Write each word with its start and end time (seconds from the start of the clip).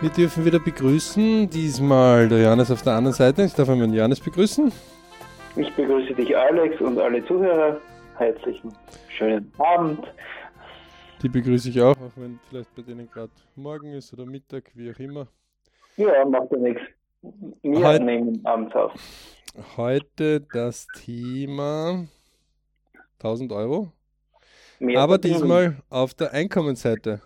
Wir 0.00 0.10
dürfen 0.10 0.44
wieder 0.44 0.58
begrüßen, 0.58 1.48
diesmal 1.48 2.28
der 2.28 2.42
Johannes 2.42 2.70
auf 2.70 2.82
der 2.82 2.94
anderen 2.94 3.14
Seite. 3.14 3.42
Ich 3.44 3.54
darf 3.54 3.68
einmal 3.68 3.86
den 3.86 3.94
Johannes 3.96 4.20
begrüßen. 4.20 4.70
Ich 5.56 5.74
begrüße 5.74 6.14
dich, 6.14 6.36
Alex, 6.36 6.80
und 6.80 6.98
alle 6.98 7.24
Zuhörer. 7.26 7.80
Herzlichen 8.16 8.72
schönen 9.08 9.50
Abend. 9.58 10.00
Die 11.22 11.28
begrüße 11.28 11.70
ich 11.70 11.80
auch, 11.80 11.92
auch 11.96 12.12
wenn 12.16 12.38
vielleicht 12.48 12.74
bei 12.74 12.82
denen 12.82 13.10
gerade 13.10 13.32
morgen 13.56 13.92
ist 13.92 14.12
oder 14.12 14.26
Mittag, 14.26 14.64
wie 14.74 14.90
auch 14.90 14.98
immer. 14.98 15.26
Ja, 15.96 16.24
macht 16.26 16.52
ja 16.52 16.58
nichts. 16.58 16.82
Wir 17.62 17.84
Heute- 17.86 18.04
nehmen 18.04 18.40
abends 18.44 18.74
auf. 18.74 18.92
Heute 19.78 20.42
das 20.52 20.86
Thema 20.94 22.04
1000 23.18 23.50
Euro, 23.52 23.90
Mehr 24.78 25.00
aber 25.00 25.16
diesmal 25.16 25.76
auf 25.88 26.12
der 26.12 26.32
Einkommensseite. 26.34 27.22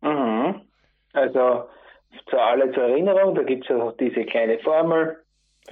Mhm. 0.00 0.62
Also, 1.12 1.64
zu 2.28 2.38
alle 2.38 2.72
zur 2.72 2.84
Erinnerung, 2.84 3.34
da 3.34 3.42
gibt 3.42 3.64
es 3.64 3.68
ja 3.68 3.82
auch 3.82 3.96
diese 3.96 4.24
kleine 4.24 4.58
Formel. 4.60 5.16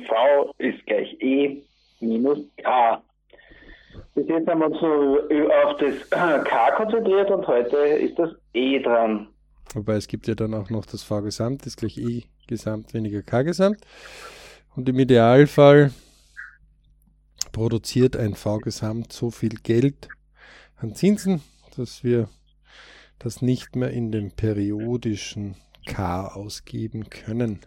V 0.07 0.55
ist 0.59 0.85
gleich 0.87 1.17
E 1.21 1.63
minus 2.01 2.39
K. 2.63 3.03
Bis 4.15 4.27
jetzt 4.29 4.49
haben 4.49 4.61
wir 4.61 4.67
uns 4.67 4.81
nur 4.81 5.51
auf 5.65 5.77
das 5.79 6.11
K 6.11 6.71
konzentriert 6.77 7.31
und 7.31 7.47
heute 7.47 7.77
ist 7.77 8.19
das 8.19 8.31
E 8.55 8.81
dran. 8.81 9.29
Wobei 9.75 9.95
es 9.95 10.07
gibt 10.07 10.29
ja 10.29 10.35
dann 10.35 10.55
auch 10.55 10.71
noch 10.71 10.85
das 10.85 11.03
V-Gesamt, 11.03 11.67
ist 11.67 11.79
gleich 11.79 11.97
E 11.97 12.25
Gesamt 12.47 12.93
weniger 12.93 13.23
K-Gesamt. 13.23 13.81
Und 14.75 14.89
im 14.89 14.99
Idealfall 14.99 15.93
produziert 17.53 18.17
ein 18.17 18.35
V-Gesamt 18.35 19.13
so 19.13 19.31
viel 19.31 19.55
Geld 19.63 20.09
an 20.77 20.95
Zinsen, 20.95 21.43
dass 21.77 22.03
wir 22.05 22.29
das 23.19 23.41
nicht 23.41 23.77
mehr 23.77 23.91
in 23.91 24.11
dem 24.11 24.31
periodischen 24.33 25.57
K 25.87 26.29
ausgeben 26.29 27.11
können. 27.11 27.61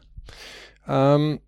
Ähm, 0.87 1.39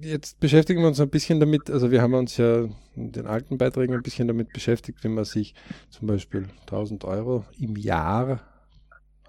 jetzt 0.00 0.40
beschäftigen 0.40 0.80
wir 0.80 0.88
uns 0.88 1.00
ein 1.00 1.10
bisschen 1.10 1.40
damit, 1.40 1.70
also 1.70 1.90
wir 1.90 2.02
haben 2.02 2.14
uns 2.14 2.36
ja 2.36 2.68
in 2.94 3.12
den 3.12 3.26
alten 3.26 3.58
Beiträgen 3.58 3.94
ein 3.94 4.02
bisschen 4.02 4.28
damit 4.28 4.52
beschäftigt, 4.52 5.02
wenn 5.04 5.14
man 5.14 5.24
sich 5.24 5.54
zum 5.90 6.06
Beispiel 6.06 6.48
1000 6.62 7.04
Euro 7.04 7.44
im 7.58 7.76
Jahr 7.76 8.40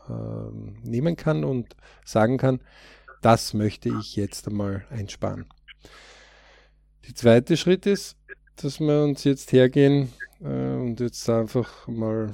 ähm, 0.10 0.78
nehmen 0.84 1.16
kann 1.16 1.44
und 1.44 1.76
sagen 2.06 2.38
kann, 2.38 2.60
das 3.22 3.54
möchte 3.54 3.90
ich 3.90 4.16
jetzt 4.16 4.48
einmal 4.48 4.86
einsparen. 4.90 5.46
Der 7.08 7.16
zweite 7.16 7.58
Schritt 7.58 7.86
ist, 7.86 8.18
dass 8.58 8.80
wir 8.80 9.04
uns 9.04 9.24
jetzt 9.24 9.52
hergehen 9.52 10.10
äh, 10.42 10.76
und 10.76 11.00
jetzt 11.00 11.30
einfach 11.30 11.88
mal 11.88 12.34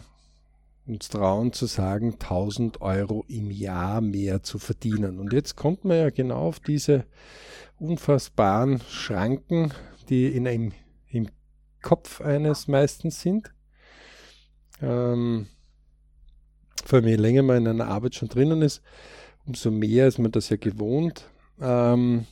uns 0.89 1.07
trauen 1.09 1.53
zu 1.53 1.67
sagen, 1.67 2.13
1000 2.13 2.81
Euro 2.81 3.23
im 3.27 3.51
Jahr 3.51 4.01
mehr 4.01 4.41
zu 4.41 4.57
verdienen. 4.57 5.19
Und 5.19 5.33
jetzt 5.33 5.55
kommt 5.55 5.85
man 5.85 5.97
ja 5.97 6.09
genau 6.09 6.47
auf 6.47 6.59
diese 6.59 7.05
unfassbaren 7.77 8.81
Schranken, 8.89 9.71
die 10.09 10.27
in 10.27 10.47
einem, 10.47 10.73
im 11.07 11.29
Kopf 11.81 12.21
eines 12.21 12.67
meistens 12.67 13.21
sind. 13.21 13.53
Ähm, 14.81 15.47
vor 16.83 16.97
allem 16.97 17.07
je 17.07 17.15
länger 17.15 17.43
man 17.43 17.57
in 17.57 17.67
einer 17.67 17.87
Arbeit 17.87 18.15
schon 18.15 18.29
drinnen 18.29 18.63
ist, 18.63 18.81
umso 19.45 19.69
mehr 19.69 20.07
ist 20.07 20.17
man 20.17 20.31
das 20.31 20.49
ja 20.49 20.57
gewohnt, 20.57 21.29
ähm, 21.61 22.25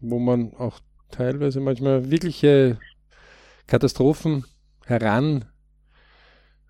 wo 0.00 0.18
man 0.18 0.52
auch 0.54 0.80
teilweise 1.10 1.60
manchmal 1.60 2.10
wirkliche 2.10 2.78
Katastrophen 3.66 4.44
heran, 4.84 5.46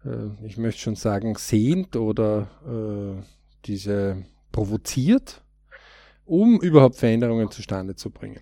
äh, 0.04 0.46
ich 0.46 0.56
möchte 0.56 0.80
schon 0.80 0.96
sagen, 0.96 1.34
sehnt 1.36 1.96
oder 1.96 2.48
äh, 2.66 3.22
diese 3.64 4.24
provoziert, 4.52 5.42
um 6.24 6.60
überhaupt 6.60 6.96
Veränderungen 6.96 7.50
zustande 7.50 7.96
zu 7.96 8.10
bringen. 8.10 8.40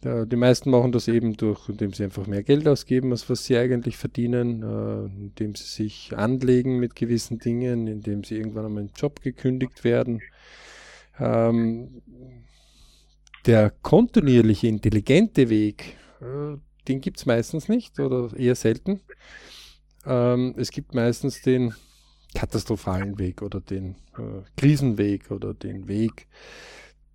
Da, 0.00 0.24
die 0.24 0.36
meisten 0.36 0.70
machen 0.70 0.92
das 0.92 1.08
eben 1.08 1.36
durch, 1.36 1.68
indem 1.68 1.92
sie 1.92 2.04
einfach 2.04 2.26
mehr 2.26 2.42
Geld 2.42 2.66
ausgeben, 2.66 3.10
als 3.10 3.28
was 3.28 3.44
sie 3.44 3.58
eigentlich 3.58 3.98
verdienen, 3.98 4.62
äh, 4.62 5.04
indem 5.20 5.54
sie 5.54 5.64
sich 5.64 6.16
anlegen 6.16 6.78
mit 6.78 6.94
gewissen 6.96 7.38
Dingen, 7.38 7.86
indem 7.86 8.24
sie 8.24 8.36
irgendwann 8.36 8.66
einmal 8.66 8.84
im 8.84 8.90
Job 8.96 9.20
gekündigt 9.20 9.84
werden. 9.84 10.22
Ähm, 11.18 12.02
der 13.44 13.70
kontinuierliche, 13.82 14.68
intelligente 14.68 15.50
Weg, 15.50 15.96
äh, 16.22 16.56
den 16.88 17.00
gibt 17.02 17.18
es 17.18 17.26
meistens 17.26 17.68
nicht 17.68 18.00
oder 18.00 18.34
eher 18.36 18.54
selten. 18.54 19.00
Ähm, 20.06 20.54
es 20.56 20.70
gibt 20.70 20.94
meistens 20.94 21.42
den 21.42 21.74
katastrophalen 22.34 23.18
Weg 23.18 23.42
oder 23.42 23.60
den 23.60 23.96
äh, 24.16 24.42
Krisenweg 24.56 25.30
oder 25.30 25.54
den 25.54 25.88
Weg 25.88 26.26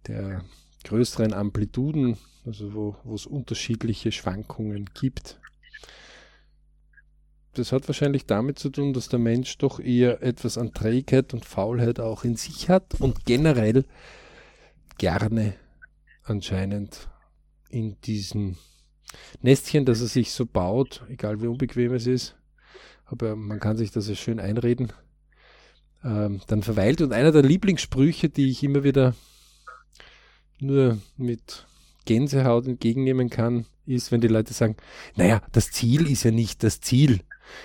der 0.08 0.44
größeren 0.84 1.34
Amplituden, 1.34 2.18
also 2.46 2.74
wo 2.74 3.16
es 3.16 3.26
unterschiedliche 3.26 4.12
Schwankungen 4.12 4.90
gibt. 4.94 5.40
Das 7.54 7.72
hat 7.72 7.88
wahrscheinlich 7.88 8.26
damit 8.26 8.60
zu 8.60 8.70
tun, 8.70 8.94
dass 8.94 9.08
der 9.08 9.20
Mensch 9.20 9.58
doch 9.58 9.80
eher 9.80 10.22
etwas 10.22 10.58
an 10.58 10.74
Trägheit 10.74 11.34
und 11.34 11.46
Faulheit 11.46 12.00
auch 12.00 12.26
in 12.26 12.36
sich 12.36 12.70
hat 12.70 13.00
und 13.00 13.26
generell 13.26 13.86
gerne 14.98 15.56
anscheinend 16.24 17.08
in 17.70 18.00
diesem 18.02 18.58
Nestchen, 19.42 19.86
das 19.86 20.02
er 20.02 20.08
sich 20.08 20.32
so 20.32 20.46
baut, 20.46 21.04
egal 21.08 21.42
wie 21.42 21.48
unbequem 21.48 21.94
es 21.94 22.08
ist, 22.08 22.36
aber 23.06 23.36
man 23.36 23.60
kann 23.60 23.78
sich 23.78 23.92
das 23.92 24.08
ja 24.08 24.16
schön 24.16 24.40
einreden, 24.40 24.92
ähm, 26.04 26.42
dann 26.48 26.64
verweilt. 26.64 27.02
Und 27.02 27.14
einer 27.14 27.32
der 27.32 27.44
Lieblingssprüche, 27.44 28.30
die 28.30 28.50
ich 28.50 28.64
immer 28.64 28.84
wieder 28.84 29.16
nur 30.60 30.98
mit 31.18 31.68
Gänsehaut 32.06 32.66
entgegennehmen 32.68 33.30
kann, 33.30 33.66
ist, 33.86 34.12
wenn 34.12 34.22
die 34.22 34.28
Leute 34.28 34.54
sagen, 34.54 34.76
naja, 35.16 35.42
das 35.52 35.72
Ziel 35.72 36.10
ist 36.10 36.24
ja 36.24 36.32
nicht 36.32 36.64
das 36.64 36.82
Ziel. 36.82 37.22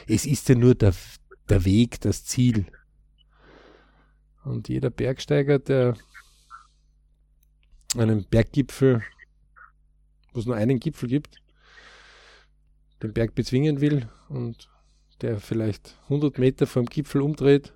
Es 0.06 0.26
ist 0.26 0.48
ja 0.48 0.54
nur 0.54 0.74
der, 0.74 0.94
der 1.48 1.64
Weg, 1.64 2.00
das 2.00 2.24
Ziel. 2.24 2.66
Und 4.44 4.68
jeder 4.68 4.90
Bergsteiger, 4.90 5.58
der 5.58 5.96
einen 7.96 8.24
Berggipfel, 8.24 9.02
wo 10.32 10.40
es 10.40 10.46
nur 10.46 10.56
einen 10.56 10.78
Gipfel 10.80 11.08
gibt, 11.08 11.40
den 13.02 13.12
Berg 13.12 13.34
bezwingen 13.34 13.80
will 13.80 14.08
und 14.28 14.68
der 15.22 15.40
vielleicht 15.40 15.96
100 16.04 16.38
Meter 16.38 16.66
vom 16.66 16.86
Gipfel 16.86 17.22
umdreht 17.22 17.72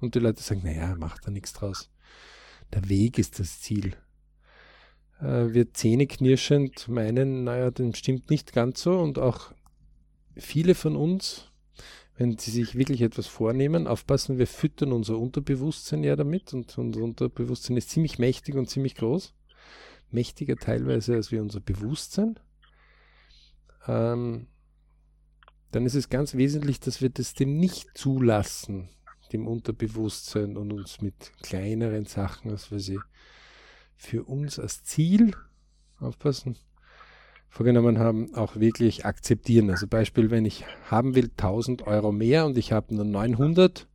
und 0.00 0.14
die 0.14 0.20
Leute 0.20 0.42
sagen, 0.42 0.62
naja, 0.64 0.94
macht 0.96 1.26
da 1.26 1.30
nichts 1.30 1.52
draus. 1.52 1.90
Der 2.72 2.88
Weg 2.88 3.18
ist 3.18 3.38
das 3.38 3.60
Ziel. 3.60 3.96
Äh, 5.20 5.52
wir 5.52 5.72
zähneknirschend 5.72 6.88
meinen, 6.88 7.44
naja, 7.44 7.70
dem 7.70 7.94
stimmt 7.94 8.30
nicht 8.30 8.52
ganz 8.52 8.82
so 8.82 8.98
und 8.98 9.18
auch 9.18 9.52
viele 10.36 10.74
von 10.74 10.96
uns, 10.96 11.50
wenn 12.16 12.36
sie 12.36 12.50
sich 12.50 12.74
wirklich 12.74 13.02
etwas 13.02 13.26
vornehmen, 13.26 13.86
aufpassen, 13.86 14.38
wir 14.38 14.46
füttern 14.46 14.92
unser 14.92 15.18
Unterbewusstsein 15.18 16.02
ja 16.02 16.16
damit 16.16 16.52
und 16.52 16.76
unser 16.76 17.02
Unterbewusstsein 17.02 17.76
ist 17.76 17.90
ziemlich 17.90 18.18
mächtig 18.18 18.56
und 18.56 18.68
ziemlich 18.68 18.96
groß, 18.96 19.34
mächtiger 20.10 20.56
teilweise 20.56 21.14
als 21.14 21.30
wir 21.30 21.40
unser 21.40 21.60
Bewusstsein. 21.60 22.38
Ähm, 23.86 24.48
dann 25.70 25.84
ist 25.84 25.94
es 25.94 26.08
ganz 26.08 26.34
wesentlich, 26.34 26.80
dass 26.80 27.00
wir 27.02 27.10
das 27.10 27.34
dem 27.34 27.58
nicht 27.58 27.96
zulassen, 27.96 28.88
dem 29.32 29.46
Unterbewusstsein 29.46 30.56
und 30.56 30.72
uns 30.72 31.00
mit 31.00 31.32
kleineren 31.42 32.06
Sachen, 32.06 32.50
als 32.50 32.70
wir 32.70 32.80
sie 32.80 32.98
für 33.96 34.24
uns 34.24 34.58
als 34.58 34.84
Ziel 34.84 35.34
aufpassen, 36.00 36.56
vorgenommen 37.48 37.98
haben, 37.98 38.34
auch 38.34 38.56
wirklich 38.56 39.04
akzeptieren. 39.04 39.70
Also 39.70 39.86
Beispiel, 39.86 40.30
wenn 40.30 40.44
ich 40.44 40.64
haben 40.90 41.14
will 41.14 41.30
1000 41.30 41.86
Euro 41.86 42.12
mehr 42.12 42.46
und 42.46 42.56
ich 42.56 42.72
habe 42.72 42.94
nur 42.94 43.04
900, 43.04 43.88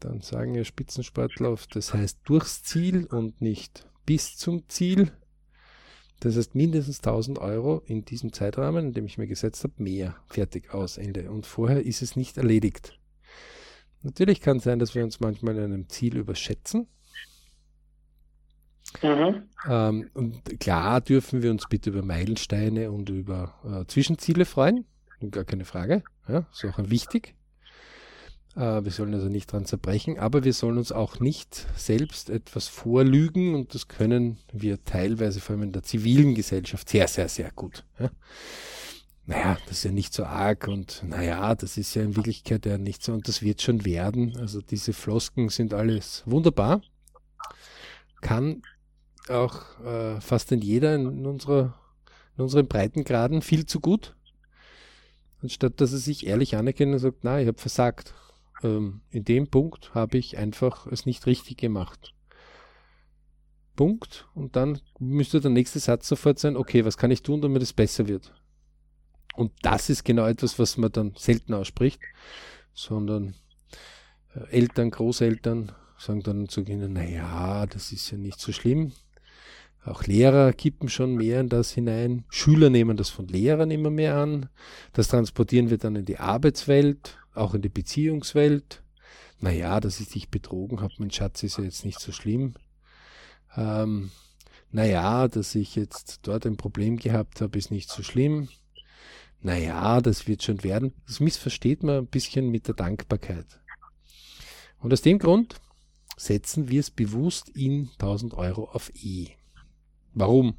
dann 0.00 0.20
sagen 0.20 0.54
ja 0.54 0.64
Spitzensportler 0.64 1.52
oft, 1.52 1.76
das 1.76 1.94
heißt 1.94 2.18
durchs 2.24 2.62
Ziel 2.64 3.06
und 3.06 3.40
nicht 3.40 3.88
bis 4.04 4.36
zum 4.36 4.68
Ziel. 4.68 5.12
Das 6.22 6.36
heißt 6.36 6.54
mindestens 6.54 6.98
1000 6.98 7.40
Euro 7.40 7.82
in 7.84 8.04
diesem 8.04 8.32
Zeitrahmen, 8.32 8.86
in 8.86 8.92
dem 8.92 9.06
ich 9.06 9.18
mir 9.18 9.26
gesetzt 9.26 9.64
habe, 9.64 9.74
mehr. 9.82 10.14
Fertig, 10.28 10.72
aus, 10.72 10.96
Ende. 10.96 11.28
Und 11.32 11.46
vorher 11.46 11.84
ist 11.84 12.00
es 12.00 12.14
nicht 12.14 12.36
erledigt. 12.36 12.96
Natürlich 14.02 14.40
kann 14.40 14.58
es 14.58 14.64
sein, 14.64 14.78
dass 14.78 14.94
wir 14.94 15.02
uns 15.02 15.18
manchmal 15.18 15.56
in 15.56 15.64
einem 15.64 15.88
Ziel 15.88 16.16
überschätzen. 16.16 16.86
Mhm. 19.02 19.48
Ähm, 19.68 20.10
und 20.14 20.60
klar 20.60 21.00
dürfen 21.00 21.42
wir 21.42 21.50
uns 21.50 21.66
bitte 21.68 21.90
über 21.90 22.02
Meilensteine 22.02 22.92
und 22.92 23.08
über 23.08 23.54
äh, 23.64 23.86
Zwischenziele 23.86 24.44
freuen. 24.44 24.84
Gar 25.28 25.44
keine 25.44 25.64
Frage. 25.64 26.04
Ja, 26.28 26.46
ist 26.52 26.64
auch 26.64 26.78
wichtig. 26.78 27.34
Äh, 28.56 28.84
wir 28.84 28.90
sollen 28.90 29.14
also 29.14 29.28
nicht 29.28 29.50
dran 29.50 29.64
zerbrechen, 29.64 30.18
aber 30.18 30.44
wir 30.44 30.52
sollen 30.52 30.78
uns 30.78 30.92
auch 30.92 31.20
nicht 31.20 31.66
selbst 31.76 32.30
etwas 32.30 32.68
vorlügen 32.68 33.54
und 33.54 33.74
das 33.74 33.88
können 33.88 34.38
wir 34.52 34.84
teilweise 34.84 35.40
vor 35.40 35.54
allem 35.54 35.64
in 35.64 35.72
der 35.72 35.82
zivilen 35.82 36.34
Gesellschaft 36.34 36.88
sehr, 36.88 37.08
sehr, 37.08 37.28
sehr 37.28 37.50
gut. 37.52 37.84
Ja. 37.98 38.10
naja, 39.26 39.56
das 39.66 39.78
ist 39.78 39.84
ja 39.84 39.92
nicht 39.92 40.12
so 40.12 40.24
arg 40.24 40.68
und 40.68 41.02
naja, 41.06 41.54
das 41.54 41.78
ist 41.78 41.94
ja 41.94 42.02
in 42.02 42.16
Wirklichkeit 42.16 42.66
ja 42.66 42.76
nicht 42.76 43.02
so 43.02 43.12
und 43.12 43.26
das 43.26 43.42
wird 43.42 43.62
schon 43.62 43.84
werden. 43.84 44.36
Also 44.38 44.60
diese 44.60 44.92
Flosken 44.92 45.48
sind 45.48 45.72
alles 45.72 46.22
wunderbar. 46.26 46.82
Kann 48.20 48.62
auch 49.28 49.80
äh, 49.84 50.20
fast 50.20 50.52
in 50.52 50.60
jeder 50.60 50.94
in, 50.94 51.24
unserer, 51.26 51.74
in 52.36 52.42
unseren 52.42 52.68
Breitengraden 52.68 53.40
viel 53.40 53.66
zu 53.66 53.80
gut. 53.80 54.14
Anstatt 55.42 55.80
dass 55.80 55.92
er 55.92 55.98
sich 55.98 56.26
ehrlich 56.26 56.56
anerkennt 56.56 56.92
und 56.92 56.98
sagt, 56.98 57.18
na, 57.22 57.40
ich 57.40 57.48
habe 57.48 57.58
versagt. 57.58 58.14
Ähm, 58.62 59.02
in 59.10 59.24
dem 59.24 59.48
Punkt 59.48 59.94
habe 59.94 60.18
ich 60.18 60.38
einfach 60.38 60.86
es 60.86 61.06
nicht 61.06 61.26
richtig 61.26 61.58
gemacht. 61.58 62.14
Punkt. 63.76 64.28
Und 64.34 64.56
dann 64.56 64.80
müsste 64.98 65.40
der 65.40 65.50
nächste 65.50 65.78
Satz 65.78 66.08
sofort 66.08 66.38
sein, 66.38 66.56
okay, 66.56 66.84
was 66.84 66.96
kann 66.96 67.10
ich 67.10 67.22
tun, 67.22 67.40
damit 67.40 67.62
es 67.62 67.72
besser 67.72 68.06
wird? 68.06 68.32
Und 69.34 69.52
das 69.62 69.88
ist 69.88 70.04
genau 70.04 70.26
etwas, 70.26 70.58
was 70.58 70.76
man 70.76 70.92
dann 70.92 71.14
selten 71.16 71.54
ausspricht, 71.54 72.00
sondern 72.74 73.34
äh, 74.34 74.50
Eltern, 74.50 74.90
Großeltern 74.90 75.72
sagen 75.98 76.22
dann 76.22 76.48
zu 76.48 76.64
Kindern, 76.64 76.92
na 76.94 77.04
ja, 77.04 77.66
das 77.66 77.92
ist 77.92 78.10
ja 78.10 78.18
nicht 78.18 78.40
so 78.40 78.52
schlimm. 78.52 78.92
Auch 79.84 80.04
Lehrer 80.04 80.52
kippen 80.52 80.88
schon 80.88 81.16
mehr 81.16 81.40
in 81.40 81.48
das 81.48 81.72
hinein. 81.72 82.24
Schüler 82.28 82.70
nehmen 82.70 82.96
das 82.96 83.10
von 83.10 83.26
Lehrern 83.26 83.70
immer 83.70 83.90
mehr 83.90 84.16
an. 84.16 84.48
Das 84.92 85.08
transportieren 85.08 85.70
wir 85.70 85.78
dann 85.78 85.96
in 85.96 86.04
die 86.04 86.18
Arbeitswelt, 86.18 87.18
auch 87.34 87.54
in 87.54 87.62
die 87.62 87.68
Beziehungswelt. 87.68 88.82
Naja, 89.40 89.80
dass 89.80 90.00
ich 90.00 90.08
dich 90.08 90.28
betrogen 90.28 90.80
habe, 90.80 90.94
mein 90.98 91.10
Schatz, 91.10 91.42
ist 91.42 91.58
ja 91.58 91.64
jetzt 91.64 91.84
nicht 91.84 92.00
so 92.00 92.12
schlimm. 92.12 92.54
Ähm, 93.56 94.10
naja, 94.70 95.28
dass 95.28 95.54
ich 95.54 95.74
jetzt 95.74 96.20
dort 96.22 96.46
ein 96.46 96.56
Problem 96.56 96.96
gehabt 96.96 97.40
habe, 97.40 97.58
ist 97.58 97.70
nicht 97.70 97.90
so 97.90 98.02
schlimm 98.02 98.48
naja, 99.42 100.00
das 100.00 100.28
wird 100.28 100.42
schon 100.42 100.62
werden. 100.62 100.92
Das 101.06 101.20
missversteht 101.20 101.82
man 101.82 101.98
ein 101.98 102.06
bisschen 102.06 102.50
mit 102.50 102.68
der 102.68 102.74
Dankbarkeit. 102.74 103.60
Und 104.78 104.92
aus 104.92 105.02
dem 105.02 105.18
Grund 105.18 105.60
setzen 106.16 106.68
wir 106.68 106.80
es 106.80 106.90
bewusst 106.90 107.48
in 107.48 107.90
1000 107.94 108.34
Euro 108.34 108.70
auf 108.70 108.92
E. 108.94 109.30
Warum? 110.14 110.54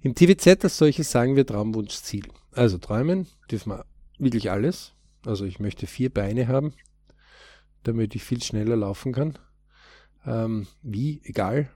Im 0.00 0.14
TVZ 0.14 0.64
als 0.64 0.78
solches 0.78 1.10
sagen 1.10 1.34
wir 1.36 1.46
Traumwunschziel. 1.46 2.28
Also 2.52 2.78
träumen 2.78 3.26
dürfen 3.50 3.70
wir 3.70 3.84
wirklich 4.22 4.50
alles. 4.50 4.94
Also 5.26 5.44
ich 5.44 5.60
möchte 5.60 5.86
vier 5.86 6.10
Beine 6.10 6.48
haben, 6.48 6.72
damit 7.82 8.14
ich 8.14 8.24
viel 8.24 8.42
schneller 8.42 8.76
laufen 8.76 9.12
kann. 9.12 9.38
Ähm, 10.24 10.66
wie, 10.82 11.20
egal. 11.24 11.70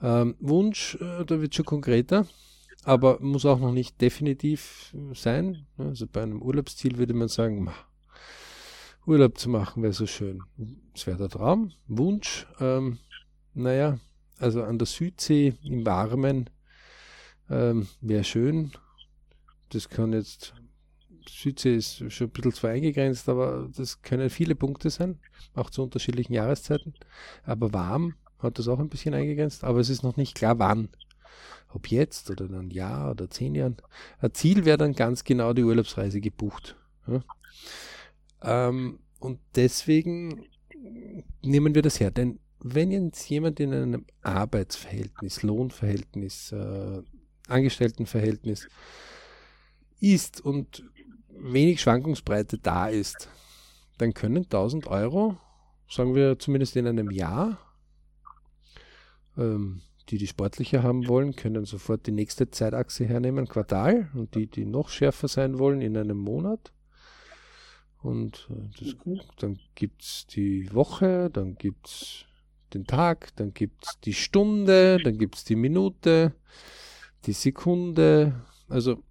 Ähm, 0.00 0.36
Wunsch, 0.40 0.96
äh, 0.96 1.24
da 1.24 1.40
wird 1.40 1.54
schon 1.54 1.64
konkreter 1.64 2.26
aber 2.84 3.18
muss 3.20 3.46
auch 3.46 3.58
noch 3.58 3.72
nicht 3.72 4.00
definitiv 4.00 4.94
sein. 5.14 5.66
Also 5.78 6.06
bei 6.06 6.22
einem 6.22 6.42
Urlaubsziel 6.42 6.98
würde 6.98 7.14
man 7.14 7.28
sagen, 7.28 7.70
Urlaub 9.06 9.38
zu 9.38 9.48
machen 9.50 9.82
wäre 9.82 9.92
so 9.92 10.06
schön. 10.06 10.42
Das 10.92 11.06
wäre 11.06 11.18
der 11.18 11.28
Traum, 11.28 11.72
Wunsch. 11.88 12.46
Ähm, 12.60 12.98
naja, 13.54 13.98
also 14.38 14.62
an 14.62 14.78
der 14.78 14.86
Südsee 14.86 15.54
im 15.62 15.84
Warmen 15.84 16.50
ähm, 17.50 17.88
wäre 18.00 18.24
schön. 18.24 18.72
Das 19.70 19.88
kann 19.88 20.12
jetzt, 20.12 20.54
Südsee 21.28 21.76
ist 21.76 22.12
schon 22.12 22.28
ein 22.28 22.30
bisschen 22.30 22.52
zwar 22.52 22.70
eingegrenzt, 22.70 23.28
aber 23.28 23.68
das 23.76 24.02
können 24.02 24.30
viele 24.30 24.54
Punkte 24.54 24.90
sein, 24.90 25.18
auch 25.54 25.70
zu 25.70 25.82
unterschiedlichen 25.82 26.32
Jahreszeiten. 26.32 26.94
Aber 27.44 27.72
warm 27.72 28.14
hat 28.38 28.58
das 28.58 28.68
auch 28.68 28.78
ein 28.78 28.88
bisschen 28.88 29.14
eingegrenzt, 29.14 29.64
aber 29.64 29.80
es 29.80 29.88
ist 29.88 30.02
noch 30.02 30.16
nicht 30.16 30.34
klar, 30.34 30.58
wann 30.58 30.88
ob 31.74 31.90
jetzt 31.90 32.30
oder 32.30 32.44
in 32.44 32.54
einem 32.54 32.70
Jahr 32.70 33.10
oder 33.10 33.28
zehn 33.28 33.54
Jahren. 33.54 33.76
Ein 34.20 34.32
Ziel 34.32 34.64
wäre 34.64 34.78
dann 34.78 34.92
ganz 34.92 35.24
genau 35.24 35.52
die 35.52 35.64
Urlaubsreise 35.64 36.20
gebucht. 36.20 36.76
Ähm, 38.42 39.00
und 39.18 39.40
deswegen 39.56 40.46
nehmen 41.42 41.74
wir 41.74 41.82
das 41.82 41.98
her. 41.98 42.10
Denn 42.10 42.38
wenn 42.60 42.90
jetzt 42.92 43.28
jemand 43.28 43.60
in 43.60 43.74
einem 43.74 44.06
Arbeitsverhältnis, 44.22 45.42
Lohnverhältnis, 45.42 46.52
äh, 46.52 47.02
Angestelltenverhältnis 47.48 48.68
ist 50.00 50.40
und 50.40 50.84
wenig 51.52 51.80
Schwankungsbreite 51.80 52.58
da 52.58 52.88
ist, 52.88 53.28
dann 53.98 54.14
können 54.14 54.44
1000 54.44 54.86
Euro, 54.86 55.36
sagen 55.88 56.14
wir 56.14 56.38
zumindest 56.38 56.76
in 56.76 56.86
einem 56.86 57.10
Jahr, 57.10 57.58
ähm, 59.36 59.82
die, 60.08 60.18
die 60.18 60.26
sportlicher 60.26 60.82
haben 60.82 61.08
wollen, 61.08 61.36
können 61.36 61.64
sofort 61.64 62.06
die 62.06 62.12
nächste 62.12 62.50
Zeitachse 62.50 63.04
hernehmen, 63.04 63.48
Quartal, 63.48 64.10
und 64.14 64.34
die, 64.34 64.46
die 64.46 64.64
noch 64.64 64.88
schärfer 64.88 65.28
sein 65.28 65.58
wollen, 65.58 65.80
in 65.80 65.96
einem 65.96 66.18
Monat. 66.18 66.72
Und 68.02 68.48
äh, 68.50 68.84
das, 68.84 68.96
dann 69.38 69.58
gibt 69.74 70.02
es 70.02 70.26
die 70.26 70.72
Woche, 70.74 71.30
dann 71.30 71.54
gibt 71.56 71.86
es 71.86 72.24
den 72.74 72.86
Tag, 72.86 73.34
dann 73.36 73.54
gibt 73.54 73.86
es 73.86 74.00
die 74.00 74.12
Stunde, 74.12 74.98
dann 75.02 75.16
gibt 75.16 75.36
es 75.36 75.44
die 75.44 75.56
Minute, 75.56 76.34
die 77.24 77.32
Sekunde. 77.32 78.42
Also 78.68 79.02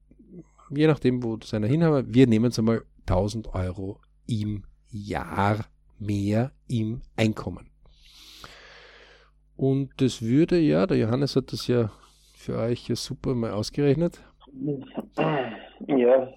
je 0.76 0.88
nachdem, 0.88 1.24
wo 1.24 1.38
das 1.38 1.54
einer 1.54 1.68
hinhaben, 1.68 2.14
wir 2.14 2.28
nehmen 2.28 2.46
es 2.46 2.60
einmal 2.60 2.84
1000 3.08 3.54
Euro 3.54 4.00
im 4.28 4.64
Jahr 4.90 5.66
mehr 6.00 6.52
im 6.68 7.02
Einkommen. 7.16 7.70
Und 9.56 9.92
das 9.98 10.22
würde 10.22 10.60
ja, 10.60 10.86
der 10.88 10.98
Johannes 10.98 11.36
hat 11.36 11.52
das 11.52 11.68
ja 11.68 11.92
für 12.36 12.58
euch 12.58 12.88
ja 12.90 12.96
super 12.96 13.34
mal 13.36 13.52
ausgerechnet. 13.52 14.20
Ja, 15.88 16.28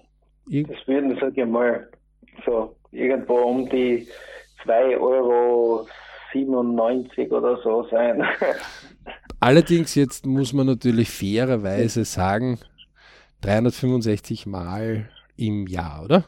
das 0.49 0.87
würden, 0.87 1.17
sag 1.19 1.37
ich 1.37 1.45
mal, 1.45 1.89
so 2.45 2.75
irgendwo 2.91 3.35
um 3.35 3.69
die 3.69 4.07
2,97 4.65 4.99
Euro 4.99 5.87
oder 7.37 7.61
so 7.61 7.87
sein. 7.89 8.23
Allerdings 9.39 9.95
jetzt 9.95 10.25
muss 10.25 10.53
man 10.53 10.67
natürlich 10.67 11.09
fairerweise 11.09 12.05
sagen, 12.05 12.59
365 13.41 14.45
Mal 14.45 15.09
im 15.35 15.67
Jahr, 15.67 16.03
oder? 16.03 16.25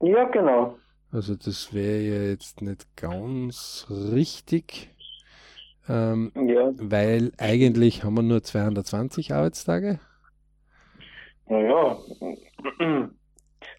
Ja, 0.00 0.24
genau. 0.24 0.76
Also 1.10 1.34
das 1.34 1.72
wäre 1.72 2.00
ja 2.00 2.30
jetzt 2.30 2.60
nicht 2.62 2.86
ganz 2.96 3.86
richtig. 3.88 4.90
Ähm, 5.88 6.32
ja. 6.34 6.70
Weil 6.76 7.32
eigentlich 7.38 8.04
haben 8.04 8.14
wir 8.14 8.22
nur 8.22 8.42
220 8.42 9.32
Arbeitstage. 9.32 10.00
Naja, 11.46 11.96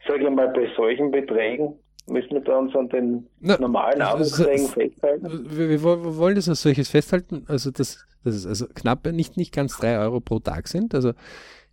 sage 0.07 0.24
ich 0.24 0.29
mal, 0.29 0.50
bei 0.50 0.67
solchen 0.75 1.12
Beträgen 1.12 1.75
müssen 2.07 2.43
wir 2.43 2.57
uns 2.57 2.75
an 2.75 2.89
den 2.89 3.27
Na, 3.39 3.59
normalen 3.59 4.01
Arbeitsverträgen 4.01 4.67
festhalten. 4.67 5.55
Wir, 5.55 5.69
wir, 5.69 5.83
wollen 5.83 6.36
das 6.36 6.50
als 6.50 6.63
solches 6.63 6.89
festhalten, 6.89 7.45
also 7.48 7.69
dass, 7.69 8.07
es 8.24 8.48
also 8.48 8.65
knapp 8.74 9.05
nicht, 9.05 9.38
nicht 9.38 9.53
ganz 9.53 9.77
3 9.77 10.00
Euro 10.00 10.19
pro 10.19 10.39
Tag 10.39 10.67
sind. 10.67 10.95
Also 10.95 11.13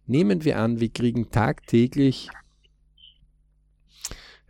nehmen 0.06 0.44
wir 0.44 0.58
an, 0.58 0.80
wir 0.80 0.88
kriegen 0.88 1.30
tagtäglich 1.30 2.30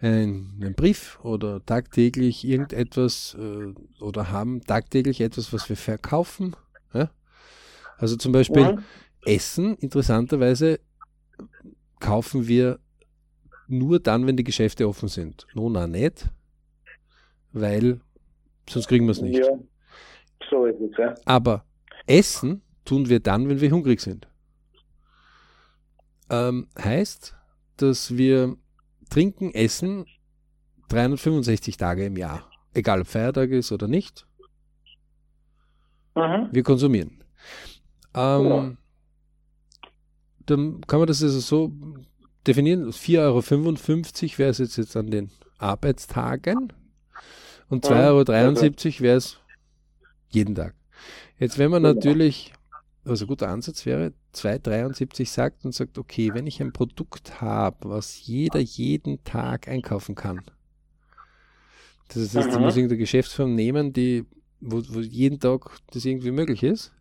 einen, 0.00 0.58
einen 0.60 0.74
Brief 0.74 1.18
oder 1.22 1.64
tagtäglich 1.64 2.44
irgendetwas 2.44 3.36
äh, 3.38 3.74
oder 4.02 4.30
haben 4.30 4.60
tagtäglich 4.62 5.20
etwas, 5.20 5.52
was 5.52 5.68
wir 5.68 5.76
verkaufen. 5.76 6.54
Ja? 6.92 7.10
Also 7.96 8.16
zum 8.16 8.32
Beispiel 8.32 8.62
ja. 8.62 8.78
Essen, 9.24 9.76
interessanterweise 9.76 10.80
kaufen 11.98 12.46
wir 12.46 12.78
nur 13.68 13.98
dann, 13.98 14.26
wenn 14.26 14.36
die 14.36 14.44
Geschäfte 14.44 14.86
offen 14.86 15.08
sind. 15.08 15.46
Nun 15.54 15.76
auch 15.76 15.86
nicht, 15.86 16.28
weil 17.52 18.00
sonst 18.68 18.86
kriegen 18.86 19.06
wir 19.06 19.12
es 19.12 19.22
nicht. 19.22 19.38
Ja, 19.38 19.58
so 20.50 20.66
ist 20.66 20.80
es, 20.80 20.96
ja. 20.98 21.14
Aber 21.24 21.64
Essen 22.06 22.62
tun 22.84 23.08
wir 23.08 23.20
dann, 23.20 23.48
wenn 23.48 23.60
wir 23.60 23.70
hungrig 23.70 24.00
sind. 24.00 24.28
Ähm, 26.30 26.68
heißt, 26.78 27.34
dass 27.76 28.16
wir 28.16 28.56
trinken, 29.10 29.52
essen 29.54 30.06
365 30.88 31.76
Tage 31.76 32.06
im 32.06 32.16
Jahr. 32.16 32.48
Egal 32.74 33.00
ob 33.00 33.06
Feiertag 33.06 33.50
ist 33.50 33.72
oder 33.72 33.88
nicht. 33.88 34.26
Mhm. 36.14 36.48
Wir 36.50 36.62
konsumieren. 36.62 37.22
Ähm, 38.14 38.46
ja. 38.46 38.72
Dann 40.46 40.80
kann 40.86 41.00
man 41.00 41.08
das 41.08 41.22
also 41.22 41.40
so 41.40 41.72
definieren. 42.46 42.90
4,55 42.90 43.18
Euro 44.32 44.38
wäre 44.38 44.50
es 44.50 44.58
jetzt, 44.58 44.76
jetzt 44.76 44.96
an 44.96 45.10
den 45.10 45.30
Arbeitstagen 45.58 46.72
und 47.68 47.84
2,73 47.84 48.86
Euro 48.86 49.00
wäre 49.00 49.16
es 49.16 49.38
jeden 50.28 50.54
Tag. 50.54 50.74
Jetzt, 51.38 51.58
wenn 51.58 51.70
man 51.70 51.82
natürlich 51.82 52.52
also 53.06 53.24
ein 53.24 53.28
guter 53.28 53.48
Ansatz 53.48 53.86
wäre, 53.86 54.12
273 54.32 55.30
sagt 55.30 55.64
und 55.64 55.72
sagt, 55.74 55.98
okay, 55.98 56.34
wenn 56.34 56.46
ich 56.46 56.60
ein 56.60 56.72
Produkt 56.72 57.40
habe, 57.40 57.90
was 57.90 58.26
jeder 58.26 58.60
jeden 58.60 59.22
Tag 59.24 59.68
einkaufen 59.68 60.14
kann, 60.14 60.42
das 62.08 62.34
heißt, 62.34 62.52
ich 62.52 62.58
muss 62.58 62.76
irgendeine 62.76 62.98
Geschäftsform 62.98 63.54
nehmen, 63.54 63.92
die, 63.92 64.24
wo, 64.60 64.82
wo 64.88 65.00
jeden 65.00 65.40
Tag 65.40 65.78
das 65.92 66.04
irgendwie 66.04 66.30
möglich 66.32 66.62
ist, 66.62 66.92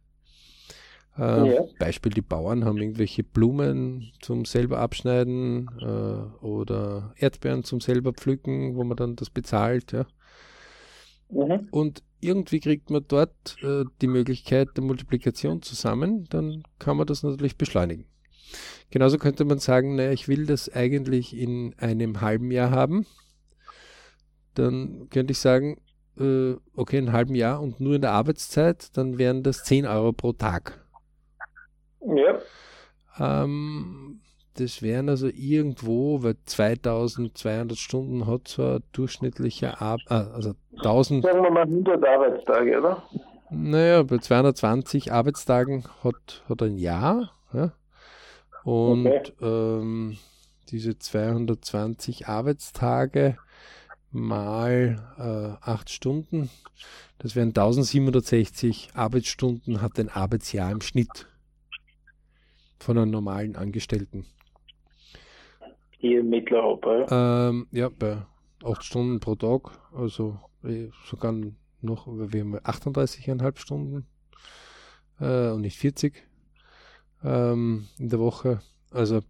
Äh, 1.17 1.55
ja. 1.55 1.61
Beispiel, 1.79 2.11
die 2.11 2.21
Bauern 2.21 2.65
haben 2.65 2.77
irgendwelche 2.77 3.23
Blumen 3.23 4.11
zum 4.21 4.43
selber 4.45 4.79
abschneiden 4.79 5.69
äh, 5.79 6.45
oder 6.45 7.13
Erdbeeren 7.17 7.63
zum 7.63 7.79
selber 7.79 8.11
pflücken, 8.13 8.75
wo 8.75 8.83
man 8.83 8.97
dann 8.97 9.15
das 9.15 9.29
bezahlt. 9.29 9.93
Ja. 9.93 10.05
Mhm. 11.29 11.67
Und 11.71 12.03
irgendwie 12.25 12.59
kriegt 12.59 12.89
man 12.89 13.05
dort 13.07 13.57
äh, 13.61 13.83
die 14.01 14.07
Möglichkeit 14.07 14.69
der 14.75 14.83
Multiplikation 14.83 15.61
zusammen, 15.61 16.25
dann 16.29 16.63
kann 16.79 16.97
man 16.97 17.07
das 17.07 17.23
natürlich 17.23 17.57
beschleunigen. 17.57 18.05
Genauso 18.91 19.17
könnte 19.17 19.45
man 19.45 19.59
sagen, 19.59 19.95
naja, 19.95 20.11
ich 20.11 20.27
will 20.27 20.45
das 20.45 20.69
eigentlich 20.73 21.35
in 21.35 21.75
einem 21.77 22.21
halben 22.21 22.51
Jahr 22.51 22.71
haben. 22.71 23.05
Dann 24.53 25.09
könnte 25.09 25.31
ich 25.31 25.39
sagen, 25.39 25.81
äh, 26.17 26.55
okay, 26.75 26.97
in 26.97 27.05
einem 27.05 27.13
halben 27.13 27.35
Jahr 27.35 27.61
und 27.61 27.79
nur 27.79 27.95
in 27.95 28.01
der 28.01 28.11
Arbeitszeit, 28.11 28.95
dann 28.97 29.17
wären 29.17 29.43
das 29.43 29.63
10 29.63 29.85
Euro 29.85 30.13
pro 30.13 30.33
Tag. 30.33 30.85
Ja. 32.01 32.39
Ähm, 33.17 34.21
das 34.55 34.81
wären 34.81 35.09
also 35.09 35.27
irgendwo, 35.27 36.23
weil 36.23 36.35
2200 36.45 37.77
Stunden 37.77 38.25
hat 38.27 38.47
so 38.47 38.63
ein 38.63 38.83
durchschnittlicher 38.93 39.81
Ar 39.81 39.97
äh, 40.09 40.13
also 40.13 40.53
1000. 40.77 41.23
Sagen 41.23 41.43
wir 41.43 41.51
mal 41.51 41.63
100 41.63 42.03
Arbeitstage, 42.03 42.79
oder? 42.79 43.03
Naja, 43.49 44.03
bei 44.03 44.17
220 44.17 45.11
Arbeitstagen 45.11 45.83
hat, 46.03 46.43
hat 46.49 46.61
ein 46.61 46.77
Jahr. 46.77 47.31
Ja? 47.53 47.73
Und 48.63 49.07
okay. 49.07 49.31
ähm, 49.41 50.17
diese 50.69 50.97
220 50.97 52.27
Arbeitstage 52.27 53.37
mal 54.11 54.97
äh, 55.17 55.69
8 55.69 55.89
Stunden, 55.89 56.49
das 57.19 57.35
wären 57.35 57.49
1760 57.49 58.91
Arbeitsstunden, 58.93 59.81
hat 59.81 59.99
ein 59.99 60.09
Arbeitsjahr 60.09 60.71
im 60.71 60.81
Schnitt 60.81 61.27
von 62.79 62.97
einem 62.97 63.11
normalen 63.11 63.55
Angestellten. 63.55 64.25
Hier 65.99 66.19
in 66.19 66.29
Mitteleuropa, 66.29 66.99
ja? 66.99 67.49
Ähm, 67.49 67.67
ja, 67.71 67.89
bei 67.89 68.25
8 68.63 68.83
Stunden 68.83 69.19
pro 69.19 69.35
Tag, 69.35 69.79
also 69.95 70.39
äh, 70.63 70.89
sogar 71.05 71.33
noch, 71.81 72.07
wir 72.07 72.41
haben 72.41 72.57
38,5 72.57 73.57
Stunden 73.57 74.05
äh, 75.19 75.49
und 75.49 75.61
nicht 75.61 75.77
40 75.77 76.27
ähm, 77.23 77.87
in 77.97 78.09
der 78.09 78.19
Woche. 78.19 78.61
Also, 78.91 79.21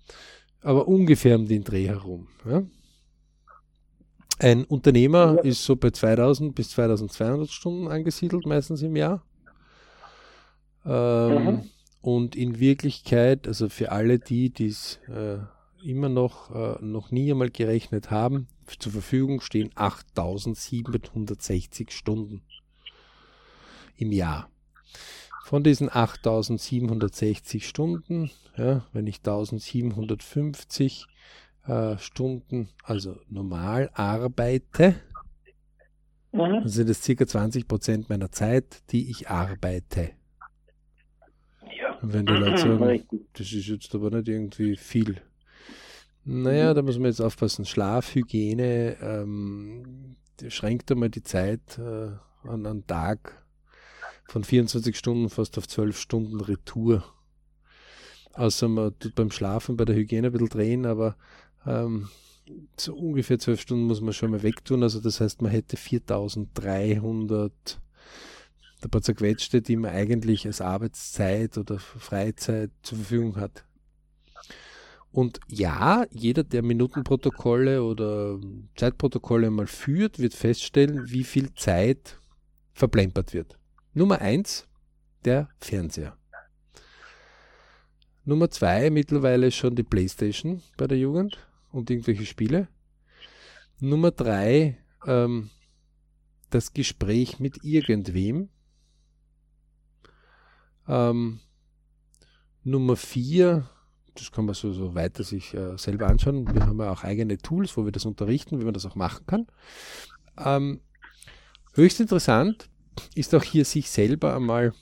aber 0.62 0.88
ungefähr 0.88 1.38
um 1.38 1.48
den 1.48 1.64
Dreh 1.64 1.88
herum. 1.88 2.28
Ja? 2.46 2.64
Ein 4.40 4.66
Unternehmer 4.66 5.36
ja. 5.38 5.42
ist 5.42 5.64
so 5.64 5.76
bei 5.76 5.92
2000 5.92 6.54
bis 6.54 6.72
2200 6.72 7.50
Stunden 7.50 7.88
angesiedelt, 7.88 8.46
meistens 8.46 8.82
im 8.82 8.96
Jahr. 8.96 9.24
Ähm, 10.86 11.44
mhm. 11.44 11.62
Und 12.02 12.36
in 12.36 12.60
Wirklichkeit, 12.60 13.48
also 13.48 13.70
für 13.70 13.92
alle 13.92 14.20
die, 14.20 14.52
die 14.52 14.68
es 14.68 15.00
äh, 15.08 15.38
immer 15.86 16.10
noch, 16.10 16.54
äh, 16.54 16.84
noch 16.84 17.12
nie 17.12 17.32
einmal 17.32 17.50
gerechnet 17.50 18.12
haben, 18.12 18.48
zur 18.80 18.92
Verfügung 18.92 19.42
stehen 19.42 19.70
8760 19.76 21.92
Stunden 21.92 22.42
im 23.96 24.12
Jahr. 24.12 24.50
Von 25.44 25.64
diesen 25.64 25.90
8760 25.90 27.68
Stunden, 27.68 28.32
ja, 28.58 28.86
wenn 28.94 29.06
ich 29.06 29.18
1750 29.18 31.06
äh, 31.68 31.98
Stunden, 31.98 32.70
also 32.84 33.18
normal 33.30 33.92
arbeite, 33.94 34.96
mhm. 36.32 36.40
dann 36.40 36.68
sind 36.68 36.90
es 36.90 37.04
circa 37.04 37.28
20 37.28 37.68
Prozent 37.68 38.10
meiner 38.10 38.32
Zeit, 38.32 38.82
die 38.92 39.12
ich 39.12 39.30
arbeite. 39.30 40.12
Ja. 41.80 42.00
Und 42.02 42.14
wenn 42.14 42.26
die 42.26 42.34
Leute 42.34 42.58
sagen, 42.58 43.04
das 43.34 43.52
ist 43.52 43.68
jetzt 43.68 43.94
aber 43.94 44.10
nicht 44.10 44.28
irgendwie 44.28 44.76
viel. 44.76 45.22
Naja, 46.28 46.74
da 46.74 46.82
muss 46.82 46.98
man 46.98 47.06
jetzt 47.06 47.22
aufpassen. 47.22 47.66
Schlafhygiene 47.66 48.98
ähm, 49.00 50.16
schränkt 50.48 50.92
einmal 50.92 51.12
die 51.12 51.22
Zeit 51.22 51.78
äh, 51.78 52.10
an 52.48 52.66
einen 52.66 52.88
Tag 52.88 53.46
von 54.28 54.44
24 54.44 54.98
Stunden 54.98 55.30
fast 55.30 55.56
auf 55.60 55.68
12 55.68 56.00
Stunden 56.00 56.42
Retour. 56.42 57.04
Außer 58.34 58.68
man 58.68 58.98
tut 58.98 59.14
beim 59.14 59.30
Schlafen 59.30 59.78
bei 59.78 59.86
der 59.86 59.96
Hygiene 59.96 60.28
ein 60.28 60.34
bisschen 60.34 60.50
drehen, 60.50 60.88
aber 60.88 61.16
ähm, 61.66 62.10
so 62.76 62.96
ungefähr 62.96 63.38
12 63.38 63.62
Stunden 63.62 63.86
muss 63.86 64.02
man 64.02 64.14
schon 64.14 64.32
mal 64.32 64.42
wegtun. 64.42 64.82
Also 64.82 65.00
das 65.00 65.22
heißt, 65.22 65.44
man 65.44 65.52
hätte 65.52 65.78
4300 65.78 67.80
ein 68.82 68.90
paar 68.90 69.04
zerquetschte, 69.04 69.62
die 69.62 69.76
man 69.76 69.92
eigentlich 69.92 70.48
als 70.48 70.60
Arbeitszeit 70.60 71.60
oder 71.60 71.78
Freizeit 71.78 72.72
zur 72.82 72.98
Verfügung 72.98 73.36
hat. 73.36 73.64
Und 75.16 75.40
ja, 75.48 76.06
jeder, 76.12 76.44
der 76.44 76.62
Minutenprotokolle 76.62 77.82
oder 77.82 78.38
Zeitprotokolle 78.76 79.50
mal 79.50 79.66
führt, 79.66 80.20
wird 80.20 80.34
feststellen, 80.34 81.10
wie 81.10 81.24
viel 81.24 81.54
Zeit 81.54 82.20
verplempert 82.74 83.34
wird. 83.34 83.58
Nummer 83.94 84.20
eins, 84.20 84.68
der 85.24 85.48
Fernseher. 85.62 86.18
Nummer 88.26 88.50
zwei, 88.50 88.90
mittlerweile 88.90 89.52
schon 89.52 89.78
die 89.78 89.84
Playstation 89.84 90.62
bei 90.76 90.86
der 90.86 90.98
Jugend 90.98 91.38
und 91.72 91.90
irgendwelche 91.90 92.26
Spiele. 92.26 92.68
Nummer 93.80 94.12
drei, 94.12 94.78
ähm, 95.08 95.50
das 96.50 96.74
Gespräch 96.74 97.40
mit 97.40 97.64
irgendwem. 97.64 98.50
Ähm, 100.90 101.40
Nummer 102.66 102.98
vier, 102.98 103.70
das 104.16 104.32
kann 104.32 104.46
man 104.46 104.56
so, 104.56 104.72
so 104.74 104.96
weiter 104.96 105.24
sich 105.24 105.54
äh, 105.54 105.78
selber 105.78 106.08
anschauen. 106.08 106.54
Wir 106.54 106.66
haben 106.66 106.80
ja 106.80 106.92
auch 106.92 107.04
eigene 107.04 107.38
Tools, 107.38 107.78
wo 107.78 107.86
wir 107.86 107.92
das 107.92 108.06
unterrichten, 108.06 108.60
wie 108.60 108.66
man 108.66 108.74
das 108.74 108.86
auch 108.86 108.96
machen 108.96 109.26
kann. 109.28 109.48
Ähm, 110.38 110.82
höchst 111.74 112.00
interessant 112.00 112.70
ist 113.14 113.36
auch 113.36 113.44
hier 113.44 113.66
sich 113.66 113.90
selber 113.90 114.36
einmal 114.36 114.74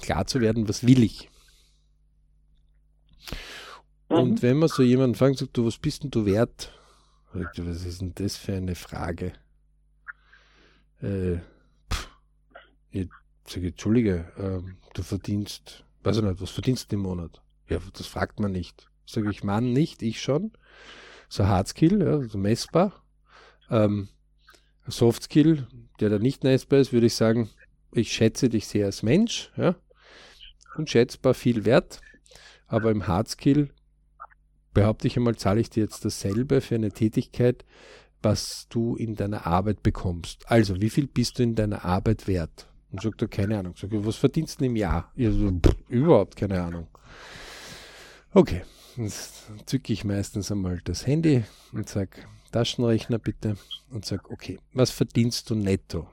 klar 0.00 0.26
zu 0.26 0.40
werden, 0.40 0.68
was 0.68 0.86
will 0.86 1.02
ich. 1.02 1.28
Und 4.08 4.30
mhm. 4.30 4.42
wenn 4.42 4.56
man 4.58 4.68
so 4.68 4.82
jemanden 4.82 5.16
fragt, 5.16 5.38
sagt, 5.38 5.56
du, 5.56 5.66
was 5.66 5.78
bist 5.78 6.04
denn 6.04 6.10
du 6.10 6.24
wert? 6.26 6.72
Was 7.32 7.84
ist 7.84 8.00
denn 8.00 8.14
das 8.14 8.36
für 8.36 8.54
eine 8.54 8.74
Frage? 8.74 9.32
Äh, 11.02 11.38
pff, 11.92 12.08
ich 12.90 13.08
sage, 13.46 13.68
Entschuldige, 13.68 14.32
äh, 14.38 14.72
du 14.94 15.02
verdienst, 15.02 15.84
weiß 16.02 16.18
ich 16.18 16.22
nicht, 16.22 16.40
was 16.40 16.50
verdienst 16.50 16.90
du 16.90 16.96
im 16.96 17.02
Monat? 17.02 17.42
Ja, 17.68 17.78
das 17.94 18.06
fragt 18.06 18.40
man 18.40 18.52
nicht. 18.52 18.88
Sage 19.06 19.30
ich, 19.30 19.44
Mann 19.44 19.72
nicht, 19.72 20.02
ich 20.02 20.20
schon. 20.20 20.52
So 21.28 21.46
Hardskill, 21.46 22.02
ja, 22.02 22.22
so 22.22 22.38
messbar. 22.38 22.92
Ähm, 23.70 24.08
Softskill, 24.86 25.66
der 26.00 26.10
da 26.10 26.18
nicht 26.18 26.44
messbar 26.44 26.78
ist, 26.78 26.92
würde 26.92 27.06
ich 27.06 27.14
sagen, 27.14 27.50
ich 27.92 28.12
schätze 28.12 28.48
dich 28.48 28.66
sehr 28.66 28.86
als 28.86 29.02
Mensch, 29.02 29.50
ja, 29.56 29.74
unschätzbar 30.76 31.34
viel 31.34 31.64
wert, 31.64 32.00
aber 32.66 32.90
im 32.90 33.06
Hardskill 33.06 33.70
behaupte 34.74 35.08
ich 35.08 35.16
einmal, 35.16 35.36
zahle 35.36 35.60
ich 35.60 35.70
dir 35.70 35.82
jetzt 35.82 36.04
dasselbe 36.04 36.60
für 36.60 36.74
eine 36.74 36.92
Tätigkeit, 36.92 37.64
was 38.22 38.66
du 38.68 38.96
in 38.96 39.14
deiner 39.14 39.46
Arbeit 39.46 39.82
bekommst. 39.82 40.44
Also, 40.50 40.80
wie 40.80 40.90
viel 40.90 41.06
bist 41.06 41.38
du 41.38 41.42
in 41.42 41.54
deiner 41.54 41.84
Arbeit 41.84 42.28
wert? 42.28 42.68
Und 42.90 43.02
sagt 43.02 43.22
er, 43.22 43.28
keine 43.28 43.58
Ahnung. 43.58 43.74
Sag 43.76 43.92
ich, 43.92 44.04
was 44.04 44.16
verdienst 44.16 44.60
du 44.60 44.66
im 44.66 44.76
Jahr? 44.76 45.10
Ich 45.14 45.28
so, 45.30 45.50
pff, 45.50 45.76
überhaupt 45.88 46.36
keine 46.36 46.62
Ahnung. 46.62 46.88
Okay, 48.36 48.64
jetzt 48.98 49.44
zücke 49.64 49.94
ich 49.94 50.04
meistens 50.04 50.52
einmal 50.52 50.82
das 50.84 51.06
Handy 51.06 51.44
und 51.72 51.88
sage, 51.88 52.18
Taschenrechner 52.52 53.18
bitte, 53.18 53.56
und 53.90 54.04
sage, 54.04 54.30
okay, 54.30 54.58
was 54.74 54.90
verdienst 54.90 55.48
du 55.48 55.54
netto? 55.54 56.06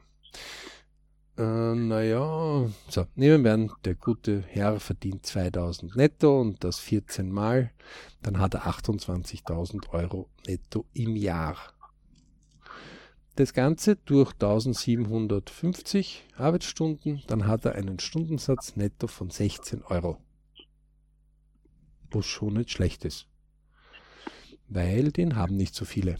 Äh, 1.37 1.75
naja, 1.75 2.69
so, 2.87 3.05
nehmen 3.15 3.43
wir 3.43 3.53
an, 3.53 3.73
der 3.83 3.95
gute 3.95 4.41
Herr 4.47 4.79
verdient 4.79 5.25
2000 5.25 5.97
netto 5.97 6.39
und 6.39 6.63
das 6.63 6.79
14 6.79 7.29
Mal, 7.29 7.71
dann 8.21 8.39
hat 8.39 8.53
er 8.53 8.67
28.000 8.67 9.89
Euro 9.89 10.29
netto 10.47 10.85
im 10.93 11.17
Jahr. 11.17 11.57
Das 13.35 13.51
Ganze 13.51 13.97
durch 13.97 14.31
1750 14.31 16.23
Arbeitsstunden, 16.37 17.21
dann 17.27 17.47
hat 17.47 17.65
er 17.65 17.75
einen 17.75 17.99
Stundensatz 17.99 18.77
netto 18.77 19.07
von 19.07 19.29
16 19.29 19.83
Euro. 19.83 20.19
Was 22.13 22.25
schon 22.25 22.53
nicht 22.53 22.71
schlecht 22.71 23.05
ist. 23.05 23.27
Weil 24.69 25.11
den 25.11 25.35
haben 25.35 25.55
nicht 25.55 25.75
so 25.75 25.85
viele. 25.85 26.17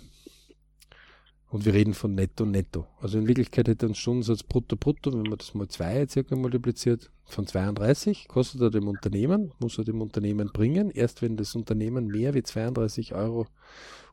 Und 1.50 1.66
wir 1.66 1.74
reden 1.76 1.94
von 1.94 2.16
netto, 2.16 2.46
netto. 2.46 2.88
Also 3.00 3.20
in 3.20 3.28
Wirklichkeit 3.28 3.68
hätte 3.68 3.86
ein 3.86 3.94
Stundensatz 3.94 4.42
brutto, 4.42 4.76
brutto, 4.76 5.14
wenn 5.14 5.30
man 5.30 5.38
das 5.38 5.54
mal 5.54 5.68
zwei 5.68 6.08
circa 6.08 6.36
multipliziert, 6.36 7.12
von 7.26 7.46
32, 7.46 8.28
kostet 8.28 8.62
er 8.62 8.70
dem 8.72 8.88
Unternehmen, 8.88 9.52
muss 9.60 9.78
er 9.78 9.84
dem 9.84 10.02
Unternehmen 10.02 10.50
bringen. 10.52 10.90
Erst 10.90 11.22
wenn 11.22 11.38
das 11.38 11.56
Unternehmen 11.56 12.08
mehr 12.08 12.34
wie 12.34 12.44
32 12.44 13.14
Euro 13.14 13.46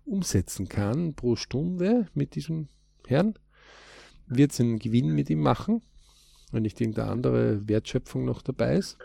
umsetzen 0.05 0.69
kann 0.69 1.15
pro 1.15 1.35
Stunde 1.37 2.09
mit 2.15 2.35
diesem 2.35 2.69
Herrn, 3.07 3.35
wird 4.27 4.53
es 4.53 4.61
einen 4.61 4.79
Gewinn 4.79 5.15
mit 5.15 5.31
ihm 5.31 5.41
machen, 5.41 5.83
wenn 6.53 6.63
nicht 6.63 6.81
irgendeine 6.81 7.11
andere 7.11 7.69
Wertschöpfung 7.69 8.25
noch 8.25 8.43
dabei 8.43 8.77
ist. 8.77 8.99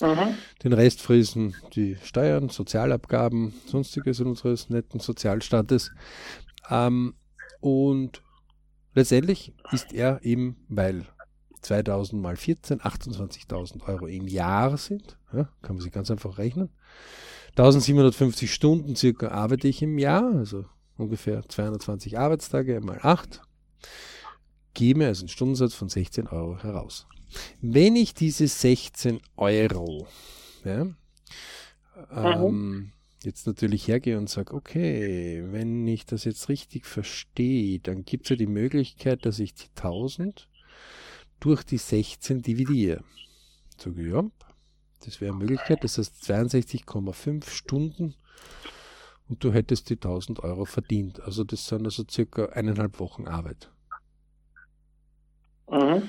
Mhm. 0.00 0.34
Den 0.62 0.72
Rest 0.72 1.00
friesen 1.00 1.54
die 1.74 1.96
Steuern, 2.02 2.48
Sozialabgaben, 2.48 3.54
sonstiges 3.66 4.20
in 4.20 4.26
unseres 4.26 4.68
netten 4.68 5.00
Sozialstaates. 5.00 5.92
Ähm, 6.68 7.14
und 7.60 8.22
letztendlich 8.94 9.52
ist 9.72 9.92
er 9.92 10.24
eben, 10.24 10.56
weil 10.68 11.06
2000 11.62 12.20
mal 12.20 12.36
14 12.36 12.80
28.000 12.80 13.86
Euro 13.86 14.06
im 14.06 14.26
Jahr 14.26 14.76
sind, 14.76 15.18
ja, 15.32 15.48
kann 15.62 15.76
man 15.76 15.82
sich 15.82 15.92
ganz 15.92 16.10
einfach 16.10 16.38
rechnen. 16.38 16.70
1750 17.50 18.52
Stunden 18.52 18.96
circa 18.96 19.28
arbeite 19.28 19.68
ich 19.68 19.82
im 19.82 19.98
Jahr, 19.98 20.34
also 20.34 20.64
ungefähr 20.96 21.46
220 21.46 22.18
Arbeitstage 22.18 22.80
mal 22.80 23.00
8, 23.02 23.42
gebe 24.74 25.06
also 25.06 25.22
einen 25.22 25.28
Stundensatz 25.28 25.74
von 25.74 25.88
16 25.88 26.28
Euro 26.28 26.62
heraus. 26.62 27.06
Wenn 27.60 27.96
ich 27.96 28.14
diese 28.14 28.46
16 28.46 29.20
Euro 29.36 30.06
ja, 30.64 30.86
ähm, 32.10 32.92
jetzt 33.22 33.46
natürlich 33.46 33.88
hergehe 33.88 34.18
und 34.18 34.28
sage, 34.28 34.54
okay, 34.54 35.42
wenn 35.50 35.86
ich 35.86 36.06
das 36.06 36.24
jetzt 36.24 36.48
richtig 36.48 36.86
verstehe, 36.86 37.78
dann 37.80 38.04
gibt 38.04 38.26
es 38.26 38.30
ja 38.30 38.36
die 38.36 38.46
Möglichkeit, 38.46 39.26
dass 39.26 39.38
ich 39.38 39.54
die 39.54 39.68
1000 39.76 40.48
durch 41.38 41.62
die 41.62 41.78
16 41.78 42.42
dividiere. 42.42 43.02
Sage 43.78 44.08
ja, 44.08 44.24
das 45.04 45.20
wäre 45.20 45.32
eine 45.32 45.40
Möglichkeit, 45.40 45.84
das 45.84 45.98
heißt 45.98 46.22
62,5 46.24 47.48
Stunden 47.48 48.14
und 49.28 49.42
du 49.44 49.52
hättest 49.52 49.88
die 49.90 49.94
1000 49.94 50.40
Euro 50.40 50.64
verdient. 50.64 51.20
Also 51.20 51.44
das 51.44 51.66
sind 51.66 51.84
also 51.84 52.04
circa 52.08 52.46
eineinhalb 52.46 52.98
Wochen 53.00 53.26
Arbeit. 53.26 53.70
Mhm. 55.70 56.08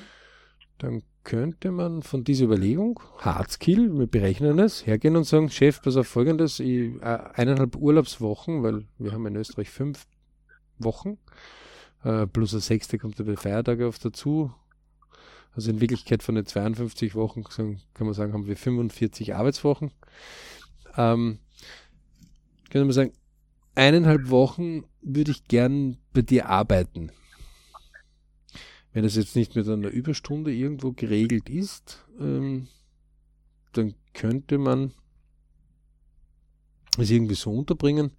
Dann 0.80 1.04
könnte 1.24 1.72
man 1.72 2.02
von 2.02 2.24
dieser 2.24 2.46
Überlegung, 2.46 3.00
Hardskill, 3.20 3.98
wir 3.98 4.08
berechnen 4.08 4.60
es, 4.60 4.86
hergehen 4.86 5.16
und 5.16 5.26
sagen, 5.26 5.50
Chef, 5.50 5.82
pass 5.82 5.96
auf 5.96 6.08
folgendes, 6.08 6.60
ich, 6.60 6.96
äh, 7.02 7.20
eineinhalb 7.34 7.76
Urlaubswochen, 7.76 8.64
weil 8.64 8.86
wir 8.98 9.12
haben 9.12 9.26
in 9.28 9.36
Österreich 9.36 9.70
fünf 9.70 10.08
Wochen, 10.80 11.18
äh, 12.04 12.26
plus 12.28 12.54
eine 12.54 12.62
sechste 12.62 12.98
kommt 12.98 13.20
der 13.20 13.38
Feiertage 13.38 13.88
auf 13.88 14.00
dazu. 14.00 14.52
Also 15.54 15.70
in 15.70 15.82
Wirklichkeit 15.82 16.24
von 16.24 16.36
den 16.36 16.46
52 16.46 17.14
Wochen 17.14 17.44
kann 17.44 17.78
man 18.00 18.14
sagen, 18.14 18.34
haben 18.34 18.48
wir 18.48 18.56
45 18.56 19.36
Arbeitswochen. 19.36 19.92
Ähm, 20.98 21.40
können 22.70 22.88
wir 22.88 22.94
sagen, 22.94 23.12
eineinhalb 23.76 24.30
Wochen 24.30 24.86
würde 25.02 25.32
ich 25.32 25.48
gern 25.48 25.98
bei 26.14 26.22
dir 26.22 26.50
arbeiten. 26.50 27.12
Wenn 28.94 29.04
das 29.04 29.16
jetzt 29.16 29.36
nicht 29.36 29.56
mit 29.56 29.68
einer 29.68 29.90
Überstunde 29.90 30.54
irgendwo 30.54 30.92
geregelt 30.92 31.50
ist, 31.50 32.06
ähm, 32.20 32.68
dann 33.74 33.94
könnte 34.14 34.58
man 34.58 34.94
es 36.98 37.10
irgendwie 37.10 37.36
so 37.36 37.52
unterbringen 37.52 38.12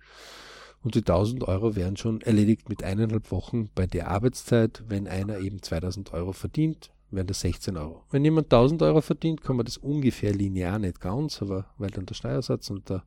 und 0.83 0.95
die 0.95 1.01
1000 1.01 1.45
Euro 1.45 1.77
wären 1.77 1.97
schon 1.97 2.21
erledigt 2.23 2.69
mit 2.69 2.83
eineinhalb 2.83 3.31
Wochen 3.31 3.69
bei 3.75 3.87
der 3.87 4.09
Arbeitszeit. 4.09 4.83
Wenn 4.89 5.07
einer 5.07 5.39
eben 5.39 5.63
2000 5.63 6.13
Euro 6.13 6.33
verdient, 6.33 6.91
wären 7.11 7.27
das 7.27 7.41
16 7.41 7.77
Euro. 7.77 8.05
Wenn 8.11 8.25
jemand 8.25 8.47
1000 8.47 8.83
Euro 8.83 9.01
verdient, 9.01 9.43
kann 9.43 9.57
man 9.57 9.67
das 9.67 9.77
ungefähr 9.77 10.33
linear, 10.33 10.79
nicht 10.79 11.01
ganz, 11.01 11.41
aber 11.41 11.67
weil 11.79 11.91
dann 11.91 12.07
der 12.07 12.15
Steuersatz 12.15 12.71
und 12.71 12.89
der 12.89 13.05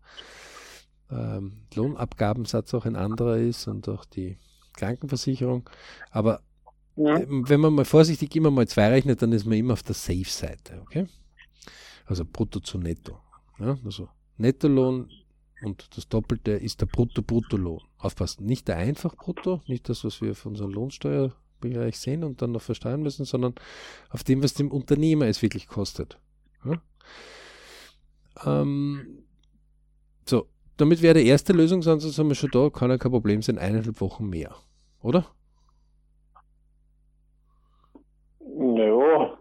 ähm, 1.12 1.64
Lohnabgabensatz 1.74 2.74
auch 2.74 2.86
ein 2.86 2.96
anderer 2.96 3.38
ist 3.38 3.68
und 3.68 3.90
auch 3.90 4.06
die 4.06 4.38
Krankenversicherung. 4.74 5.70
Aber 6.12 6.42
Ähm, 6.98 7.48
wenn 7.48 7.60
man 7.60 7.74
mal 7.74 7.86
vorsichtig 7.86 8.36
immer 8.36 8.52
mal 8.52 8.68
zwei 8.68 8.88
rechnet, 8.90 9.22
dann 9.22 9.32
ist 9.32 9.46
man 9.46 9.58
immer 9.58 9.74
auf 9.74 9.84
der 9.84 9.96
Safe-Seite, 9.96 10.82
okay? 10.82 11.08
Also 12.06 12.24
brutto 12.26 12.60
zu 12.60 12.78
netto. 12.78 13.20
Ja? 13.60 13.78
Also 13.84 14.10
Nettolohn 14.38 15.10
und 15.64 15.98
das 15.98 16.08
Doppelte 16.08 16.52
ist 16.52 16.82
der 16.82 16.86
Brutto-Bruttolohn. 16.88 17.82
Aufpassen, 17.98 18.46
nicht 18.46 18.68
der 18.68 18.78
Einfach-Brutto, 18.78 19.62
nicht 19.68 19.90
das, 19.90 20.04
was 20.04 20.22
wir 20.22 20.36
von 20.36 20.52
unserem 20.52 20.72
Lohnsteuerbereich 20.72 21.98
sehen 21.98 22.24
und 22.24 22.42
dann 22.42 22.52
noch 22.52 22.62
versteuern 22.62 23.02
müssen, 23.02 23.26
sondern 23.26 23.56
auf 24.10 24.24
dem, 24.24 24.44
was 24.44 24.54
dem 24.54 24.72
Unternehmer 24.72 25.26
es 25.26 25.42
wirklich 25.42 25.68
kostet. 25.68 26.20
Ja? 26.64 26.82
Ähm, 28.46 29.24
so, 30.26 30.48
damit 30.78 31.02
wäre 31.02 31.16
der 31.16 31.24
erste 31.24 31.54
Lösungsansatz, 31.54 32.18
haben 32.18 32.28
wir 32.28 32.36
schon 32.36 32.52
da, 32.52 32.70
kann 32.70 32.90
ja 32.90 32.98
kein 32.98 33.12
Problem 33.12 33.42
sein, 33.42 33.58
eineinhalb 33.58 34.02
Wochen 34.02 34.30
mehr. 34.30 34.56
Oder? 35.02 35.26
Ja, 38.58 39.40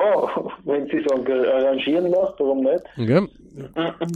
ja, 0.00 0.52
wenn 0.64 0.86
sie 0.86 0.98
es 0.98 1.12
arrangieren 1.12 2.06
lässt, 2.06 2.34
warum 2.38 2.62
nicht? 2.62 2.84
Ja. 2.96 3.26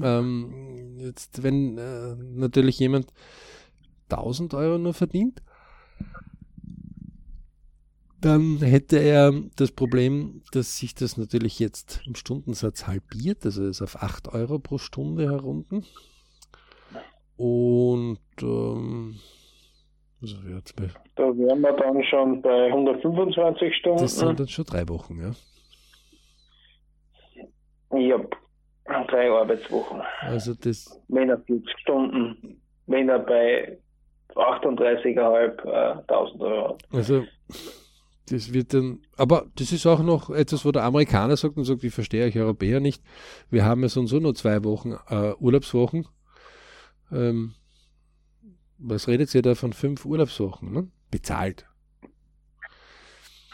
ähm, 0.03 0.97
jetzt, 0.99 1.43
wenn 1.43 1.79
äh, 1.79 2.15
natürlich 2.17 2.79
jemand 2.79 3.07
1000 4.11 4.55
Euro 4.55 4.79
nur 4.79 4.95
verdient, 4.95 5.43
dann 8.21 8.59
hätte 8.59 8.99
er 8.99 9.33
das 9.57 9.71
Problem, 9.71 10.43
dass 10.53 10.79
sich 10.79 10.95
das 10.95 11.19
natürlich 11.19 11.59
jetzt 11.59 12.01
im 12.07 12.15
Stundensatz 12.15 12.87
halbiert, 12.87 13.45
also 13.45 13.67
ist 13.67 13.83
auf 13.83 14.03
8 14.03 14.29
Euro 14.33 14.59
pro 14.59 14.79
Stunde 14.79 15.31
herunten. 15.31 15.85
Und 17.37 18.19
ähm, 18.41 19.17
also 20.23 20.37
da 21.17 21.37
wären 21.37 21.61
wir 21.61 21.73
dann 21.73 22.03
schon 22.05 22.41
bei 22.41 22.69
125 22.69 23.77
Stunden. 23.77 23.99
Das 23.99 24.17
sind 24.17 24.41
dann 24.41 24.49
schon 24.49 24.65
drei 24.65 24.89
Wochen, 24.89 25.21
ja? 25.21 25.33
Ja, 27.97 28.19
drei 29.07 29.31
Arbeitswochen. 29.31 30.03
Also 30.21 30.55
das. 30.55 31.01
Wenn 31.09 31.31
er 31.31 31.39
40 31.39 31.79
Stunden, 31.81 32.61
wenn 32.87 33.09
er 33.09 33.19
bei 33.19 33.79
38.500 34.35 35.65
äh, 35.65 36.43
Euro 36.43 36.71
hat. 36.71 36.83
Also 36.93 37.25
das 38.31 38.55
wird 38.55 38.73
dann, 38.73 39.01
aber 39.17 39.47
das 39.57 39.71
ist 39.73 39.87
auch 39.87 40.03
noch 40.03 40.31
etwas, 40.31 40.65
wo 40.65 40.73
der 40.73 40.85
Amerikaner 40.85 41.37
sagt 41.37 41.57
und 41.57 41.65
sagt, 41.65 41.85
ich 41.85 41.93
verstehe 41.93 42.25
euch 42.25 42.39
Europäer 42.39 42.81
nicht. 42.81 43.03
Wir 43.51 43.65
haben 43.65 43.83
ja 43.83 43.89
so 43.89 44.01
und 44.01 44.07
so 44.07 44.19
nur 44.19 44.35
zwei 44.35 44.65
Wochen 44.65 44.95
äh, 45.09 45.35
Urlaubswochen. 45.39 46.07
Ähm, 47.13 47.55
was 48.79 49.09
redet 49.09 49.35
ihr 49.35 49.43
da 49.43 49.55
von 49.55 49.73
fünf 49.73 50.05
Urlaubswochen, 50.05 50.73
ne? 50.73 50.89
Bezahlt. 51.11 51.67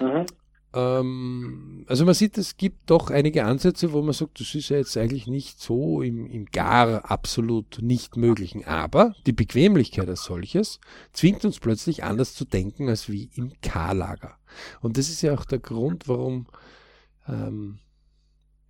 Mhm. 0.00 0.24
Ähm, 0.72 1.84
also 1.88 2.04
man 2.04 2.14
sieht, 2.14 2.38
es 2.38 2.56
gibt 2.56 2.90
doch 2.90 3.10
einige 3.10 3.44
Ansätze, 3.44 3.92
wo 3.92 4.02
man 4.02 4.12
sagt, 4.12 4.40
das 4.40 4.54
ist 4.54 4.68
ja 4.68 4.76
jetzt 4.76 4.96
eigentlich 4.96 5.26
nicht 5.26 5.60
so 5.60 6.02
im, 6.02 6.26
im 6.26 6.46
gar 6.46 7.10
absolut 7.10 7.78
nicht 7.82 8.16
möglichen. 8.16 8.64
Aber 8.64 9.14
die 9.26 9.32
Bequemlichkeit 9.32 10.08
als 10.08 10.24
solches 10.24 10.80
zwingt 11.12 11.44
uns 11.44 11.58
plötzlich 11.58 12.04
anders 12.04 12.34
zu 12.34 12.44
denken 12.44 12.88
als 12.88 13.08
wie 13.08 13.30
im 13.34 13.52
K-Lager. 13.60 14.38
Und 14.80 14.96
das 14.96 15.08
ist 15.08 15.22
ja 15.22 15.34
auch 15.34 15.44
der 15.44 15.58
Grund, 15.58 16.08
warum 16.08 16.46
ähm, 17.26 17.78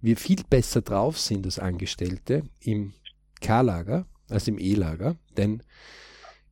wir 0.00 0.16
viel 0.16 0.42
besser 0.48 0.80
drauf 0.80 1.18
sind 1.18 1.44
als 1.44 1.58
Angestellte 1.58 2.44
im 2.60 2.94
K-Lager 3.40 4.06
als 4.30 4.48
im 4.48 4.58
E-Lager. 4.58 5.16
Denn 5.36 5.62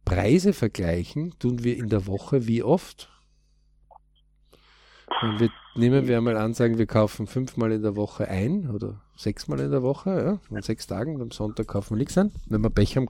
Preise 0.05 0.53
vergleichen 0.53 1.39
tun 1.39 1.65
wir 1.65 1.77
in 1.77 1.89
der 1.89 2.07
Woche 2.07 2.47
wie 2.47 2.63
oft? 2.63 3.11
Und 5.21 5.41
wir 5.41 5.51
nehmen 5.75 6.07
wir 6.07 6.21
mal 6.21 6.37
an, 6.37 6.55
sagen 6.55 6.79
wir 6.79 6.87
kaufen 6.87 7.27
fünfmal 7.27 7.73
in 7.73 7.83
der 7.83 7.97
Woche 7.97 8.29
ein 8.29 8.71
oder 8.71 9.03
sechsmal 9.17 9.61
in 9.61 9.71
der 9.71 9.83
Woche, 9.83 10.11
ja, 10.51 10.57
an 10.57 10.63
sechs 10.63 10.87
Tagen, 10.87 11.21
am 11.21 11.31
Sonntag 11.31 11.67
kaufen 11.67 11.91
wir 11.95 11.99
nichts 11.99 12.17
ein. 12.19 12.31
Wenn 12.47 12.63
wir 12.63 12.71
Pech 12.71 12.97
haben, 12.97 13.09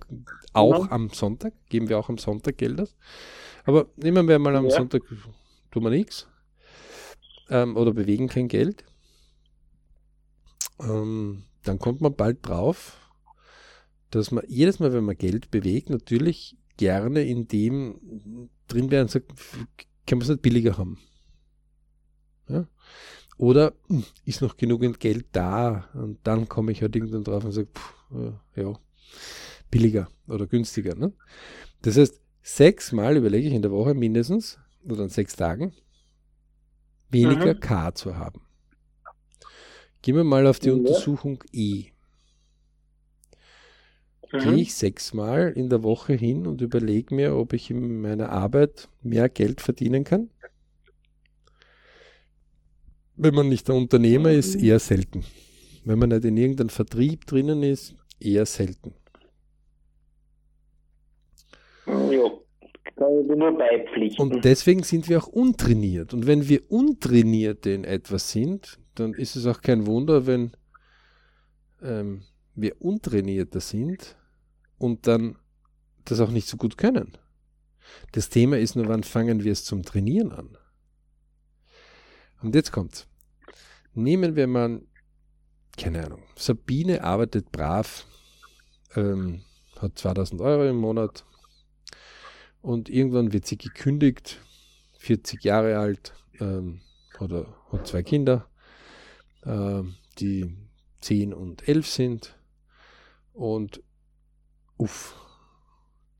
auch 0.52 0.84
mhm. 0.84 0.92
am 0.92 1.10
Sonntag, 1.10 1.52
geben 1.68 1.88
wir 1.88 1.98
auch 1.98 2.08
am 2.08 2.18
Sonntag 2.18 2.56
Geld 2.56 2.80
aus. 2.80 2.94
Aber 3.64 3.86
nehmen 3.96 4.26
wir 4.26 4.38
mal 4.38 4.56
am 4.56 4.66
ja. 4.66 4.70
Sonntag, 4.70 5.02
tun 5.70 5.82
wir 5.82 5.90
nichts 5.90 6.26
ähm, 7.50 7.76
oder 7.76 7.92
bewegen 7.92 8.28
kein 8.28 8.48
Geld. 8.48 8.84
Ähm, 10.80 11.44
dann 11.64 11.78
kommt 11.78 12.00
man 12.00 12.14
bald 12.14 12.46
drauf, 12.46 12.96
dass 14.10 14.30
man 14.30 14.44
jedes 14.48 14.78
Mal, 14.78 14.92
wenn 14.92 15.04
man 15.04 15.16
Geld 15.16 15.50
bewegt, 15.50 15.90
natürlich 15.90 16.56
gerne 16.78 17.22
in 17.22 17.48
dem 17.48 18.48
drin 18.68 18.90
wäre 18.90 19.02
und 19.02 19.10
sagt, 19.10 19.32
kann 20.06 20.18
man 20.18 20.22
es 20.22 20.28
nicht 20.28 20.42
billiger 20.42 20.78
haben? 20.78 20.98
Ja? 22.48 22.66
Oder 23.36 23.74
hm, 23.88 24.04
ist 24.24 24.42
noch 24.42 24.56
genügend 24.56 25.00
Geld 25.00 25.26
da 25.32 25.88
und 25.94 26.18
dann 26.24 26.48
komme 26.48 26.72
ich 26.72 26.82
halt 26.82 26.96
irgendwann 26.96 27.24
drauf 27.24 27.44
und 27.44 27.52
sage, 27.52 27.68
pff, 27.68 27.94
ja, 28.56 28.78
billiger 29.70 30.08
oder 30.26 30.46
günstiger. 30.46 30.94
Ne? 30.94 31.12
Das 31.82 31.96
heißt, 31.96 32.20
sechsmal 32.42 33.16
überlege 33.16 33.48
ich 33.48 33.54
in 33.54 33.62
der 33.62 33.70
Woche 33.70 33.94
mindestens 33.94 34.58
oder 34.84 35.04
an 35.04 35.08
sechs 35.08 35.36
Tagen 35.36 35.72
weniger 37.10 37.54
mhm. 37.54 37.60
K 37.60 37.94
zu 37.94 38.16
haben. 38.16 38.40
Gehen 40.02 40.16
wir 40.16 40.24
mal 40.24 40.46
auf 40.46 40.58
die 40.58 40.68
ja. 40.68 40.74
Untersuchung 40.74 41.42
E 41.52 41.86
mhm. 44.32 44.38
gehe 44.38 44.54
ich 44.54 44.74
sechsmal 44.74 45.52
in 45.52 45.68
der 45.68 45.82
Woche 45.82 46.14
hin 46.14 46.46
und 46.46 46.60
überlege 46.60 47.14
mir, 47.14 47.36
ob 47.36 47.52
ich 47.52 47.70
in 47.70 48.00
meiner 48.00 48.30
Arbeit 48.30 48.88
mehr 49.02 49.28
Geld 49.28 49.60
verdienen 49.60 50.04
kann. 50.04 50.30
Wenn 53.20 53.34
man 53.34 53.48
nicht 53.48 53.66
der 53.66 53.74
Unternehmer 53.74 54.30
ist, 54.30 54.54
eher 54.54 54.78
selten. 54.78 55.24
wenn 55.84 55.98
man 55.98 56.10
nicht 56.10 56.24
in 56.24 56.36
irgendeinem 56.36 56.68
Vertrieb 56.68 57.26
drinnen 57.26 57.64
ist, 57.64 57.96
eher 58.20 58.46
selten. 58.46 58.94
Ja, 61.86 62.30
kann 62.94 63.20
ich 63.20 63.26
nur 63.26 63.58
beipflichten. 63.58 64.22
Und 64.22 64.44
deswegen 64.44 64.84
sind 64.84 65.08
wir 65.08 65.18
auch 65.18 65.26
untrainiert. 65.26 66.14
Und 66.14 66.28
wenn 66.28 66.48
wir 66.48 66.70
untrainiert 66.70 67.66
in 67.66 67.82
etwas 67.82 68.30
sind, 68.30 68.78
dann 68.94 69.14
ist 69.14 69.34
es 69.34 69.46
auch 69.46 69.62
kein 69.62 69.86
Wunder, 69.86 70.26
wenn 70.26 70.52
ähm, 71.82 72.22
wir 72.54 72.80
untrainierter 72.80 73.60
sind 73.60 74.16
und 74.78 75.08
dann 75.08 75.38
das 76.04 76.20
auch 76.20 76.30
nicht 76.30 76.46
so 76.46 76.56
gut 76.56 76.78
können. 76.78 77.18
Das 78.12 78.28
Thema 78.28 78.58
ist 78.58 78.76
nur, 78.76 78.86
wann 78.86 79.02
fangen 79.02 79.42
wir 79.42 79.50
es 79.50 79.64
zum 79.64 79.82
Trainieren 79.82 80.30
an? 80.30 80.56
Und 82.42 82.54
jetzt 82.54 82.70
kommt's. 82.70 83.07
Nehmen 83.94 84.36
wir 84.36 84.46
mal, 84.46 84.82
keine 85.76 86.04
Ahnung, 86.04 86.22
Sabine 86.36 87.04
arbeitet 87.04 87.50
brav, 87.52 88.06
ähm, 88.94 89.42
hat 89.78 89.98
2000 89.98 90.40
Euro 90.40 90.68
im 90.68 90.76
Monat 90.76 91.24
und 92.62 92.88
irgendwann 92.88 93.32
wird 93.32 93.46
sie 93.46 93.58
gekündigt, 93.58 94.40
40 94.98 95.44
Jahre 95.44 95.78
alt, 95.78 96.14
ähm, 96.40 96.80
oder 97.20 97.46
hat 97.70 97.86
zwei 97.86 98.02
Kinder, 98.02 98.48
ähm, 99.44 99.94
die 100.18 100.56
10 101.00 101.32
und 101.32 101.66
11 101.68 101.86
sind 101.86 102.38
und 103.32 103.82
uff, 104.76 105.16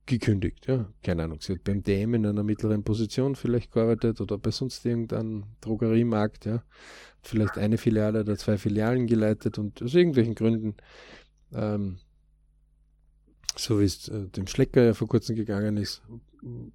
gekündigt. 0.06 0.66
Ja, 0.66 0.92
keine 1.02 1.24
Ahnung. 1.24 1.40
Sie 1.40 1.52
hat 1.52 1.64
beim 1.64 1.82
DM 1.82 2.14
in 2.14 2.26
einer 2.26 2.42
mittleren 2.42 2.82
Position 2.82 3.36
vielleicht 3.36 3.72
gearbeitet 3.72 4.20
oder 4.20 4.38
bei 4.38 4.50
sonst 4.50 4.84
irgendeinem 4.84 5.44
Drogeriemarkt. 5.60 6.46
Ja, 6.46 6.64
vielleicht 7.28 7.58
eine 7.58 7.78
Filiale 7.78 8.20
oder 8.20 8.36
zwei 8.36 8.58
Filialen 8.58 9.06
geleitet 9.06 9.58
und 9.58 9.82
aus 9.82 9.94
irgendwelchen 9.94 10.34
Gründen, 10.34 10.76
ähm, 11.52 11.98
so 13.56 13.80
wie 13.80 13.84
es 13.84 14.08
äh, 14.08 14.28
dem 14.28 14.46
Schlecker 14.46 14.82
ja 14.82 14.94
vor 14.94 15.08
kurzem 15.08 15.36
gegangen 15.36 15.76
ist, 15.76 16.02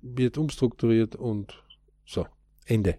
wird 0.01 0.37
umstrukturiert 0.37 1.15
und 1.15 1.63
so, 2.05 2.27
Ende. 2.65 2.97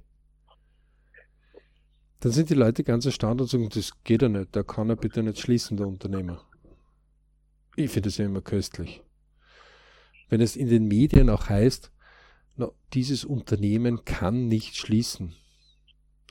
Dann 2.21 2.33
sind 2.33 2.51
die 2.51 2.55
Leute 2.55 2.85
ganz 2.85 3.05
erstaunt 3.05 3.41
und 3.41 3.49
sagen, 3.49 3.69
das 3.69 3.93
geht 4.03 4.23
ja 4.23 4.29
nicht, 4.29 4.57
da 4.57 4.63
kann 4.63 4.89
er 4.89 4.97
bitte 4.97 5.23
nicht 5.23 5.39
schließen, 5.39 5.77
der 5.77 5.87
Unternehmer. 5.87 6.43
Ich 7.77 7.91
finde 7.91 8.09
das 8.09 8.19
ja 8.19 8.25
immer 8.25 8.41
köstlich. 8.41 9.03
Wenn 10.29 10.41
es 10.41 10.57
in 10.57 10.69
den 10.69 10.87
Medien 10.87 11.29
auch 11.29 11.49
heißt, 11.49 11.93
na, 12.57 12.71
dieses 12.93 13.25
Unternehmen 13.25 14.05
kann 14.05 14.49
nicht 14.49 14.77
schließen. 14.77 15.35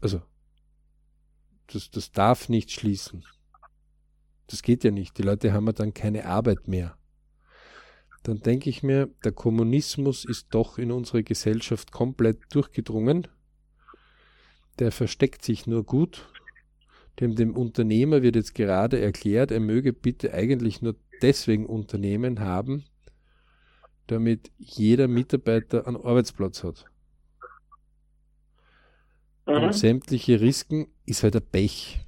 Also, 0.02 0.22
das, 1.68 1.90
das 1.92 2.12
darf 2.12 2.50
nicht 2.50 2.72
schließen. 2.72 3.24
Das 4.48 4.62
geht 4.62 4.84
ja 4.84 4.92
nicht. 4.92 5.18
Die 5.18 5.24
Leute 5.24 5.54
haben 5.54 5.66
ja 5.68 5.74
dann 5.74 5.94
keine 5.94 6.26
Arbeit 6.26 6.68
mehr. 6.68 6.98
Dann 8.24 8.40
denke 8.40 8.70
ich 8.70 8.84
mir, 8.84 9.10
der 9.24 9.34
Kommunismus 9.34 10.26
ist 10.26 10.48
doch 10.52 10.78
in 10.78 10.92
unsere 10.92 11.24
Gesellschaft 11.24 11.92
komplett 11.92 12.40
durchgedrungen. 12.54 13.28
Der 14.80 14.92
versteckt 14.92 15.44
sich 15.44 15.68
nur 15.68 15.84
gut. 15.84 16.30
Dem, 17.20 17.36
dem 17.36 17.56
Unternehmer 17.56 18.22
wird 18.22 18.36
jetzt 18.36 18.56
gerade 18.56 19.00
erklärt, 19.00 19.52
er 19.52 19.60
möge 19.60 19.94
bitte 19.94 20.34
eigentlich 20.34 20.82
nur 20.82 20.96
deswegen 21.22 21.66
Unternehmen 21.66 22.40
haben, 22.40 22.86
damit 24.08 24.52
jeder 24.58 25.08
Mitarbeiter 25.08 25.86
einen 25.86 25.98
Arbeitsplatz 25.98 26.64
hat. 26.64 26.86
Mhm. 29.46 29.54
Und 29.54 29.74
sämtliche 29.74 30.40
Risiken 30.42 30.88
ist 31.06 31.24
halt 31.24 31.36
ein 31.36 31.46
Pech. 31.52 32.06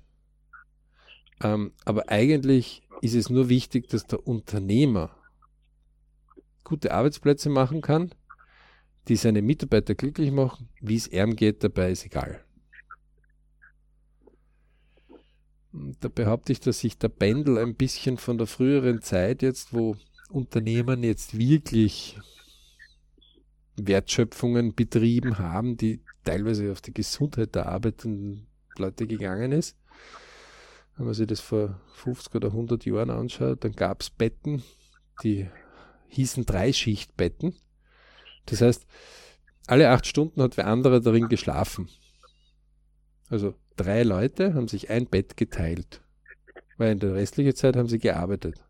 Ähm, 1.43 1.73
aber 1.83 2.09
eigentlich 2.09 2.83
ist 3.01 3.15
es 3.15 3.29
nur 3.29 3.49
wichtig, 3.49 3.87
dass 3.89 4.05
der 4.05 4.25
Unternehmer 4.25 5.15
gute 6.63 6.93
Arbeitsplätze 6.93 7.49
machen 7.49 7.81
kann, 7.81 8.11
die 9.07 9.15
seine 9.15 9.41
Mitarbeiter 9.41 9.95
glücklich 9.95 10.31
machen. 10.31 10.69
Wie 10.81 10.95
es 10.95 11.07
ihm 11.07 11.35
geht, 11.35 11.63
dabei 11.63 11.91
ist 11.91 12.05
egal. 12.05 12.43
Da 15.99 16.07
behaupte 16.07 16.53
ich, 16.53 16.61
dass 16.61 16.79
sich 16.79 16.97
der 16.97 17.09
Pendel 17.09 17.57
ein 17.57 17.75
bisschen 17.75 18.17
von 18.17 18.37
der 18.37 18.47
früheren 18.47 19.01
Zeit 19.01 19.41
jetzt, 19.41 19.73
wo 19.73 19.97
Unternehmen 20.29 21.03
jetzt 21.03 21.37
wirklich 21.37 22.17
Wertschöpfungen 23.75 24.73
betrieben 24.73 25.37
haben, 25.37 25.75
die 25.75 26.01
teilweise 26.25 26.71
auf 26.71 26.81
die 26.81 26.93
Gesundheit 26.93 27.55
der 27.55 27.67
arbeitenden 27.67 28.47
Leute 28.77 29.07
gegangen 29.07 29.51
ist. 29.51 29.77
Wenn 30.97 31.05
man 31.05 31.13
sich 31.13 31.27
das 31.27 31.39
vor 31.39 31.79
50 31.93 32.35
oder 32.35 32.49
100 32.49 32.85
Jahren 32.85 33.09
anschaut, 33.09 33.63
dann 33.63 33.73
gab 33.73 34.01
es 34.01 34.09
Betten, 34.09 34.63
die 35.23 35.47
hießen 36.07 36.45
Dreischichtbetten. 36.45 37.55
Das 38.45 38.61
heißt, 38.61 38.85
alle 39.67 39.89
acht 39.89 40.05
Stunden 40.05 40.41
hat 40.41 40.57
wer 40.57 40.67
andere 40.67 41.01
darin 41.01 41.27
geschlafen. 41.27 41.89
Also 43.29 43.55
drei 43.75 44.03
Leute 44.03 44.53
haben 44.53 44.67
sich 44.67 44.89
ein 44.89 45.07
Bett 45.07 45.35
geteilt, 45.35 46.01
weil 46.77 46.91
in 46.91 46.99
der 46.99 47.15
restlichen 47.15 47.55
Zeit 47.55 47.75
haben 47.75 47.89
sie 47.89 47.99
gearbeitet. 47.99 48.63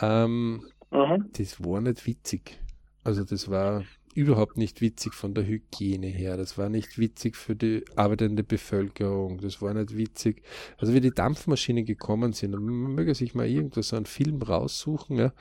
Ähm, 0.00 0.64
das 0.90 1.62
war 1.62 1.80
nicht 1.80 2.06
witzig. 2.06 2.60
Also 3.02 3.24
das 3.24 3.50
war 3.50 3.84
überhaupt 4.14 4.56
nicht 4.56 4.80
witzig 4.80 5.14
von 5.14 5.34
der 5.34 5.46
Hygiene 5.46 6.06
her. 6.06 6.36
Das 6.36 6.58
war 6.58 6.68
nicht 6.68 6.98
witzig 6.98 7.36
für 7.36 7.54
die 7.54 7.84
arbeitende 7.96 8.42
Bevölkerung. 8.44 9.38
Das 9.38 9.60
war 9.62 9.74
nicht 9.74 9.96
witzig. 9.96 10.42
Also 10.78 10.94
wie 10.94 11.00
die 11.00 11.10
Dampfmaschinen 11.10 11.84
gekommen 11.84 12.32
sind, 12.32 12.52
man 12.52 12.94
möge 12.94 13.14
sich 13.14 13.34
mal 13.34 13.46
irgendwo 13.46 13.82
so 13.82 13.96
einen 13.96 14.06
Film 14.06 14.42
raussuchen 14.42 15.18
ja, 15.18 15.32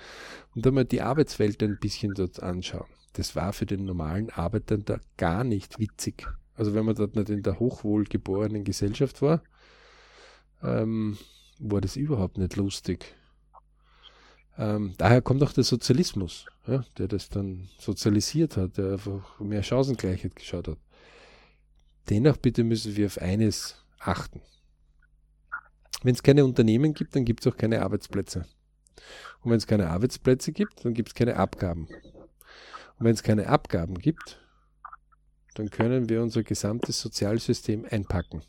und 0.55 0.65
dann 0.65 0.73
mal 0.73 0.85
die 0.85 1.01
Arbeitswelt 1.01 1.61
ein 1.63 1.77
bisschen 1.79 2.13
dort 2.13 2.41
anschauen. 2.41 2.87
Das 3.13 3.35
war 3.35 3.53
für 3.53 3.65
den 3.65 3.85
normalen 3.85 4.29
Arbeiter 4.29 4.77
da 4.77 4.99
gar 5.17 5.43
nicht 5.43 5.79
witzig. 5.79 6.27
Also 6.55 6.73
wenn 6.73 6.85
man 6.85 6.95
dort 6.95 7.15
nicht 7.15 7.29
in 7.29 7.43
der 7.43 7.59
hochwohlgeborenen 7.59 8.63
Gesellschaft 8.63 9.21
war, 9.21 9.43
ähm, 10.61 11.17
war 11.59 11.81
das 11.81 11.95
überhaupt 11.95 12.37
nicht 12.37 12.55
lustig. 12.55 13.15
Ähm, 14.57 14.95
daher 14.97 15.21
kommt 15.21 15.43
auch 15.43 15.53
der 15.53 15.63
Sozialismus, 15.63 16.45
ja, 16.65 16.83
der 16.97 17.07
das 17.07 17.29
dann 17.29 17.69
sozialisiert 17.77 18.57
hat, 18.57 18.77
der 18.77 18.93
einfach 18.93 19.39
mehr 19.39 19.61
Chancengleichheit 19.61 20.35
geschaut 20.35 20.67
hat. 20.67 20.77
Dennoch 22.09 22.37
bitte 22.37 22.63
müssen 22.63 22.95
wir 22.95 23.05
auf 23.05 23.19
eines 23.19 23.75
achten. 23.99 24.41
Wenn 26.03 26.15
es 26.15 26.23
keine 26.23 26.45
Unternehmen 26.45 26.93
gibt, 26.93 27.15
dann 27.15 27.25
gibt 27.25 27.45
es 27.45 27.51
auch 27.51 27.57
keine 27.57 27.81
Arbeitsplätze. 27.81 28.45
Und 29.41 29.51
wenn 29.51 29.57
es 29.57 29.67
keine 29.67 29.89
Arbeitsplätze 29.89 30.51
gibt, 30.51 30.83
dann 30.85 30.93
gibt 30.93 31.09
es 31.09 31.15
keine 31.15 31.35
Abgaben. 31.35 31.87
Und 31.87 33.05
wenn 33.05 33.13
es 33.13 33.23
keine 33.23 33.47
Abgaben 33.47 33.99
gibt, 33.99 34.39
dann 35.55 35.69
können 35.69 36.09
wir 36.09 36.21
unser 36.21 36.43
gesamtes 36.43 36.99
Sozialsystem 36.99 37.85
einpacken. 37.89 38.41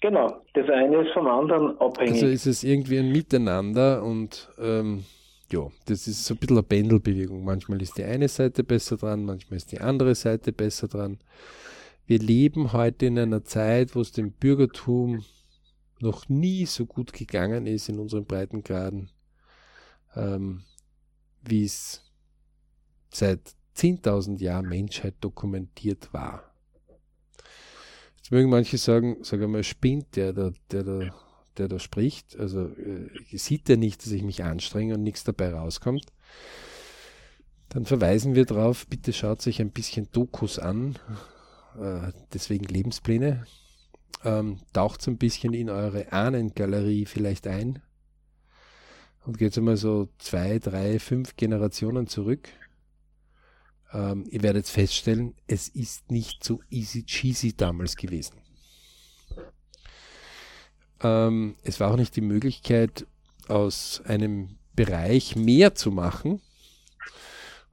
Genau, 0.00 0.42
das 0.54 0.68
eine 0.70 1.02
ist 1.02 1.12
vom 1.12 1.26
anderen 1.26 1.78
abhängig. 1.78 2.14
Also 2.14 2.26
ist 2.26 2.46
es 2.46 2.64
irgendwie 2.64 2.98
ein 2.98 3.12
Miteinander 3.12 4.02
und 4.02 4.48
ähm, 4.58 5.04
ja, 5.52 5.66
das 5.86 6.06
ist 6.06 6.24
so 6.24 6.34
ein 6.34 6.38
bisschen 6.38 6.56
eine 6.56 6.62
Pendelbewegung. 6.62 7.44
Manchmal 7.44 7.82
ist 7.82 7.98
die 7.98 8.04
eine 8.04 8.28
Seite 8.28 8.64
besser 8.64 8.96
dran, 8.96 9.24
manchmal 9.24 9.58
ist 9.58 9.72
die 9.72 9.80
andere 9.80 10.14
Seite 10.14 10.52
besser 10.52 10.88
dran. 10.88 11.18
Wir 12.06 12.18
leben 12.18 12.72
heute 12.72 13.06
in 13.06 13.18
einer 13.18 13.44
Zeit, 13.44 13.94
wo 13.94 14.00
es 14.00 14.12
dem 14.12 14.32
Bürgertum 14.32 15.22
noch 16.00 16.28
nie 16.28 16.64
so 16.64 16.86
gut 16.86 17.12
gegangen 17.12 17.66
ist 17.66 17.88
in 17.88 17.98
unseren 17.98 18.24
Breitengraden, 18.24 19.10
ähm, 20.16 20.62
wie 21.42 21.64
es 21.64 22.02
seit 23.10 23.54
10.000 23.76 24.40
Jahren 24.40 24.68
Menschheit 24.68 25.14
dokumentiert 25.20 26.12
war. 26.12 26.49
Jetzt 28.30 28.36
mögen 28.36 28.50
manche 28.50 28.78
sagen, 28.78 29.16
sag 29.22 29.42
einmal, 29.42 29.64
spinnt 29.64 30.14
der, 30.14 30.32
der, 30.32 30.52
der, 30.70 30.84
der, 30.84 31.14
der 31.58 31.66
da 31.66 31.80
spricht. 31.80 32.38
Also 32.38 32.66
äh, 32.66 33.36
sieht 33.36 33.68
er 33.68 33.76
nicht, 33.76 34.06
dass 34.06 34.12
ich 34.12 34.22
mich 34.22 34.44
anstrenge 34.44 34.94
und 34.94 35.02
nichts 35.02 35.24
dabei 35.24 35.52
rauskommt. 35.52 36.06
Dann 37.70 37.86
verweisen 37.86 38.36
wir 38.36 38.46
darauf, 38.46 38.86
bitte 38.86 39.12
schaut 39.12 39.42
sich 39.42 39.60
ein 39.60 39.72
bisschen 39.72 40.12
Dokus 40.12 40.60
an, 40.60 40.96
äh, 41.76 42.12
deswegen 42.32 42.66
Lebenspläne. 42.66 43.46
Ähm, 44.24 44.60
taucht 44.72 45.08
ein 45.08 45.18
bisschen 45.18 45.52
in 45.52 45.68
eure 45.68 46.12
Ahnengalerie 46.12 47.06
vielleicht 47.06 47.48
ein 47.48 47.82
und 49.26 49.38
geht 49.38 49.58
einmal 49.58 49.76
so 49.76 50.08
zwei, 50.18 50.60
drei, 50.60 51.00
fünf 51.00 51.34
Generationen 51.34 52.06
zurück 52.06 52.48
ähm, 53.92 54.26
ihr 54.30 54.42
werdet 54.42 54.68
feststellen, 54.68 55.34
es 55.46 55.68
ist 55.68 56.10
nicht 56.10 56.44
so 56.44 56.60
easy 56.70 57.04
cheesy 57.04 57.56
damals 57.56 57.96
gewesen. 57.96 58.36
Ähm, 61.02 61.56
es 61.62 61.80
war 61.80 61.90
auch 61.90 61.96
nicht 61.96 62.16
die 62.16 62.20
Möglichkeit, 62.20 63.06
aus 63.48 64.00
einem 64.04 64.58
Bereich 64.74 65.34
mehr 65.34 65.74
zu 65.74 65.90
machen, 65.90 66.40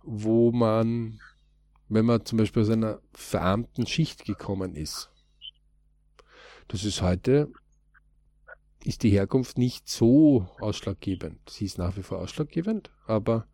wo 0.01 0.51
man 0.51 1.19
wenn 1.89 2.05
man 2.05 2.25
zum 2.25 2.37
Beispiel 2.37 2.63
aus 2.63 2.69
einer 2.69 2.99
verarmten 3.13 3.87
Schicht 3.87 4.25
gekommen 4.25 4.75
ist. 4.75 5.09
Das 6.67 6.83
ist 6.83 7.01
heute, 7.01 7.49
ist 8.83 9.03
die 9.03 9.09
Herkunft 9.09 9.57
nicht 9.57 9.87
so 9.87 10.49
ausschlaggebend. 10.59 11.49
Sie 11.49 11.65
ist 11.65 11.77
nach 11.77 11.95
wie 11.95 12.03
vor 12.03 12.19
ausschlaggebend, 12.19 12.91
aber 13.05 13.47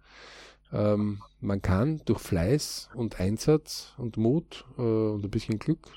ähm, 0.73 1.21
man 1.39 1.61
kann 1.61 2.01
durch 2.05 2.19
Fleiß 2.19 2.89
und 2.95 3.19
Einsatz 3.19 3.93
und 3.97 4.17
Mut 4.17 4.65
äh, 4.77 4.81
und 4.81 5.23
ein 5.23 5.29
bisschen 5.29 5.59
Glück 5.59 5.87